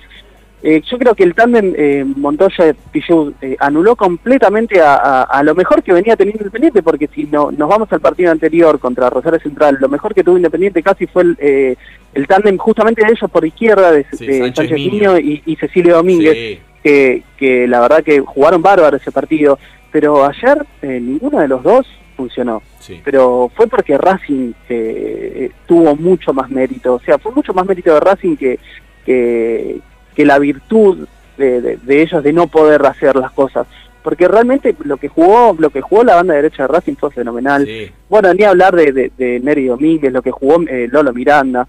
eh, 0.63 0.81
yo 0.89 0.97
creo 0.97 1.13
que 1.13 1.23
el 1.23 1.35
tándem 1.35 1.73
eh, 1.77 2.03
Montoya-Pichud 2.03 3.33
eh, 3.41 3.55
anuló 3.59 3.95
completamente 3.95 4.81
a, 4.81 4.95
a- 4.95 5.21
a 5.23 5.43
lo 5.43 5.53
mejor 5.55 5.83
que 5.83 5.93
venía 5.93 6.15
teniendo 6.15 6.41
Independiente, 6.43 6.81
porque 6.81 7.07
si 7.13 7.25
no, 7.25 7.51
nos 7.51 7.69
vamos 7.69 7.91
al 7.91 7.99
partido 8.01 8.31
anterior 8.31 8.79
contra 8.79 9.09
Rosario 9.09 9.39
Central, 9.39 9.77
lo 9.79 9.87
mejor 9.89 10.13
que 10.15 10.23
tuvo 10.23 10.37
Independiente 10.37 10.81
casi 10.81 11.05
fue 11.07 11.23
el, 11.23 11.37
eh, 11.39 11.75
el 12.13 12.27
tándem 12.27 12.57
justamente 12.57 13.05
de 13.05 13.11
ellos 13.11 13.29
por 13.31 13.45
izquierda, 13.45 13.91
de, 13.91 14.05
Sí, 14.11 14.25
de 14.25 14.39
Sánchez 14.39 14.71
y, 14.77 15.43
y 15.45 15.55
Cecilio 15.57 15.95
Domínguez, 15.95 16.33
Sí. 16.35 16.59
que, 16.83 17.23
que 17.37 17.67
la 17.67 17.79
verdad 17.81 18.03
que 18.03 18.19
jugaron 18.21 18.61
bárbaro 18.61 18.97
ese 18.97 19.11
partido, 19.11 19.59
pero 19.91 20.25
ayer 20.25 20.65
eh, 20.81 20.99
ninguno 20.99 21.39
de 21.39 21.47
los 21.47 21.61
dos 21.63 21.85
funcionó 22.15 22.61
Sí. 22.79 22.99
pero 23.03 23.51
fue 23.55 23.67
porque 23.67 23.97
Racing 23.97 24.53
eh, 24.69 25.51
tuvo 25.67 25.95
mucho 25.95 26.33
más 26.33 26.49
mérito, 26.49 26.95
o 26.95 26.99
sea, 27.01 27.17
fue 27.19 27.31
mucho 27.33 27.53
más 27.53 27.65
mérito 27.67 27.93
de 27.93 27.99
Racing 27.99 28.35
que, 28.37 28.59
que, 29.05 29.79
que 30.17 30.25
la 30.25 30.39
virtud 30.39 31.07
de, 31.37 31.61
de- 31.61 31.77
de 31.77 32.01
ellos 32.01 32.21
de 32.23 32.33
no 32.33 32.47
poder 32.47 32.83
hacer 32.85 33.15
las 33.15 33.31
cosas. 33.31 33.67
Porque 34.01 34.27
realmente 34.27 34.75
lo 34.83 34.97
que 34.97 35.07
jugó, 35.09 35.55
lo 35.59 35.69
que 35.69 35.81
jugó 35.81 36.03
la 36.03 36.15
banda 36.15 36.33
derecha 36.33 36.63
de 36.63 36.67
Racing 36.69 36.95
fue 36.95 37.11
fenomenal. 37.11 37.65
Bueno, 38.09 38.33
ni 38.33 38.43
hablar 38.43 38.75
de, 38.75 38.91
de, 38.91 39.11
de 39.15 39.39
Neri 39.41 39.67
Domínguez, 39.67 40.11
lo 40.11 40.21
que 40.23 40.31
jugó 40.31 40.61
eh, 40.67 40.87
Lolo 40.91 41.13
Miranda. 41.13 41.67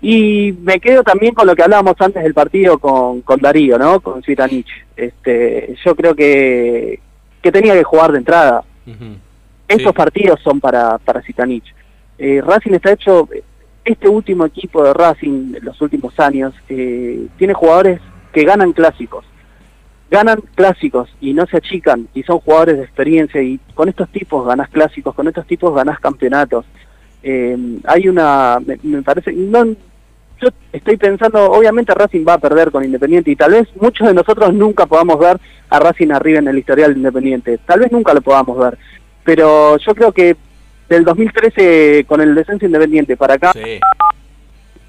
Y 0.00 0.54
me 0.62 0.80
quedo 0.80 1.02
también 1.02 1.34
con 1.34 1.46
lo 1.46 1.54
que 1.54 1.62
hablábamos 1.62 1.94
antes 1.98 2.22
del 2.22 2.32
partido 2.32 2.78
con, 2.78 3.20
con 3.20 3.38
Darío, 3.40 3.76
¿no? 3.78 4.00
Con 4.00 4.22
Zitanich. 4.22 4.68
Este, 4.96 5.76
yo 5.84 5.94
creo 5.94 6.14
que, 6.14 7.00
que 7.42 7.52
tenía 7.52 7.74
que 7.74 7.84
jugar 7.84 8.12
de 8.12 8.18
entrada. 8.18 8.64
Estos 9.68 9.92
partidos 9.92 10.40
son 10.42 10.58
para, 10.58 10.96
para 10.98 11.20
Zitanich. 11.22 11.74
Eh, 12.18 12.40
Racing 12.44 12.72
está 12.72 12.92
hecho, 12.92 13.28
este 13.84 14.08
último 14.08 14.44
equipo 14.44 14.84
de 14.84 14.92
Racing 14.92 15.54
los 15.62 15.80
últimos 15.80 16.18
años, 16.20 16.54
eh, 16.68 17.26
tiene 17.38 17.54
jugadores 17.54 18.00
que 18.32 18.44
ganan 18.44 18.72
clásicos. 18.72 19.24
Ganan 20.10 20.40
clásicos 20.54 21.08
y 21.20 21.32
no 21.32 21.46
se 21.46 21.58
achican 21.58 22.08
y 22.14 22.22
son 22.24 22.40
jugadores 22.40 22.78
de 22.78 22.84
experiencia 22.84 23.40
y 23.42 23.60
con 23.74 23.88
estos 23.88 24.08
tipos 24.08 24.46
ganás 24.46 24.68
clásicos, 24.68 25.14
con 25.14 25.28
estos 25.28 25.46
tipos 25.46 25.74
ganás 25.74 26.00
campeonatos. 26.00 26.66
Eh, 27.22 27.56
hay 27.84 28.08
una, 28.08 28.58
me, 28.64 28.78
me 28.82 29.02
parece, 29.02 29.32
no, 29.32 29.64
yo 30.40 30.48
estoy 30.72 30.96
pensando, 30.96 31.50
obviamente 31.50 31.94
Racing 31.94 32.24
va 32.26 32.34
a 32.34 32.38
perder 32.38 32.70
con 32.70 32.84
Independiente 32.84 33.30
y 33.30 33.36
tal 33.36 33.52
vez 33.52 33.68
muchos 33.80 34.08
de 34.08 34.14
nosotros 34.14 34.52
nunca 34.54 34.86
podamos 34.86 35.18
ver 35.18 35.38
a 35.68 35.78
Racing 35.78 36.10
arriba 36.10 36.38
en 36.38 36.48
el 36.48 36.58
historial 36.58 36.94
de 36.94 36.98
Independiente, 36.98 37.58
tal 37.58 37.80
vez 37.80 37.92
nunca 37.92 38.14
lo 38.14 38.22
podamos 38.22 38.58
ver, 38.58 38.78
pero 39.22 39.76
yo 39.76 39.94
creo 39.94 40.12
que 40.12 40.36
del 40.90 41.04
2013 41.04 42.04
con 42.06 42.20
el 42.20 42.34
descenso 42.34 42.66
Independiente 42.66 43.16
para 43.16 43.34
acá 43.34 43.52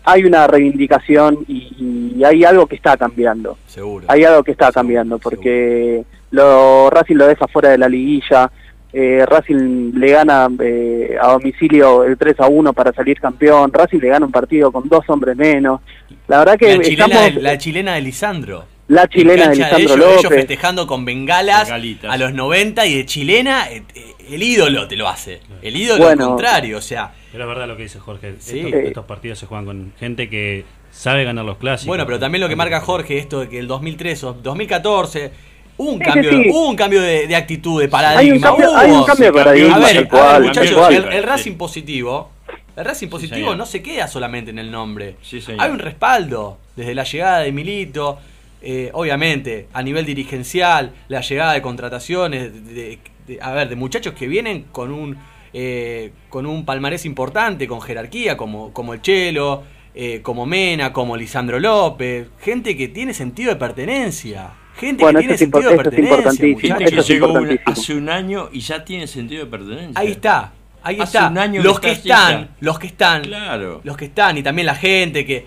hay 0.04 0.24
una 0.26 0.48
reivindicación 0.48 1.46
y, 1.48 2.16
y 2.18 2.24
hay 2.24 2.44
algo 2.44 2.66
que 2.66 2.76
está 2.76 2.98
cambiando. 2.98 3.58
Seguro. 3.68 4.06
Hay 4.10 4.24
algo 4.24 4.44
que 4.44 4.52
está 4.52 4.72
cambiando 4.72 5.20
porque 5.20 6.04
lo 6.32 6.90
Racing 6.90 7.16
lo 7.16 7.28
deja 7.28 7.48
fuera 7.48 7.70
de 7.70 7.78
la 7.78 7.88
liguilla, 7.88 8.52
eh, 8.94 9.26
Racing 9.26 9.94
le 9.94 10.12
gana 10.12 10.50
eh, 10.60 11.16
a 11.22 11.34
domicilio 11.34 12.04
el 12.04 12.18
3 12.18 12.40
a 12.40 12.48
1 12.48 12.74
para 12.74 12.92
salir 12.92 13.20
campeón, 13.20 13.72
Racing 13.72 14.00
le 14.00 14.10
gana 14.10 14.26
un 14.26 14.32
partido 14.32 14.72
con 14.72 14.90
dos 14.90 15.08
hombres 15.08 15.36
menos. 15.38 15.82
La 16.28 16.40
verdad 16.40 16.58
que 16.58 16.78
La 16.78 16.84
chilena, 16.84 17.06
estamos 17.06 17.36
de, 17.36 17.42
la 17.42 17.58
chilena 17.58 17.94
de 17.96 18.02
Lisandro. 18.02 18.66
La 18.92 19.08
chilena 19.08 19.48
de 19.50 19.56
Lisandro 19.56 19.78
ellos, 19.80 19.92
ellos 19.98 20.24
López. 20.24 20.40
festejando 20.40 20.88
con 20.88 21.06
bengalas 21.06 21.70
a 21.72 22.18
los 22.18 22.34
90 22.34 22.86
y 22.86 22.96
de 22.96 23.06
chilena 23.06 23.70
eh, 23.72 23.84
eh, 23.96 24.14
el 24.30 24.44
ídolo 24.44 24.88
te 24.88 24.96
lo 24.96 25.08
hace. 25.08 25.40
El 25.62 25.76
ídolo 25.76 26.04
Bueno. 26.04 26.24
al 26.24 26.30
contrario, 26.30 26.78
o 26.78 26.82
sea. 26.82 27.14
Pero 27.32 27.44
es 27.46 27.48
verdad 27.48 27.68
lo 27.68 27.78
que 27.78 27.84
dice 27.84 28.00
Jorge. 28.00 28.36
Sí. 28.40 28.60
Estos, 28.60 28.74
estos 28.74 29.06
partidos 29.06 29.40
se 29.40 29.46
juegan 29.46 29.66
con 29.66 29.94
gente 30.00 30.30
que 30.30 30.66
sabe 30.92 31.24
ganar 31.24 31.46
los 31.46 31.58
clásicos. 31.58 31.88
Bueno, 31.88 32.06
pero 32.06 32.20
también 32.20 32.42
lo 32.42 32.50
que 32.50 32.56
marca 32.56 32.82
Jorge, 32.82 33.18
esto 33.18 33.40
de 33.42 33.50
que 33.50 33.60
el 33.60 33.68
2003 33.68 34.24
o 34.26 34.34
2014 34.34 35.32
hubo 35.78 35.92
un 35.94 36.00
Sí, 36.00 36.06
cambio, 36.06 36.30
sí, 36.32 36.44
sí. 36.44 36.50
hubo 36.52 36.68
un 36.70 36.76
cambio 36.76 37.02
de, 37.02 37.28
de 37.28 37.36
actitud, 37.36 37.82
de 37.82 37.88
paradigma. 37.88 38.20
Hay 38.22 38.32
un 38.32 38.40
cambio- 38.42 38.70
hubo. 38.72 38.78
hay 38.78 38.92
un 38.92 39.04
cambio 39.06 39.26
de 39.28 39.32
paradigma, 39.34 39.76
A 39.76 39.80
ver, 39.80 39.94
tal 39.96 40.04
a 40.04 40.10
cual, 40.10 40.22
ver, 40.44 40.52
tal 40.52 40.64
muchachos, 40.64 40.78
cual. 40.78 40.94
el, 40.94 41.14
el 41.14 41.24
Racing 41.24 41.54
positivo, 41.56 42.32
el 42.76 42.86
Racing 42.86 43.08
positivo 43.08 43.56
no 43.56 43.66
se 43.66 43.82
queda 43.82 44.08
solamente 44.08 44.52
en 44.52 44.60
el 44.60 44.70
nombre. 44.70 45.16
Hay 45.58 45.70
un 45.72 45.80
respaldo 45.80 46.58
desde 46.76 46.94
la 46.96 47.04
llegada 47.04 47.40
de 47.40 47.52
Milito, 47.52 48.20
eh, 48.62 48.90
obviamente 48.94 49.68
a 49.74 49.82
nivel 49.84 50.06
dirigencial, 50.06 50.92
la 51.08 51.22
llegada 51.22 51.54
de 51.54 51.62
contrataciones, 51.62 52.54
de, 52.66 52.74
de- 52.74 53.00
de- 53.28 53.40
a 53.42 53.52
ver, 53.54 53.70
de 53.70 53.76
muchachos 53.76 54.14
que 54.14 54.28
vienen 54.28 54.66
con 54.72 54.92
un 54.92 55.18
eh, 55.54 56.14
con 56.30 56.46
un 56.46 56.64
palmarés 56.64 57.06
importante, 57.06 57.68
con 57.68 57.82
jerarquía, 57.82 58.38
como, 58.38 58.72
como 58.72 58.94
el 58.94 59.02
Chelo, 59.02 59.64
eh, 59.94 60.22
como 60.24 60.46
Mena, 60.46 60.94
como 60.94 61.18
Lisandro 61.18 61.60
López, 61.60 62.28
gente 62.40 62.78
que 62.78 62.88
tiene 62.88 63.14
sentido 63.14 63.50
de 63.50 63.58
pertenencia. 63.58 64.52
Gente 64.78 65.04
Bueno, 65.04 65.20
que 65.20 65.24
tiene 65.26 65.38
sentido 65.38 65.70
de 65.72 65.76
pertenencia. 65.76 66.32
Gente 66.32 66.70
muchachos. 66.74 67.06
que 67.06 67.14
llegó 67.14 67.34
una- 67.34 67.60
hace 67.66 67.94
un 67.96 68.10
año 68.10 68.48
y 68.54 68.62
ya 68.62 68.86
tiene 68.86 69.08
sentido 69.08 69.44
de 69.44 69.52
pertenencia. 69.52 70.00
Ahí 70.00 70.12
está, 70.12 70.54
ahí 70.82 70.96
Hace 71.02 71.18
está. 71.18 71.28
un 71.30 71.38
año 71.38 71.62
los 71.62 71.80
que 71.82 71.88
que 71.88 71.94
está 71.96 72.26
así 72.28 72.34
están, 72.36 72.56
los 72.62 72.80
que 72.80 72.88
están, 72.88 73.22
Claro. 73.24 73.82
los 73.84 73.98
que 73.98 74.06
están 74.06 74.38
y 74.38 74.44
también 74.44 74.66
la 74.66 74.76
gente 74.76 75.26
que 75.26 75.46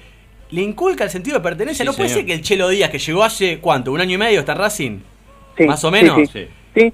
le 0.54 0.62
inculca 0.62 1.02
el 1.04 1.10
sentido 1.10 1.36
de 1.38 1.42
pertenencia. 1.42 1.84
Sí, 1.84 1.90
no 1.90 1.96
puede 1.96 2.08
ser 2.08 2.24
que 2.24 2.32
el 2.34 2.42
Chelo 2.42 2.68
Díaz, 2.68 2.88
que 2.90 2.98
llegó 2.98 3.24
hace 3.24 3.58
cuánto, 3.58 3.90
un 3.92 4.00
año 4.00 4.14
y 4.14 4.18
medio, 4.18 4.40
está 4.40 4.52
en 4.52 4.58
Racing, 4.58 4.98
Sí, 5.56 5.64
más 5.64 5.82
o 5.84 5.90
menos, 5.90 6.30
sí. 6.32 6.46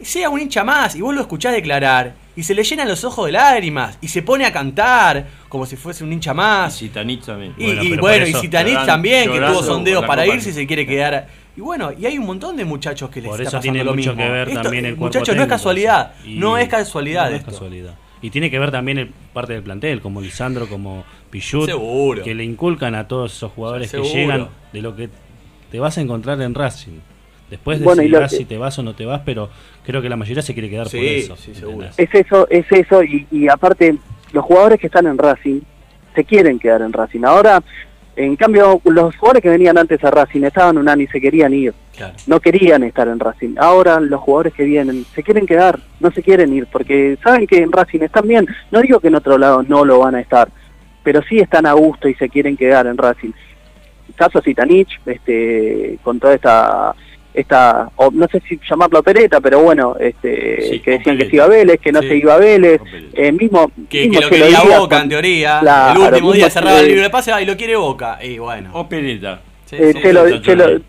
sea 0.02 0.28
un 0.30 0.40
hincha 0.40 0.64
más 0.64 0.94
y 0.94 1.00
vos 1.00 1.14
lo 1.14 1.20
escuchás 1.22 1.52
declarar 1.52 2.14
y 2.36 2.42
se 2.42 2.54
le 2.54 2.62
llenan 2.62 2.88
los 2.88 3.04
ojos 3.04 3.26
de 3.26 3.32
lágrimas 3.32 3.98
y 4.00 4.08
se 4.08 4.22
pone 4.22 4.44
a 4.46 4.52
cantar 4.52 5.26
como 5.48 5.66
si 5.66 5.76
fuese 5.76 6.04
un 6.04 6.12
hincha 6.12 6.32
más. 6.32 6.80
Y 6.80 6.86
Zitanich 6.88 7.24
también. 7.24 7.54
Y 7.58 7.64
Bueno, 7.64 7.82
y 7.82 7.96
bueno, 7.96 8.26
y 8.26 8.34
Zitanich 8.34 8.86
también, 8.86 9.30
que 9.30 9.38
tuvo 9.40 9.62
sondeos 9.62 10.04
para 10.06 10.26
ir 10.26 10.40
si 10.40 10.52
se 10.52 10.66
quiere 10.66 10.86
quedar. 10.86 11.28
Y 11.56 11.60
bueno, 11.60 11.90
y 11.92 12.06
hay 12.06 12.16
un 12.16 12.26
montón 12.26 12.56
de 12.56 12.64
muchachos 12.64 13.10
que 13.10 13.20
les 13.20 13.30
Por 13.30 13.40
está 13.40 13.48
eso 13.48 13.56
pasando 13.58 13.72
tiene 13.72 13.84
lo 13.84 13.94
mucho 13.94 14.10
mismo. 14.14 14.24
que 14.24 14.30
ver 14.30 14.48
Esto, 14.48 14.62
también 14.62 14.84
el 14.86 14.96
cuerpo 14.96 15.04
Muchachos, 15.18 15.36
no 15.36 15.42
es 15.42 15.48
casualidad. 15.48 16.12
no 16.26 16.56
es 16.56 16.68
casualidad 16.68 17.30
no 17.30 17.36
es 17.36 17.42
casualidad. 17.44 17.94
Y 18.22 18.30
tiene 18.30 18.50
que 18.50 18.58
ver 18.58 18.70
también 18.70 18.98
el 18.98 19.08
parte 19.32 19.54
del 19.54 19.62
plantel, 19.62 20.00
como 20.00 20.20
Lisandro, 20.20 20.66
como 20.68 21.04
Pichut, 21.30 21.66
Seguro. 21.66 22.22
que 22.22 22.34
le 22.34 22.44
inculcan 22.44 22.94
a 22.94 23.08
todos 23.08 23.32
esos 23.34 23.50
jugadores 23.52 23.90
Seguro. 23.90 24.10
que 24.10 24.16
llegan 24.18 24.48
de 24.72 24.82
lo 24.82 24.94
que 24.94 25.08
te 25.70 25.80
vas 25.80 25.96
a 25.98 26.00
encontrar 26.02 26.40
en 26.42 26.54
Racing. 26.54 26.98
Después 27.48 27.82
Bueno, 27.82 28.02
decidirás 28.02 28.30
que- 28.30 28.36
si 28.36 28.44
te 28.44 28.58
vas 28.58 28.78
o 28.78 28.82
no 28.82 28.94
te 28.94 29.06
vas, 29.06 29.22
pero 29.24 29.48
creo 29.84 30.02
que 30.02 30.08
la 30.08 30.16
mayoría 30.16 30.42
se 30.42 30.52
quiere 30.52 30.68
quedar 30.70 30.84
por 30.84 30.92
Sí, 30.92 31.06
eso. 31.06 31.36
sí. 31.36 31.52
Es 31.96 32.14
eso, 32.14 32.46
es 32.50 32.66
eso, 32.70 33.02
y, 33.02 33.26
y 33.30 33.48
aparte, 33.48 33.96
los 34.32 34.44
jugadores 34.44 34.78
que 34.78 34.86
están 34.86 35.06
en 35.06 35.16
Racing 35.18 35.60
se 36.14 36.24
quieren 36.24 36.58
quedar 36.58 36.82
en 36.82 36.92
Racing. 36.92 37.24
Ahora, 37.24 37.62
en 38.24 38.36
cambio, 38.36 38.80
los 38.84 39.16
jugadores 39.16 39.42
que 39.42 39.48
venían 39.48 39.78
antes 39.78 40.02
a 40.04 40.10
Racing 40.10 40.42
estaban 40.42 40.78
un 40.78 40.88
año 40.88 41.02
y 41.02 41.06
se 41.06 41.20
querían 41.20 41.54
ir. 41.54 41.74
Claro. 41.96 42.14
No 42.26 42.40
querían 42.40 42.82
estar 42.82 43.08
en 43.08 43.18
Racing. 43.18 43.54
Ahora 43.58 44.00
los 44.00 44.20
jugadores 44.20 44.54
que 44.54 44.64
vienen 44.64 45.04
se 45.14 45.22
quieren 45.22 45.46
quedar, 45.46 45.78
no 46.00 46.10
se 46.10 46.22
quieren 46.22 46.52
ir, 46.52 46.66
porque 46.66 47.18
saben 47.22 47.46
que 47.46 47.58
en 47.58 47.72
Racing 47.72 48.00
están 48.00 48.26
bien. 48.26 48.46
No 48.70 48.80
digo 48.80 49.00
que 49.00 49.08
en 49.08 49.14
otro 49.14 49.38
lado 49.38 49.62
no 49.62 49.84
lo 49.84 49.98
van 49.98 50.14
a 50.14 50.20
estar, 50.20 50.48
pero 51.02 51.22
sí 51.22 51.38
están 51.38 51.66
a 51.66 51.72
gusto 51.72 52.08
y 52.08 52.14
se 52.14 52.28
quieren 52.28 52.56
quedar 52.56 52.86
en 52.86 52.96
Racing. 52.96 53.32
Caso 54.16 54.40
Zitanich, 54.42 55.00
este, 55.06 55.98
con 56.02 56.20
toda 56.20 56.34
esta 56.34 56.94
esta 57.34 57.90
o 57.96 58.10
no 58.10 58.26
sé 58.28 58.42
si 58.48 58.58
llamarla 58.68 58.98
opereta 59.00 59.40
pero 59.40 59.60
bueno 59.60 59.96
este 60.00 60.62
Sí, 60.70 60.80
que 60.80 60.90
decían 60.92 61.16
que 61.16 61.24
opereta. 61.24 61.30
se 61.30 61.36
iba 61.36 61.44
a 61.44 61.48
Vélez 61.48 61.80
que 61.80 61.92
no 61.92 62.00
Sí. 62.02 62.08
se 62.08 62.16
iba 62.16 62.34
a 62.34 62.38
Vélez 62.38 62.80
eh, 63.14 63.32
mismo 63.32 63.70
Que, 63.88 64.08
mismo 64.08 64.20
que 64.20 64.38
lo 64.38 64.44
quería 64.44 64.60
Boca 64.78 64.96
con- 64.96 65.02
en 65.04 65.08
teoría. 65.08 65.60
El 65.92 65.98
último 65.98 66.32
día 66.32 66.50
cerraba 66.50 66.80
el 66.80 66.86
libre 66.88 67.02
de 67.02 67.10
pase 67.10 67.32
y 67.40 67.46
lo 67.46 67.56
quiere 67.56 67.76
Boca. 67.76 68.18
Y 68.22 68.38
bueno. 68.38 68.70
O 68.72 68.88
Pereta. 68.88 69.40
Sí, 69.66 69.76
eh. 69.78 69.94
Chelo, 70.02 70.26
Chelo- 70.40 70.80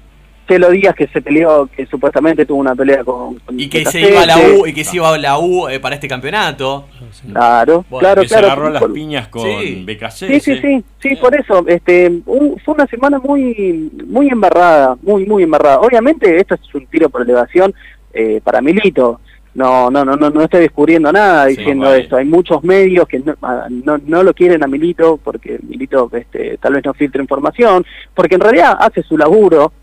sí. 0.52 0.62
Chelo 0.62 0.70
Díaz 0.72 0.96
que 0.96 1.08
se 1.08 1.22
peleó 1.22 1.68
que 1.76 1.86
supuestamente 1.86 2.46
tuvo 2.46 2.60
una 2.60 2.76
pelea 2.76 3.04
con, 3.04 3.36
con 3.40 3.60
Y 3.60 3.68
que 3.70 3.86
se 3.86 4.02
iba 4.02 4.22
a 4.22 4.26
la 4.26 4.38
U, 4.38 4.66
y 4.68 4.74
que 4.74 4.84
se 4.84 4.96
iba 4.98 5.14
a 5.14 5.18
la 5.18 5.38
U 5.40 5.68
eh, 5.70 5.80
para 5.80 5.96
este 5.96 6.08
campeonato. 6.08 6.86
claro 7.32 7.86
Bueno, 7.90 8.00
claro 8.08 8.22
que 8.22 8.28
se 8.28 8.34
claro 8.36 8.48
agarró 8.48 8.70
las 8.70 8.84
piñas 8.86 9.28
con 9.28 9.44
Sí. 9.44 9.84
BKC. 9.86 10.12
Sí, 10.12 10.40
sí, 10.40 10.58
sí, 10.62 10.84
sí, 11.02 11.16
por 11.18 11.36
eso, 11.36 11.64
este, 11.68 12.08
un- 12.26 12.60
fue 12.64 12.74
una 12.76 12.88
semana 12.88 13.20
muy, 13.20 13.92
muy 14.08 14.28
embarrada, 14.30 14.98
muy, 15.02 15.26
muy 15.26 15.44
embarrada. 15.44 15.80
Obviamente 15.80 16.38
esto 16.38 16.56
es 16.56 16.76
un 16.76 16.86
tiro 16.88 17.10
por 17.10 17.22
elevación 17.22 17.74
eh, 18.14 18.42
para 18.44 18.62
Milito. 18.62 19.20
No, 19.54 19.92
no, 19.92 20.06
no, 20.06 20.16
no, 20.16 20.30
no 20.30 20.42
estoy 20.44 20.62
descubriendo 20.62 21.12
nada 21.12 21.48
Sí, 21.50 21.58
diciendo 21.58 21.88
vale. 21.88 22.04
esto. 22.04 22.16
Hay 22.16 22.24
muchos 22.26 22.64
medios 22.64 23.06
que 23.06 23.20
no, 23.20 23.36
ah, 23.42 23.68
no, 23.70 23.98
no 24.06 24.24
lo 24.24 24.34
quieren 24.34 24.64
a 24.64 24.68
Milito 24.68 25.20
porque 25.22 25.60
Milito, 25.68 26.10
este, 26.14 26.58
tal 26.58 26.74
vez 26.76 26.86
no 26.86 26.94
filtra 26.94 27.22
información, 27.22 27.86
porque 28.14 28.36
en 28.36 28.42
realidad 28.42 28.78
hace 28.80 29.04
su 29.04 29.18
laburo, 29.18 29.74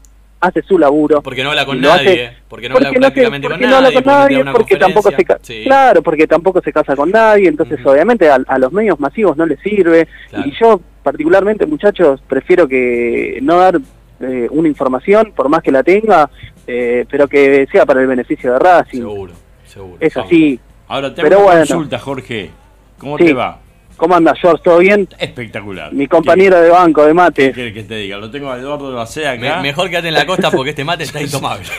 hace 0.41 0.63
su 0.63 0.79
laburo. 0.79 1.23
Porque 1.23 1.43
no 1.43 1.51
habla 1.51 1.67
con 1.67 1.81
nadie, 1.81 2.27
hace- 2.27 2.37
porque 2.49 2.69
no 2.69 2.77
habla 2.77 2.89
porque 2.89 3.01
prácticamente 3.01 3.49
porque 3.49 3.61
con 3.63 3.71
no 3.71 3.77
habla 3.77 3.89
nadie, 3.91 4.03
con 4.03 4.13
nadie, 4.13 4.45
porque 4.53 4.77
tampoco 4.77 5.11
se 5.11 5.27
Sí. 5.43 5.63
claro, 5.65 6.03
porque 6.03 6.27
tampoco 6.27 6.61
se 6.63 6.73
casa 6.73 6.95
con 6.95 7.11
nadie, 7.11 7.49
entonces 7.49 7.79
obviamente 7.85 8.29
a, 8.31 8.39
a 8.47 8.59
los 8.59 8.73
medios 8.73 8.99
masivos 9.01 9.37
no 9.37 9.47
les 9.47 9.59
sirve. 9.61 10.07
Y 10.45 10.53
yo 10.61 10.81
particularmente, 11.03 11.67
muchachos, 11.67 12.21
prefiero 12.29 12.69
que 12.69 13.39
no 13.43 13.59
dar 13.59 13.79
eh, 14.21 14.49
una 14.51 14.67
información, 14.69 15.33
por 15.35 15.49
más 15.49 15.63
que 15.63 15.71
la 15.73 15.83
tenga, 15.83 16.29
eh, 16.67 17.05
pero 17.11 17.29
que 17.29 17.67
sea 17.71 17.87
para 17.87 18.01
el 18.01 18.07
beneficio 18.09 18.53
de 18.53 18.59
Racing. 18.59 18.99
Seguro, 18.99 19.33
seguro. 19.65 19.97
Es 20.01 20.17
así. 20.17 20.59
Ahora 20.89 21.15
te 21.15 21.23
Pero 21.23 21.37
una 21.39 21.45
bueno. 21.45 21.61
consulta, 21.61 21.99
Jorge. 21.99 22.51
¿Cómo 22.99 23.17
Sí. 23.17 23.27
te 23.27 23.33
va? 23.35 23.61
¿Cómo 23.99 24.15
anda, 24.15 24.35
George? 24.41 24.63
¿Todo 24.65 24.79
bien? 24.79 25.07
Espectacular. 25.19 25.93
Mi 25.93 26.07
compañero 26.07 26.59
de 26.61 26.71
banco 26.71 27.05
de 27.05 27.13
mate. 27.13 27.53
¿Qué 27.53 27.73
que 27.75 27.83
te 27.83 27.97
diga? 27.97 28.17
Lo 28.17 28.31
tengo 28.31 28.51
a 28.51 28.57
Eduardo 28.59 28.95
Bacé 28.95 29.27
acá. 29.29 29.57
Me- 29.57 29.63
mejor 29.65 29.91
quédate 29.91 30.09
en 30.09 30.15
la 30.15 30.25
costa 30.25 30.51
porque 30.51 30.71
este 30.71 30.85
mate 30.85 31.03
está 31.05 31.21
intomable. 31.21 31.67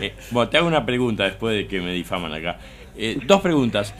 Eh, 0.00 0.12
bueno, 0.30 0.50
te 0.50 0.58
hago 0.58 0.66
una 0.66 0.84
pregunta 0.84 1.24
después 1.24 1.56
de 1.56 1.66
que 1.66 1.80
me 1.80 1.92
difaman 1.92 2.32
acá. 2.32 2.58
Eh, 2.96 3.18
dos 3.26 3.40
preguntas. 3.40 3.94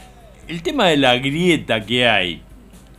El 0.48 0.62
tema 0.62 0.88
de 0.88 0.96
la 0.96 1.16
grieta 1.16 1.80
que 1.84 2.06
hay 2.06 2.42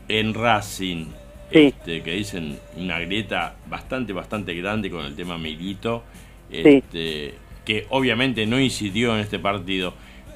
en 0.08 0.34
Racing, 0.34 1.08
este, 1.52 2.02
que 2.02 2.12
dicen 2.12 2.58
una 2.78 3.00
grieta 3.00 3.56
bastante, 3.68 4.14
bastante 4.14 4.54
grande 4.56 4.90
con 4.90 5.06
el 5.06 5.16
tema 5.16 5.38
Milito, 5.38 6.04
este, 6.52 7.36
que 7.64 7.86
obviamente 7.90 8.46
no 8.46 8.60
incidió 8.60 9.14
en 9.16 9.22
este 9.22 9.40
partido, 9.40 9.94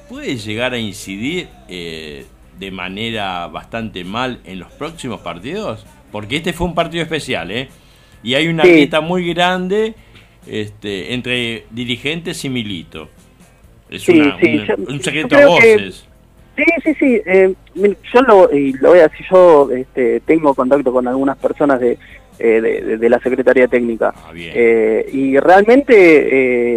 ¿puede 0.08 0.36
llegar 0.36 0.72
a 0.74 0.78
incidir 0.78 1.48
eh, 1.68 2.26
de 2.60 2.70
manera 2.70 3.46
bastante 3.48 4.04
mal 4.04 4.38
en 4.44 4.60
los 4.60 4.70
próximos 4.72 5.20
partidos? 5.22 5.84
Porque 6.12 6.36
este 6.36 6.52
fue 6.52 6.66
un 6.68 6.74
partido 6.74 7.02
especial, 7.02 7.50
¿eh? 7.50 7.68
Y 8.22 8.34
hay 8.34 8.46
una 8.48 8.62
Sí. 8.64 8.70
grieta 8.70 9.00
muy 9.00 9.32
grande 9.32 9.94
este, 10.46 11.12
entre 11.14 11.64
dirigentes 11.70 12.44
y 12.44 12.48
Milito. 12.50 13.08
Es 13.90 14.02
Sí, 14.02 14.20
una- 14.20 14.38
sí, 14.40 14.54
una- 14.56 14.66
yo- 14.66 14.74
un 14.88 15.02
secreto 15.02 15.36
a 15.36 15.38
que- 15.38 15.44
voces. 15.46 16.06
Sí, 16.56 16.64
sí, 16.84 16.94
sí. 16.98 17.20
eh, 17.24 17.54
yo 18.12 18.20
lo, 18.22 18.52
y 18.54 18.72
lo 18.74 18.90
voy 18.90 18.98
a 18.98 19.08
decir, 19.08 19.24
yo 19.30 19.70
este, 19.70 20.20
tengo 20.20 20.54
contacto 20.54 20.92
con 20.92 21.06
algunas 21.08 21.38
personas 21.38 21.80
de, 21.80 21.96
eh, 22.38 22.96
de, 22.98 23.08
la 23.08 23.18
Secretaría 23.20 23.66
Técnica. 23.68 24.12
Eh, 24.34 25.08
y 25.12 25.38
realmente 25.38 25.94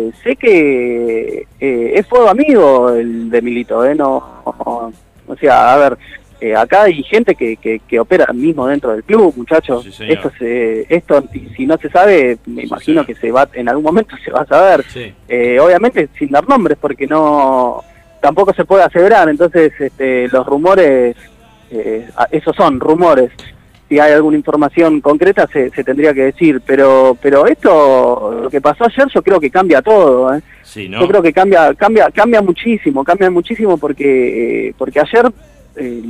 eh, 0.07 0.11
sé 0.23 0.36
que 0.36 1.45
eh, 1.59 1.91
es 1.95 2.07
fuego 2.07 2.29
amigo 2.29 2.89
el 2.93 3.29
de 3.29 3.41
Milito, 3.41 3.84
¿eh? 3.86 3.95
No, 3.95 4.41
no- 4.45 4.93
o 5.28 5.36
sea, 5.36 5.74
a 5.74 5.78
ver, 5.78 5.97
eh, 6.43 6.57
acá 6.57 6.84
hay 6.84 7.01
gente 7.03 7.36
que, 7.36 7.55
que, 7.55 7.80
que 7.80 7.99
opera 8.01 8.34
mismo 8.34 8.67
dentro 8.67 8.91
del 8.91 9.05
club, 9.05 9.34
muchachos. 9.38 9.86
esto, 10.01 10.30
se, 10.38 10.93
esto, 10.93 11.24
si 11.55 11.65
no 11.65 11.78
se 11.78 11.89
sabe, 11.89 12.38
me 12.45 12.63
imagino 12.63 13.05
que 13.05 13.15
se 13.15 13.32
va, 13.32 13.47
en 13.53 13.69
algún 13.69 13.86
momento 13.86 14.15
se 14.26 14.30
va 14.30 14.41
a 14.41 14.45
saber. 14.45 14.84
Eh, 15.30 15.57
obviamente 15.61 16.09
sin 16.19 16.32
dar 16.32 16.45
nombres, 16.49 16.78
porque 16.82 17.07
no 17.07 17.82
tampoco 18.21 18.53
se 18.53 18.65
puede 18.65 18.84
aseverar, 18.84 19.30
entonces 19.30 19.71
este, 19.80 20.28
los 20.28 20.45
rumores, 20.45 21.15
eh, 21.71 22.09
esos 22.32 22.53
son 22.57 22.80
rumores. 22.80 23.32
Si 23.93 23.99
hay 23.99 24.11
alguna 24.13 24.35
información 24.37 25.01
concreta 25.01 25.45
se, 25.53 25.69
se 25.69 25.83
tendría 25.83 26.15
que 26.15 26.23
decir, 26.23 26.61
pero 26.65 27.15
pero 27.21 27.45
esto, 27.45 28.39
lo 28.41 28.49
que 28.49 28.59
pasó 28.59 28.85
ayer, 28.85 29.05
yo 29.13 29.21
creo 29.21 29.39
que 29.39 29.51
cambia 29.51 29.83
todo. 29.83 30.33
¿eh? 30.33 30.41
Sí, 30.63 30.89
¿no? 30.89 30.99
Yo 31.01 31.07
creo 31.07 31.21
que 31.21 31.31
cambia 31.31 31.71
cambia 31.75 32.09
cambia 32.09 32.41
muchísimo, 32.41 33.03
cambia 33.03 33.29
muchísimo 33.29 33.77
porque 33.77 34.69
eh, 34.69 34.73
porque 34.79 34.99
ayer 34.99 35.31
eh, 35.75 36.01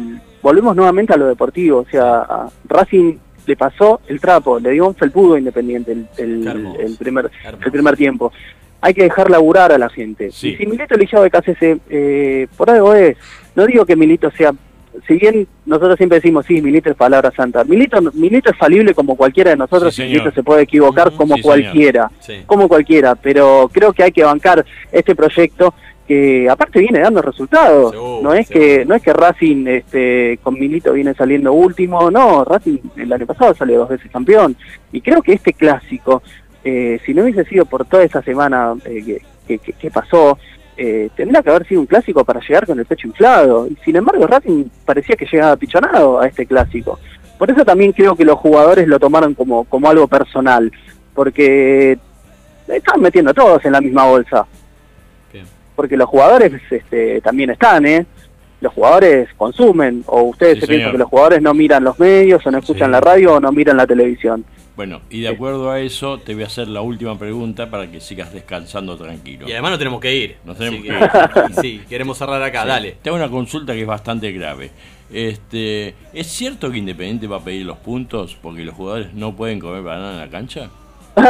volvemos 0.42 0.78
nuevamente 0.78 1.12
a 1.14 1.18
lo 1.18 1.28
deportivo, 1.28 1.80
o 1.80 1.86
sea, 1.92 2.20
a 2.22 2.50
Racing 2.70 3.18
le 3.48 3.58
pasó 3.58 4.00
el 4.08 4.22
trapo, 4.22 4.60
le 4.62 4.72
dio 4.72 4.88
un 4.88 4.96
felpudo 4.96 5.38
Independiente 5.38 5.92
el, 5.92 6.08
el- 6.18 6.44
el 6.80 6.96
primer 6.98 7.30
el 7.66 7.72
primer 7.72 7.98
tiempo. 7.98 8.32
Hay 8.80 8.94
que 8.94 9.04
dejar 9.04 9.30
laburar 9.30 9.74
a 9.74 9.78
la 9.78 9.90
gente. 9.90 10.30
Y 10.48 10.56
si 10.56 10.66
Milito 10.66 10.96
eligió 10.96 11.22
de 11.22 11.30
KCC, 11.30 11.80
eh, 11.90 12.48
por 12.56 12.70
algo 12.70 12.94
es. 12.94 13.18
No 13.56 13.66
digo 13.66 13.86
que 13.86 13.98
Milito 13.98 14.32
sea, 14.32 14.54
si 15.08 15.16
bien 15.16 15.48
nosotros 15.66 15.98
siempre 15.98 16.18
decimos, 16.20 16.46
sí, 16.46 16.62
Milito 16.62 16.90
es 16.90 16.96
palabra 16.96 17.32
santa. 17.32 17.64
Milito, 17.64 18.02
Milito 18.14 18.52
es 18.52 18.58
falible 18.58 18.94
como 18.94 19.16
cualquiera 19.16 19.52
de 19.52 19.58
nosotros 19.58 19.94
Sí. 19.94 20.04
Milito 20.04 20.32
se 20.32 20.44
puede 20.44 20.64
equivocar 20.64 21.12
como 21.14 21.36
Sí, 21.36 21.42
cualquiera 21.42 22.12
Sí. 22.20 22.44
como 22.46 22.68
cualquiera, 22.68 23.16
pero 23.16 23.70
creo 23.74 23.92
que 23.94 24.04
hay 24.04 24.12
que 24.12 24.24
bancar 24.24 24.66
este 24.92 25.16
proyecto 25.16 25.74
que 26.08 26.50
aparte 26.50 26.80
viene 26.82 27.00
dando 27.00 27.22
resultados. 27.22 27.94
no 28.22 28.34
es 28.34 28.50
que 28.50 28.84
no 28.86 28.94
es 28.94 29.02
que 29.02 29.14
Racing 29.14 29.66
este 29.68 30.38
con 30.44 30.56
Milito 30.60 30.92
viene 30.94 31.14
saliendo 31.14 31.54
último, 31.54 32.12
no, 32.12 32.44
Racing 32.44 32.78
el 32.98 33.12
año 33.14 33.26
pasado 33.26 33.54
salió 33.56 33.80
dos 33.80 33.90
veces 33.90 34.12
campeón 34.12 34.56
y 34.92 35.00
creo 35.02 35.22
que 35.22 35.34
este 35.34 35.54
clásico 35.54 36.22
eh, 36.66 37.00
si 37.06 37.14
no 37.14 37.24
hubiese 37.24 37.44
sido 37.46 37.66
por 37.66 37.86
toda 37.86 38.04
esa 38.04 38.22
semana 38.22 38.74
eh, 38.86 39.20
que- 39.48 39.58
que 39.60 39.92
pasó, 39.92 40.38
eh, 40.86 41.10
tendría 41.16 41.42
que 41.42 41.50
haber 41.50 41.66
sido 41.66 41.80
un 41.80 41.88
clásico 41.88 42.26
para 42.26 42.42
llegar 42.42 42.66
con 42.68 42.78
el 42.78 42.86
pecho 42.86 43.08
inflado. 43.08 43.68
Y 43.68 43.78
sin 43.86 43.96
embargo, 43.96 44.28
Racing 44.28 44.66
parecía 44.86 45.16
que 45.16 45.26
llegaba 45.26 45.56
pichonado 45.56 46.20
a 46.20 46.28
este 46.28 46.46
clásico. 46.46 47.00
Por 47.38 47.50
eso 47.50 47.64
también 47.64 47.94
creo 47.94 48.16
que 48.18 48.26
los 48.26 48.38
jugadores 48.38 48.86
lo 48.88 49.00
tomaron 49.00 49.34
como, 49.34 49.64
como 49.64 49.90
algo 49.90 50.08
personal, 50.08 50.70
porque 51.14 51.98
están 52.68 53.00
metiendo 53.00 53.32
a 53.32 53.34
todos 53.34 53.64
en 53.64 53.72
la 53.72 53.80
misma 53.80 54.06
bolsa. 54.06 54.46
Porque 55.74 55.96
los 55.98 56.08
jugadores 56.10 56.52
este, 56.70 57.22
también 57.22 57.50
están, 57.50 57.86
¿eh? 57.86 58.06
Los 58.62 58.74
jugadores 58.74 59.30
consumen, 59.38 60.04
o 60.06 60.22
ustedes 60.24 60.56
Sí, 60.56 60.62
se 60.62 60.68
piensan 60.68 60.92
que 60.92 60.98
los 61.00 61.10
jugadores 61.10 61.42
no 61.42 61.54
miran 61.54 61.84
los 61.84 61.98
medios, 61.98 62.46
o 62.46 62.52
no 62.52 62.60
escuchan 62.60 62.90
Sí. 62.90 62.92
la 62.92 63.02
radio, 63.02 63.36
o 63.36 63.40
no 63.40 63.52
miran 63.52 63.78
la 63.78 63.88
televisión. 63.88 64.44
Bueno, 64.76 65.02
y 65.12 65.22
de 65.22 65.28
acuerdo 65.28 65.70
a 65.70 65.80
eso, 65.80 66.18
te 66.20 66.34
voy 66.34 66.44
a 66.44 66.48
hacer 66.48 66.68
la 66.68 66.82
última 66.82 67.18
pregunta 67.20 67.70
para 67.70 67.92
que 67.92 68.00
sigas 68.02 68.34
descansando 68.34 68.98
tranquilo. 68.98 69.48
Y 69.48 69.52
además 69.52 69.72
no 69.72 69.78
tenemos 69.78 70.00
que 70.02 70.16
ir. 70.16 70.38
Nos 70.46 70.58
tenemos 70.58 70.82
que 70.82 70.88
que- 70.90 70.96
ir. 70.96 71.56
sí, 71.62 71.82
queremos 71.88 72.18
cerrar 72.18 72.42
acá, 72.42 72.64
Sí. 72.64 72.68
dale. 72.70 72.96
Tengo 73.04 73.18
una 73.18 73.30
consulta 73.30 73.74
que 73.74 73.82
es 73.82 73.88
bastante 73.88 74.32
grave. 74.32 74.72
Este, 75.12 75.94
¿Es 76.12 76.26
cierto 76.28 76.72
que 76.72 76.80
Independiente 76.80 77.28
va 77.28 77.38
a 77.38 77.44
pedir 77.44 77.68
los 77.68 77.78
puntos 77.78 78.36
porque 78.42 78.64
los 78.64 78.74
jugadores 78.74 79.14
no 79.14 79.36
pueden 79.36 79.60
comer 79.60 79.84
banana 79.84 80.14
en 80.14 80.20
la 80.20 80.30
cancha? 80.30 80.70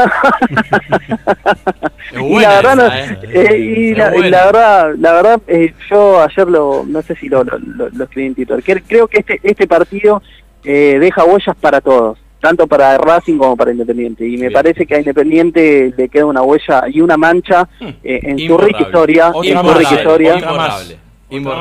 Es 2.14 2.22
y 2.22 3.94
la 3.96 4.10
verdad, 4.10 4.30
la, 4.30 4.46
verdad, 4.46 4.96
la 4.98 5.14
verdad, 5.14 5.42
eh, 5.48 5.74
yo 5.90 6.22
ayer 6.22 6.48
lo, 6.48 6.84
no 6.88 7.02
sé 7.02 7.16
si 7.16 7.28
lo, 7.28 7.44
lo, 7.44 7.58
lo- 7.60 7.90
lo 7.90 8.04
escribí 8.04 8.28
en 8.28 8.36
Twitter, 8.36 8.64
creo 8.88 9.08
que 9.08 9.20
este, 9.20 9.40
este 9.44 9.68
partido 9.68 10.22
eh, 10.64 10.98
deja 11.00 11.26
huellas 11.26 11.56
para 11.60 11.82
todos, 11.82 12.18
tanto 12.44 12.68
para 12.68 12.98
Racing 12.98 13.38
como 13.38 13.56
para 13.56 13.72
Independiente, 13.72 14.28
y 14.28 14.38
me 14.38 14.52
parece 14.52 14.86
que 14.86 14.96
a 14.96 15.00
Independiente 15.00 15.94
le 15.98 16.10
queda 16.10 16.26
una 16.26 16.42
huella 16.42 16.84
y 16.90 17.00
una 17.00 17.16
mancha 17.16 17.70
eh, 17.80 18.20
en 18.22 18.38
su 18.38 18.44
Imborrable. 18.44 18.68
rica 18.78 18.82
historia, 18.90 19.28
en 19.28 19.58
su 19.58 19.74
rica 19.74 19.94
historia, 19.96 20.36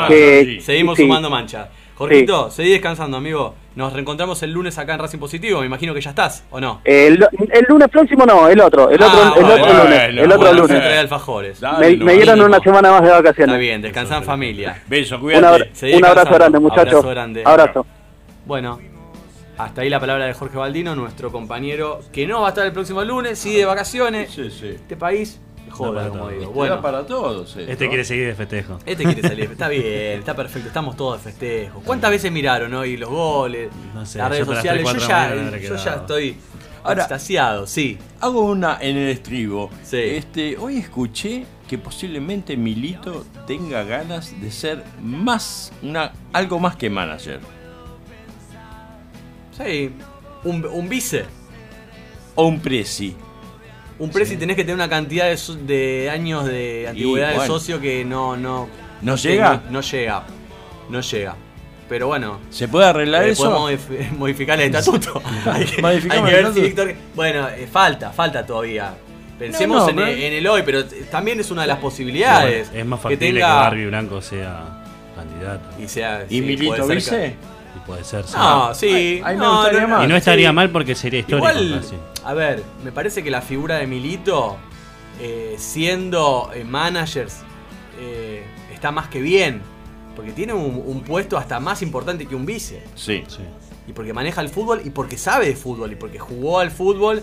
que- 0.08 0.58
Seguimos 0.60 0.96
sí. 0.96 1.02
sumando 1.04 1.30
mancha. 1.30 1.68
Jorgito, 1.94 2.50
seguí 2.50 2.70
descansando, 2.70 3.16
amigo. 3.18 3.54
Nos 3.76 3.92
reencontramos 3.92 4.42
el 4.42 4.50
lunes 4.52 4.76
acá 4.76 4.94
en 4.94 4.98
Racing 5.00 5.18
Positivo. 5.18 5.60
Me 5.60 5.66
imagino 5.66 5.94
que 5.94 6.00
ya 6.00 6.10
estás, 6.10 6.44
¿o 6.50 6.60
no? 6.60 6.80
El, 6.84 7.24
el 7.52 7.64
lunes 7.68 7.88
próximo 7.88 8.26
no, 8.26 8.48
el 8.48 8.60
otro, 8.60 8.90
el 8.90 9.00
otro, 9.02 9.08
Ah, 9.22 9.34
el 9.36 9.44
bueno, 9.44 9.62
otro 9.62 9.84
lunes, 9.84 10.00
el 10.08 10.18
otro 10.20 10.36
bueno, 10.38 10.52
lunes. 10.62 10.68
se 10.76 10.82
trae 10.82 10.98
alfajores. 10.98 11.62
Me, 11.78 11.96
me 11.96 12.12
dieron 12.14 12.40
una 12.40 12.58
semana 12.58 12.90
más 12.90 13.02
de 13.02 13.10
vacaciones. 13.10 13.54
Está 13.54 13.56
bien, 13.58 13.80
descansá 13.80 14.16
en 14.16 14.24
familia. 14.24 14.82
Beso, 14.88 15.18
Un, 15.22 15.44
abra- 15.44 15.66
Seguí 15.72 15.94
un 15.94 16.04
abrazo 16.04 16.34
grande, 16.34 16.58
muchachos. 16.58 16.88
Abrazo 16.94 17.08
grande. 17.10 17.42
Abrazo. 17.44 17.86
Bueno, 18.44 18.80
hasta 19.58 19.82
ahí 19.82 19.90
la 19.90 20.00
palabra 20.00 20.26
de 20.26 20.34
Jorge 20.34 20.56
Baldino, 20.56 20.94
nuestro 20.96 21.30
compañero 21.30 22.00
que 22.12 22.26
no 22.26 22.40
va 22.40 22.48
a 22.48 22.50
estar 22.50 22.66
el 22.66 22.72
próximo 22.72 23.02
lunes, 23.04 23.38
sigue 23.38 23.58
de 23.58 23.64
vacaciones. 23.66 24.36
Este 24.38 24.96
país 24.96 25.40
joda, 25.70 26.08
como 26.10 26.28
digo. 26.28 26.42
Este 26.42 26.54
Bueno, 26.54 26.82
para 26.82 27.06
todos. 27.06 27.56
Este 27.56 27.88
quiere 27.88 28.04
seguir 28.04 28.26
de 28.26 28.34
festejo. 28.34 28.78
Este 28.84 29.04
quiere 29.04 29.22
salir, 29.22 29.44
está 29.52 29.68
bien, 29.68 30.18
está 30.18 30.34
perfecto, 30.36 30.68
estamos 30.68 30.96
todos 30.96 31.22
de 31.24 31.30
festejo. 31.30 31.80
¿Cuántas 31.84 32.10
veces 32.10 32.30
miraron 32.30 32.72
hoy 32.74 32.96
los 32.96 33.08
goles, 33.08 33.70
No 33.94 34.04
sé, 34.04 34.18
las 34.18 34.28
redes 34.30 34.46
sociales? 34.46 34.84
3, 34.84 35.02
Yo 35.02 35.06
4 35.08 35.36
de 35.36 35.50
la 35.50 35.58
ya, 35.58 35.68
yo 35.68 35.76
ya 35.76 35.94
estoy 35.94 36.36
Ahora- 36.84 37.02
extasiado, 37.02 37.66
sí. 37.66 37.96
Hago 38.20 38.42
una 38.42 38.78
en 38.80 38.96
el 38.96 39.08
estribo. 39.08 39.70
Este, 39.90 40.56
hoy 40.58 40.76
escuché 40.78 41.44
que 41.68 41.78
posiblemente 41.78 42.56
Milito 42.56 43.24
tenga 43.46 43.82
ganas 43.84 44.38
de 44.42 44.50
ser 44.50 44.84
más, 45.00 45.72
una, 45.82 46.12
algo 46.34 46.58
más 46.58 46.76
que 46.76 46.90
manager. 46.90 47.40
Sí, 49.64 49.90
un, 50.44 50.64
un 50.66 50.88
vice. 50.88 51.24
O 52.34 52.46
un 52.46 52.60
presi. 52.60 53.14
Un 53.98 54.10
presi 54.10 54.36
tenés 54.36 54.56
que 54.56 54.62
tener 54.62 54.74
una 54.76 54.88
cantidad 54.88 55.26
de, 55.26 56.10
años 56.10 56.46
de 56.46 56.86
antigüedad 56.88 57.28
de 57.30 57.36
bueno. 57.36 57.52
socio 57.52 57.80
que 57.80 58.04
no, 58.04 58.36
no, 58.36 58.68
¿No 59.02 59.14
que 59.16 59.20
llega? 59.20 59.62
No, 59.66 59.70
no 59.70 59.80
llega. 59.80 60.24
No 60.88 61.00
llega. 61.00 61.36
Pero 61.88 62.06
bueno. 62.06 62.40
¿Se 62.50 62.68
puede 62.68 62.86
arreglar 62.86 63.24
eh, 63.24 63.30
eso? 63.30 63.44
Podemos 63.44 63.70
modif- 63.70 64.10
modificar 64.18 64.60
el 64.60 64.74
estatuto. 64.74 65.22
hay 65.46 65.66
que, 65.66 65.86
hay 65.86 66.00
que 66.00 66.20
ver 66.20 66.54
si. 66.54 66.60
Víctor. 66.62 66.94
Bueno, 67.14 67.48
eh, 67.48 67.68
falta, 67.70 68.10
falta 68.10 68.44
todavía. 68.46 68.94
Pensemos 69.38 69.78
No, 69.78 69.84
no, 69.84 69.90
en, 69.90 69.96
pero- 69.96 70.26
en 70.26 70.32
el 70.32 70.46
hoy, 70.46 70.62
pero 70.64 70.84
también 71.10 71.40
es 71.40 71.50
una 71.50 71.62
de 71.62 71.68
las 71.68 71.78
posibilidades. 71.78 72.70
es 72.72 72.86
más 72.86 72.98
que 73.00 73.02
factible 73.02 73.26
que, 73.26 73.32
tenga 73.34 73.54
Barbie 73.54 73.86
Blanco 73.86 74.22
sea 74.22 74.82
candidato. 75.14 75.82
y 75.82 75.88
sea 75.88 76.24
¿Y 76.28 76.40
Milito 76.40 76.86
vice? 76.86 77.34
Puede 77.86 78.04
ser. 78.04 78.24
No, 78.34 78.74
sí. 78.74 79.20
Ahí 79.24 79.36
me 79.36 79.44
no, 79.44 79.56
gustaría 79.56 79.80
no, 79.82 79.88
más. 79.88 80.04
Y 80.04 80.08
no 80.08 80.16
estaría 80.16 80.48
sí. 80.48 80.54
mal 80.54 80.70
porque 80.70 80.94
sería 80.94 81.20
histórico. 81.20 81.48
Igual, 81.48 81.82
a 82.24 82.34
ver, 82.34 82.62
me 82.84 82.92
parece 82.92 83.22
que 83.22 83.30
la 83.30 83.42
figura 83.42 83.76
de 83.76 83.86
Milito, 83.86 84.56
eh, 85.20 85.54
siendo 85.58 86.50
eh, 86.54 86.64
managers, 86.64 87.40
eh, 88.00 88.44
está 88.72 88.90
más 88.90 89.08
que 89.08 89.20
bien. 89.20 89.62
Porque 90.14 90.32
tiene 90.32 90.52
un, 90.52 90.82
un 90.84 91.00
puesto 91.02 91.38
hasta 91.38 91.58
más 91.58 91.80
importante 91.82 92.26
que 92.26 92.34
un 92.34 92.44
vice. 92.44 92.82
Sí. 92.94 93.24
Y 93.88 93.92
porque 93.92 94.12
maneja 94.12 94.40
el 94.42 94.48
fútbol 94.50 94.82
y 94.84 94.90
porque 94.90 95.16
sabe 95.16 95.46
de 95.46 95.56
fútbol 95.56 95.92
y 95.92 95.96
porque 95.96 96.18
jugó 96.18 96.58
al 96.58 96.70
fútbol. 96.70 97.22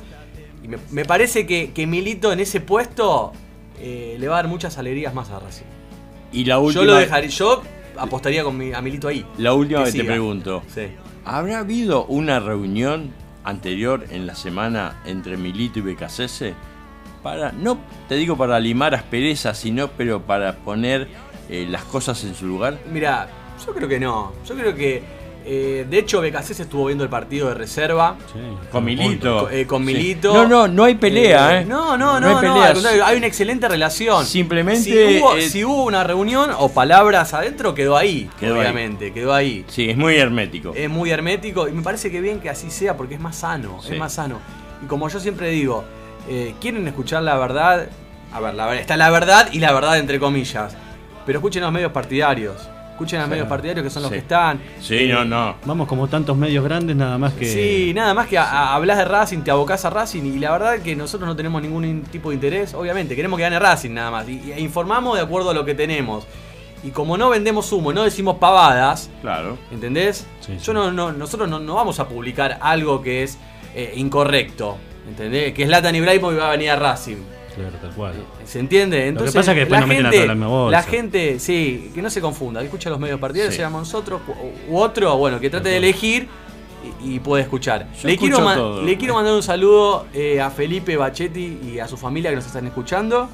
Y 0.64 0.68
me, 0.68 0.78
me 0.90 1.06
parece 1.06 1.46
que, 1.46 1.72
que 1.72 1.86
Milito 1.86 2.34
en 2.34 2.40
ese 2.40 2.62
puesto 2.62 3.32
eh, 3.80 4.18
le 4.20 4.28
va 4.28 4.36
a 4.36 4.42
dar 4.42 4.48
muchas 4.48 4.78
alegrías 4.78 5.14
más 5.14 5.30
a 5.30 5.40
Racing. 5.40 5.66
Y 6.32 6.46
la 6.46 6.60
última. 6.60 6.84
Yo 6.84 6.92
lo 6.92 6.98
dejaría, 6.98 7.30
yo 7.30 7.62
apostaría 8.00 8.44
con 8.44 8.58
mi, 8.58 8.74
a 8.74 8.82
Milito 8.82 9.08
ahí. 9.08 9.26
La 9.38 9.54
última 9.54 9.80
que, 9.84 9.92
te 9.92 10.00
siga. 10.00 10.06
pregunto. 10.06 10.64
Sí. 10.74 10.88
¿Habrá 11.26 11.60
habido 11.60 12.06
una 12.06 12.40
reunión 12.40 13.14
anterior 13.44 14.06
en 14.10 14.26
la 14.26 14.36
semana 14.36 15.02
entre 15.06 15.38
Milito 15.38 15.80
y 15.80 15.82
Becasese? 15.82 16.54
Para, 17.24 17.52
no 17.52 17.78
te 18.08 18.16
digo 18.16 18.38
para 18.38 18.60
limar 18.60 18.96
asperezas, 18.96 19.58
sino 19.58 19.90
pero 19.90 20.22
para 20.22 20.58
poner 20.58 21.08
eh, 21.50 21.68
las 21.70 21.84
cosas 21.84 22.24
en 22.24 22.34
su 22.34 22.48
lugar. 22.48 22.80
Mira, 22.92 23.28
yo 23.66 23.74
creo 23.74 23.88
que 23.88 24.00
no. 24.00 24.34
Yo 24.46 24.56
creo 24.56 24.74
que. 24.74 25.19
Eh, 25.46 25.86
de 25.90 25.98
hecho, 26.00 26.22
Becasés 26.22 26.60
estuvo 26.60 26.86
viendo 26.86 27.04
el 27.04 27.10
partido 27.10 27.48
de 27.48 27.56
reserva. 27.56 28.16
Con 28.72 28.84
Milito. 28.86 29.46
Con, 29.46 29.54
eh, 29.54 29.66
con 29.66 29.86
Sí. 29.86 29.94
Milito. 29.94 30.34
No, 30.34 30.48
no, 30.48 30.68
no 30.68 30.84
hay 30.84 30.96
pelea, 30.96 31.62
¿eh? 31.62 31.66
No, 31.66 31.98
no, 31.98 32.20
no, 32.20 32.30
No 32.30 32.40
hay 32.40 32.48
no, 32.48 32.74
contrario, 32.74 33.06
hay 33.06 33.18
una 33.18 33.28
excelente 33.28 33.68
relación. 33.68 34.26
Simplemente, 34.26 34.82
Si 34.84 35.20
hubo, 35.20 35.36
eh, 35.36 35.42
si 35.50 35.64
hubo 35.66 35.84
una 35.86 36.04
reunión 36.04 36.52
o 36.58 36.70
palabras 36.70 37.34
adentro, 37.34 37.74
quedó 37.74 37.98
ahí. 37.98 38.30
Quedó 38.40 38.56
ahí. 38.56 38.62
obviamente, 38.62 39.12
quedó 39.14 39.34
ahí. 39.34 39.66
Sí, 39.68 39.90
es 39.90 39.98
muy 39.98 40.16
hermético. 40.18 40.74
Es 40.76 40.90
muy 40.90 41.10
hermético 41.12 41.68
y 41.68 41.72
me 41.72 41.82
parece 41.82 42.12
que 42.12 42.22
bien 42.22 42.40
que 42.40 42.50
así 42.50 42.70
sea 42.70 42.96
porque 42.98 43.16
es 43.16 43.22
más 43.22 43.38
sano, 43.38 43.82
Sí. 43.82 43.94
es 43.94 44.00
más 44.00 44.14
sano. 44.14 44.40
Y 44.84 44.88
como 44.88 45.10
yo 45.10 45.20
siempre 45.20 45.50
digo, 45.50 45.84
eh, 46.30 46.54
quieren 46.62 46.88
escuchar 46.88 47.24
la 47.24 47.38
verdad, 47.38 47.88
a 48.32 48.40
ver, 48.40 48.54
la, 48.54 48.76
está 48.76 48.96
la 48.98 49.10
verdad 49.10 49.50
y 49.52 49.60
la 49.60 49.72
verdad 49.74 49.98
entre 49.98 50.20
comillas, 50.20 50.76
pero 51.26 51.40
escuchen 51.40 51.62
los 51.64 51.72
medios 51.72 51.92
partidarios, 51.92 52.70
escuchen 53.00 53.22
a 53.22 53.26
Sí. 53.26 53.30
medios 53.30 53.48
partidarios 53.48 53.84
que 53.86 53.90
son 53.90 54.02
los 54.04 54.10
Sí. 54.10 54.16
que 54.16 54.20
están. 54.22 54.60
Sí, 54.82 54.96
Eh, 54.98 55.08
no, 55.14 55.24
no. 55.24 55.56
Vamos 55.64 55.88
como 55.88 56.08
tantos 56.10 56.36
medios 56.36 56.64
grandes, 56.66 56.96
nada 56.98 57.18
más 57.18 57.32
que. 57.34 57.46
Sí, 57.46 57.94
nada 57.94 58.14
más 58.14 58.28
que 58.28 58.38
a- 58.38 58.44
a- 58.44 58.76
hablas 58.76 58.98
de 58.98 59.06
Racing, 59.06 59.40
te 59.42 59.52
abocás 59.52 59.86
a 59.86 59.90
Racing 59.90 60.24
y 60.26 60.38
la 60.40 60.52
verdad 60.52 60.80
que 60.80 60.96
nosotros 60.98 61.26
no 61.28 61.36
tenemos 61.36 61.62
ningún 61.62 61.86
in- 61.86 62.04
tipo 62.04 62.30
de 62.30 62.36
interés, 62.36 62.74
obviamente, 62.74 63.16
queremos 63.16 63.38
que 63.38 63.44
gane 63.44 63.58
Racing 63.58 63.92
nada 63.94 64.12
más 64.12 64.28
y, 64.28 64.54
y 64.54 64.60
informamos 64.60 65.16
de 65.16 65.24
acuerdo 65.24 65.50
a 65.52 65.54
lo 65.54 65.64
que 65.64 65.76
tenemos. 65.76 66.28
Y 66.84 66.90
como 66.92 67.18
no 67.18 67.30
vendemos 67.30 67.72
humo, 67.72 67.94
no 67.94 68.04
decimos 68.04 68.36
pavadas, 68.38 69.10
Claro. 69.22 69.58
¿entendés? 69.72 70.26
Yo 70.62 70.74
no, 70.74 70.92
no, 70.92 71.12
nosotros 71.14 71.48
no, 71.50 71.60
no 71.60 71.76
vamos 71.76 72.00
a 72.02 72.08
publicar 72.10 72.58
algo 72.62 73.02
que 73.02 73.24
es 73.24 73.38
eh, 73.76 73.94
incorrecto, 73.96 74.78
¿entendés? 75.08 75.54
Que 75.54 75.64
es 75.64 75.70
Latan 75.70 75.96
Ibrahimovic 75.96 76.40
va 76.40 76.48
a 76.48 76.52
venir 76.52 76.72
a 76.72 76.76
Racing. 76.76 77.18
Claro, 77.56 77.76
tal 77.82 77.92
cual. 77.92 78.14
¿Se 78.46 78.60
entiende? 78.60 79.08
Entonces, 79.08 79.34
pasa 79.36 79.52
es 79.52 79.56
que 79.56 79.60
después 79.62 79.78
la 79.82 79.88
nos 79.88 79.90
meten 79.90 80.06
a 80.06 80.10
gente, 80.12 80.26
toda 80.26 80.36
la 80.36 80.48
bolsa. 80.48 80.72
La 80.78 80.84
gente, 80.84 81.40
sí, 81.40 81.92
que 81.94 82.02
no 82.02 82.10
se 82.10 82.22
confunda, 82.22 82.60
que 82.62 82.68
escucha 82.68 82.90
los 82.90 83.00
medios 83.00 83.20
partidarios, 83.20 83.54
Sí. 83.54 83.60
seamos 83.60 83.82
nosotros 83.82 84.22
u, 84.70 84.78
otro, 84.78 85.18
bueno, 85.18 85.40
que 85.40 85.50
trate 85.50 85.70
de 85.70 85.78
elegir 85.78 86.28
y, 87.04 87.16
y 87.16 87.20
puede 87.20 87.44
escuchar. 87.44 87.88
Yo 88.02 88.08
Le 88.08 88.18
quiero, 88.18 88.38
todo. 88.38 88.82
le 88.84 88.98
quiero 88.98 89.14
mandar 89.16 89.34
un 89.34 89.44
saludo 89.44 90.06
eh, 90.14 90.40
a 90.40 90.50
Felipe 90.50 90.96
Bachetti 90.96 91.60
y 91.74 91.80
a 91.80 91.88
su 91.88 91.98
familia 91.98 92.30
que 92.30 92.38
nos 92.38 92.46
están 92.46 92.66
escuchando. 92.68 93.30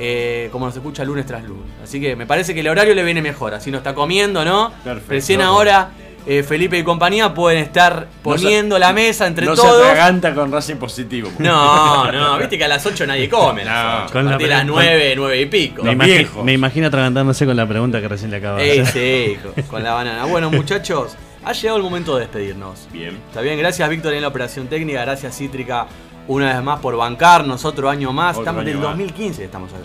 eh, 0.00 0.48
como 0.52 0.64
nos 0.66 0.76
escucha 0.76 1.04
lunes 1.04 1.26
tras 1.26 1.42
lunes. 1.42 1.64
Así 1.82 2.00
que 2.00 2.14
me 2.14 2.24
parece 2.24 2.54
que 2.54 2.60
el 2.60 2.68
horario 2.68 2.94
le 2.94 3.02
viene 3.02 3.20
mejor. 3.20 3.52
Así 3.54 3.72
no 3.72 3.78
está 3.78 3.94
comiendo, 3.96 4.44
¿no? 4.44 4.70
Perfecto. 4.84 5.10
Recién 5.12 5.40
ahora 5.42 5.90
eh, 6.30 6.42
Felipe 6.42 6.76
y 6.78 6.82
compañía 6.84 7.32
pueden 7.32 7.62
estar 7.62 8.06
poniendo 8.22 8.78
la 8.78 8.92
mesa 8.92 9.26
entre 9.26 9.46
no 9.46 9.56
se 9.56 9.62
todos. 9.62 9.82
atraganta 9.86 10.34
con 10.34 10.52
Racing 10.52 10.76
positivo. 10.76 11.30
No, 11.38 12.12
no, 12.12 12.38
viste 12.38 12.58
que 12.58 12.64
a 12.64 12.68
las 12.68 12.84
8 12.84 13.06
nadie 13.06 13.28
come. 13.30 13.64
No. 13.64 13.70
a 13.70 13.74
las 14.02 14.12
Con 14.12 14.24
la 14.26 14.32
las 14.32 14.38
pre- 14.38 14.64
9, 14.64 15.14
9 15.16 15.40
y 15.40 15.46
pico. 15.46 15.82
Me, 15.82 15.96
imagi- 15.96 16.42
me 16.42 16.52
imagino 16.52 16.88
atragantándose 16.88 17.46
con 17.46 17.56
la 17.56 17.66
pregunta 17.66 18.00
que 18.00 18.08
recién 18.08 18.30
le 18.30 18.36
acabo 18.36 18.58
de 18.58 18.80
hacer. 18.82 18.92
sí, 18.92 19.38
con, 19.42 19.62
con 19.64 19.82
la 19.82 19.94
banana. 19.94 20.24
Bueno, 20.26 20.50
muchachos, 20.50 21.16
ha 21.44 21.52
llegado 21.52 21.78
el 21.78 21.82
momento 21.82 22.14
de 22.16 22.20
despedirnos. 22.26 22.88
Bien. 22.92 23.16
Está 23.28 23.40
bien, 23.40 23.58
gracias 23.58 23.88
Víctor 23.88 24.12
en 24.12 24.20
la 24.22 24.28
operación 24.28 24.66
técnica, 24.68 25.00
gracias 25.02 25.36
Cítrica 25.36 25.86
una 26.26 26.52
vez 26.52 26.62
más 26.62 26.78
por 26.80 26.94
bancarnos 26.94 27.64
otro 27.64 27.88
año 27.88 28.12
más. 28.12 28.32
Otro 28.36 28.42
estamos 28.42 28.60
año 28.60 28.68
del 28.72 28.76
más. 28.78 28.84
2015 28.90 29.44
estamos 29.44 29.72
acá. 29.72 29.82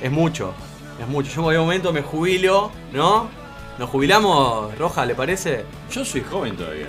Es 0.00 0.10
mucho, 0.12 0.54
es 1.00 1.08
mucho. 1.08 1.28
Yo 1.34 1.42
en 1.42 1.48
algún 1.50 1.66
momento 1.66 1.92
me 1.92 2.02
jubilo, 2.02 2.70
¿no? 2.92 3.41
¿Nos 3.78 3.88
jubilamos, 3.90 4.76
Roja, 4.78 5.06
le 5.06 5.14
parece? 5.14 5.64
Yo 5.90 6.04
soy 6.04 6.20
joven 6.22 6.56
todavía. 6.56 6.86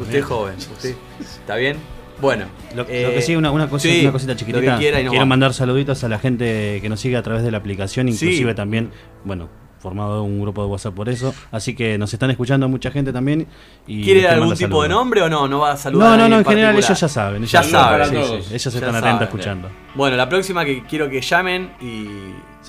Usted 0.00 0.18
es 0.20 0.24
joven, 0.24 0.56
usted. 0.56 0.94
¿Está 1.20 1.56
bien? 1.56 1.76
Bueno. 2.20 2.46
Lo, 2.74 2.86
eh, 2.88 3.02
lo 3.06 3.10
que 3.14 3.22
sí, 3.22 3.34
una, 3.36 3.50
una 3.50 3.68
cosa- 3.68 3.88
sí, 3.88 4.00
una 4.02 4.12
cosita 4.12 4.32
lo 4.32 4.38
chiquitita. 4.38 4.72
que 4.74 4.78
quiera 4.78 5.00
y 5.00 5.04
nos 5.04 5.10
Quiero 5.12 5.26
mandar 5.26 5.52
saluditos 5.54 6.02
a 6.04 6.08
la 6.08 6.18
gente 6.18 6.78
que 6.80 6.88
nos 6.88 7.00
sigue 7.00 7.16
a 7.16 7.22
través 7.22 7.42
de 7.42 7.50
la 7.50 7.58
aplicación, 7.58 8.06
Sí. 8.12 8.24
inclusive 8.26 8.54
también, 8.54 8.90
bueno, 9.24 9.48
formado 9.78 10.22
un 10.22 10.40
grupo 10.40 10.62
de 10.62 10.68
WhatsApp 10.68 10.94
por 10.94 11.08
eso. 11.08 11.34
Así 11.50 11.74
que 11.74 11.96
nos 11.98 12.12
están 12.12 12.30
escuchando 12.30 12.68
mucha 12.68 12.90
gente 12.90 13.12
también. 13.12 13.46
Y 13.86 14.04
¿Quiere 14.04 14.28
algún 14.28 14.54
tipo 14.54 14.82
de 14.82 14.90
nombre 14.90 15.22
o 15.22 15.28
no? 15.30 15.48
¿No 15.48 15.60
va 15.60 15.72
a 15.72 15.76
saludar 15.76 16.08
No, 16.08 16.12
a 16.14 16.16
no, 16.16 16.22
nadie 16.22 16.30
no, 16.30 16.38
en 16.38 16.44
general 16.44 16.74
ellos 16.76 17.00
ya 17.00 17.08
saben. 17.08 17.44
Ya 17.46 17.62
saben. 17.62 18.08
sí, 18.08 18.14
sí, 18.14 18.54
ellos 18.54 18.64
Ya 18.74 18.78
están 18.80 18.94
atentos 18.96 19.22
escuchando. 19.22 19.68
Bueno, 19.94 20.16
la 20.16 20.28
próxima 20.28 20.64
que 20.64 20.84
quiero 20.84 21.08
que 21.10 21.20
llamen 21.22 21.72
y 21.80 22.06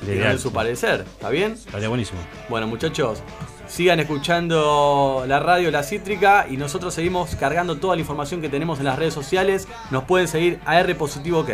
Sería 0.06 0.38
su 0.38 0.50
sí. 0.50 0.54
parecer. 0.56 1.02
¿Está 1.08 1.30
bien? 1.30 1.54
Estaría 1.54 1.90
buenísimo. 1.90 2.20
Bueno, 2.50 2.68
muchachos, 2.68 3.22
sigan 3.68 4.00
escuchando 4.00 5.26
la 5.28 5.40
radio 5.40 5.72
La 5.72 5.84
Cítrica 5.84 6.48
y 6.50 6.58
nosotros 6.58 6.94
seguimos 6.94 7.36
cargando 7.36 7.78
toda 7.78 7.96
la 7.96 8.02
información 8.02 8.42
que 8.42 8.50
tenemos 8.50 8.80
en 8.80 8.86
las 8.86 8.98
redes 8.98 9.14
sociales. 9.14 9.68
Nos 9.92 10.04
pueden 10.06 10.28
seguir 10.28 10.60
a 10.66 10.80
R 10.80 10.96
Positivo 10.96 11.40
OK. 11.42 11.50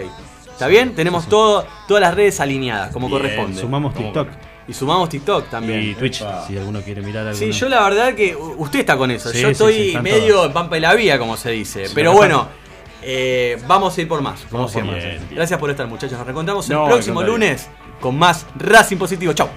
¿Está 0.52 0.68
bien? 0.68 0.96
Tenemos 0.96 1.28
todo, 1.28 1.66
todas 1.88 2.02
las 2.02 2.16
redes 2.16 2.40
alineadas, 2.40 2.92
como 2.92 3.08
Bien, 3.08 3.20
corresponde. 3.22 3.62
sumamos 3.62 3.94
TikTok. 3.94 4.28
Y 4.68 4.74
sumamos 4.74 5.08
TikTok 5.10 5.50
también. 5.50 5.82
Y 5.84 5.94
Twitch, 5.94 6.24
si 6.48 6.58
alguno 6.58 6.82
quiere 6.82 7.02
mirar 7.02 7.28
algo. 7.28 7.38
Sí, 7.38 7.52
yo 7.52 7.70
la 7.70 7.84
verdad 7.84 8.16
que 8.16 8.36
usted 8.36 8.80
está 8.80 8.98
con 8.98 9.12
eso. 9.12 9.30
Sí, 9.30 9.40
yo 9.40 9.48
sí, 9.48 9.52
estoy 9.52 9.92
sí, 9.92 9.98
medio 10.00 10.34
todos. 10.34 10.48
en 10.48 10.54
pampa 10.54 10.76
de 10.76 10.82
la 10.82 10.94
vía, 10.96 11.20
como 11.20 11.38
se 11.38 11.52
dice. 11.52 11.86
Sí, 11.88 11.92
Pero 11.96 12.12
bueno, 12.14 12.48
eh, 13.04 13.62
vamos 13.68 13.98
a 13.98 14.02
ir 14.02 14.08
por 14.08 14.22
más, 14.22 14.42
como 14.50 14.64
Vamos 14.64 14.72
por 14.74 14.84
siempre. 14.84 15.20
más. 15.20 15.30
Gracias 15.32 15.60
por 15.60 15.70
estar, 15.70 15.88
muchachos. 15.88 16.18
Nos 16.18 16.26
reencontramos 16.26 16.68
No, 16.70 16.86
el 16.86 16.92
próximo 16.92 17.22
lunes 17.24 17.70
con 18.00 18.18
más 18.18 18.46
Racing 18.56 18.98
Positivo. 18.98 19.34
Chao. 19.34 19.50